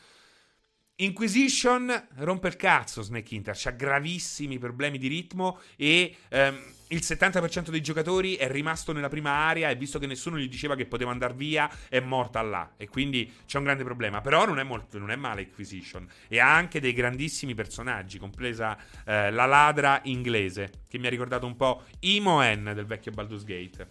[0.96, 6.58] Inquisition rompe il cazzo Snake Inter, ha gravissimi problemi di ritmo e um,
[6.88, 10.76] il 70% dei giocatori è rimasto nella prima area e visto che nessuno gli diceva
[10.76, 12.74] che poteva andare via è morta là.
[12.76, 14.20] E quindi c'è un grande problema.
[14.20, 18.76] Però non è, molto, non è male Inquisition e ha anche dei grandissimi personaggi compresa
[19.04, 23.88] eh, la ladra inglese che mi ha ricordato un po' Imoen del vecchio Baldur's Gate.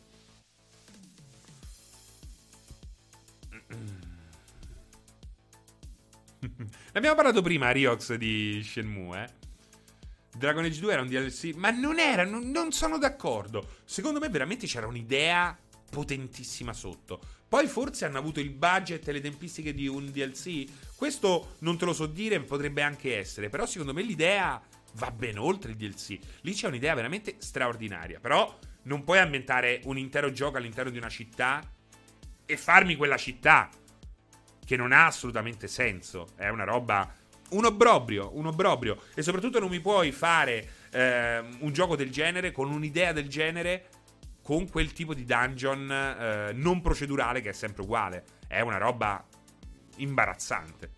[6.46, 9.45] Ne abbiamo parlato prima Riox di Shenmue eh
[10.36, 13.78] Dragon Age 2 era un DLC, ma non era, non, non sono d'accordo.
[13.86, 15.58] Secondo me veramente c'era un'idea
[15.90, 17.22] potentissima sotto.
[17.48, 20.66] Poi forse hanno avuto il budget e le tempistiche di un DLC.
[20.96, 23.50] Questo non te lo so dire, potrebbe anche essere.
[23.50, 24.62] Però secondo me l'idea
[24.94, 26.20] va ben oltre il DLC.
[26.42, 28.20] Lì c'è un'idea veramente straordinaria.
[28.20, 31.62] Però non puoi ambientare un intero gioco all'interno di una città
[32.46, 33.70] e farmi quella città
[34.66, 36.30] che non ha assolutamente senso.
[36.36, 37.24] È una roba.
[37.50, 39.02] Un obbrobrio, un obbrobrio.
[39.14, 43.90] E soprattutto non mi puoi fare eh, un gioco del genere con un'idea del genere
[44.42, 48.24] con quel tipo di dungeon eh, non procedurale che è sempre uguale.
[48.48, 49.26] È una roba
[49.98, 50.92] imbarazzante.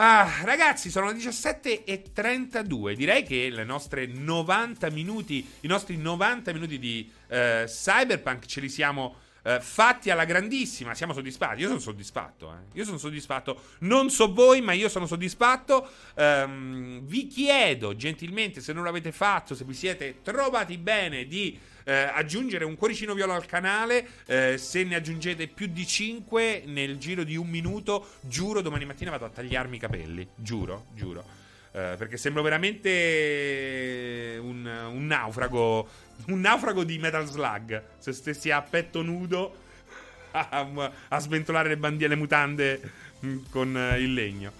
[0.00, 2.92] Ah, ragazzi, sono le 17.32.
[2.92, 8.68] Direi che le nostre 90 minuti, i nostri 90 minuti di eh, Cyberpunk ce li
[8.68, 10.94] siamo eh, fatti alla grandissima.
[10.94, 11.60] Siamo soddisfatti.
[11.60, 12.52] Io sono soddisfatto.
[12.52, 12.78] Eh.
[12.78, 13.60] Io sono soddisfatto.
[13.80, 15.88] Non so voi, ma io sono soddisfatto.
[16.14, 21.92] Um, vi chiedo gentilmente, se non l'avete fatto, se vi siete trovati bene, di eh,
[21.94, 24.06] aggiungere un cuoricino viola al canale.
[24.26, 29.10] Eh, se ne aggiungete più di 5 nel giro di un minuto, giuro domani mattina
[29.10, 30.28] vado a tagliarmi i capelli.
[30.34, 31.24] Giuro, giuro.
[31.72, 36.06] Eh, perché sembro veramente un, un, naufrago.
[36.26, 37.82] Un naufrago di Metal Slug.
[37.98, 39.56] Se stessi a petto nudo
[40.32, 42.80] a, a sventolare le bandiere, mutande
[43.24, 44.52] mm, con eh, il legno.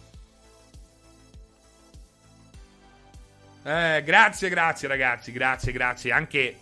[3.66, 6.12] Eh, grazie, grazie ragazzi, grazie, grazie.
[6.12, 6.56] Anche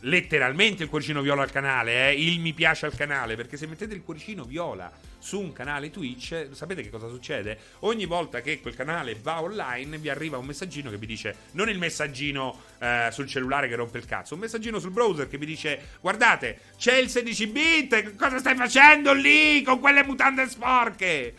[0.00, 2.14] letteralmente il cuoricino viola al canale, eh?
[2.14, 6.48] il mi piace al canale, perché se mettete il cuoricino viola su un canale Twitch,
[6.52, 7.58] sapete che cosa succede?
[7.80, 11.68] Ogni volta che quel canale va online vi arriva un messaggino che vi dice, non
[11.68, 15.46] il messaggino eh, sul cellulare che rompe il cazzo, un messaggino sul browser che vi
[15.46, 21.34] dice, guardate, c'è il 16 bit, cosa stai facendo lì con quelle mutande sporche?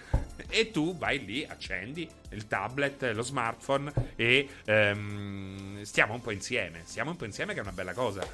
[0.50, 6.84] e tu vai lì, accendi il tablet, lo smartphone e um, stiamo un po' insieme.
[6.86, 8.26] Stiamo un po' insieme che è una bella cosa.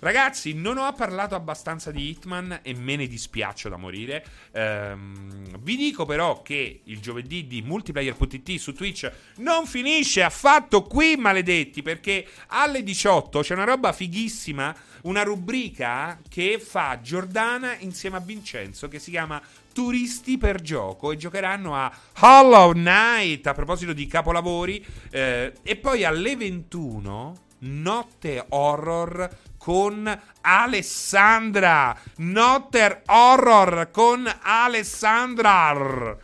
[0.00, 4.24] Ragazzi, non ho parlato abbastanza di Hitman e me ne dispiaccio da morire.
[4.52, 11.16] Ehm, vi dico però che il giovedì di multiplayer.it su Twitch non finisce affatto qui,
[11.16, 18.20] maledetti, perché alle 18 c'è una roba fighissima, una rubrica che fa Giordana insieme a
[18.20, 19.40] Vincenzo che si chiama
[19.72, 26.04] turisti per gioco e giocheranno a Hollow Knight a proposito di capolavori eh, e poi
[26.04, 29.28] alle 21 notte horror
[29.58, 36.16] con Alessandra notte horror con Alessandra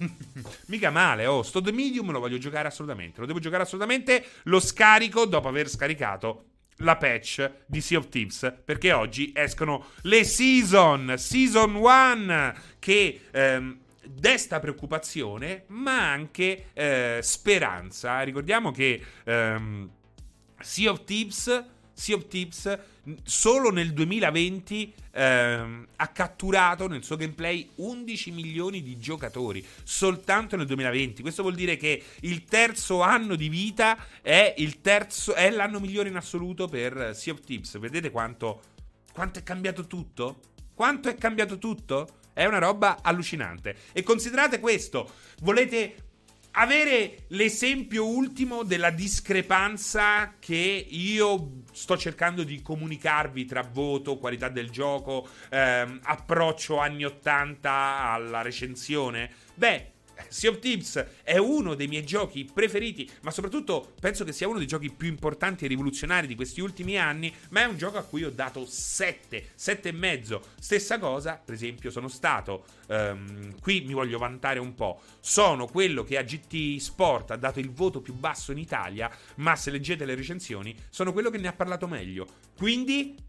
[0.66, 3.20] Mica male, oh, sto The Medium lo voglio giocare assolutamente.
[3.20, 4.24] Lo devo giocare assolutamente.
[4.44, 6.44] Lo scarico dopo aver scaricato
[6.76, 13.78] la patch di Sea of Thieves perché oggi escono le season, season 1 che ehm,
[14.02, 18.22] desta preoccupazione ma anche eh, speranza.
[18.22, 19.90] Ricordiamo che ehm,
[20.58, 21.64] Sea of Thieves
[22.00, 22.78] Sea of Thieves
[23.24, 30.66] solo nel 2020 ehm, ha catturato nel suo gameplay 11 milioni di giocatori soltanto nel
[30.66, 36.08] 2020 questo vuol dire che il terzo anno di vita è, terzo, è l'anno migliore
[36.08, 38.62] in assoluto per Sea of Thieves vedete quanto,
[39.12, 40.40] quanto è cambiato tutto?
[40.74, 42.08] quanto è cambiato tutto?
[42.32, 43.76] È una roba allucinante.
[43.92, 45.10] E considerate questo,
[45.42, 46.09] volete
[46.52, 54.70] avere l'esempio ultimo della discrepanza che io sto cercando di comunicarvi tra voto, qualità del
[54.70, 59.30] gioco, ehm, approccio anni 80 alla recensione?
[59.54, 59.92] Beh,
[60.28, 64.58] Sea of Thieves è uno dei miei giochi preferiti, ma soprattutto penso che sia uno
[64.58, 68.02] dei giochi più importanti e rivoluzionari di questi ultimi anni, ma è un gioco a
[68.02, 70.42] cui ho dato 7, 7 e mezzo.
[70.58, 76.04] Stessa cosa, per esempio, sono stato, um, qui mi voglio vantare un po', sono quello
[76.04, 80.04] che a GT Sport ha dato il voto più basso in Italia, ma se leggete
[80.04, 82.26] le recensioni, sono quello che ne ha parlato meglio.
[82.56, 83.28] Quindi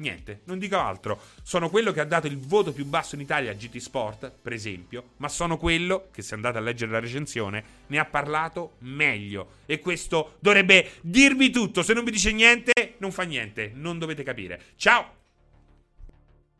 [0.00, 1.20] Niente, non dico altro.
[1.42, 4.54] Sono quello che ha dato il voto più basso in Italia a GT Sport, per
[4.54, 9.58] esempio, ma sono quello che, se andate a leggere la recensione, ne ha parlato meglio.
[9.66, 11.82] E questo dovrebbe dirvi tutto.
[11.82, 13.72] Se non vi dice niente, non fa niente.
[13.74, 14.62] Non dovete capire.
[14.76, 15.19] Ciao!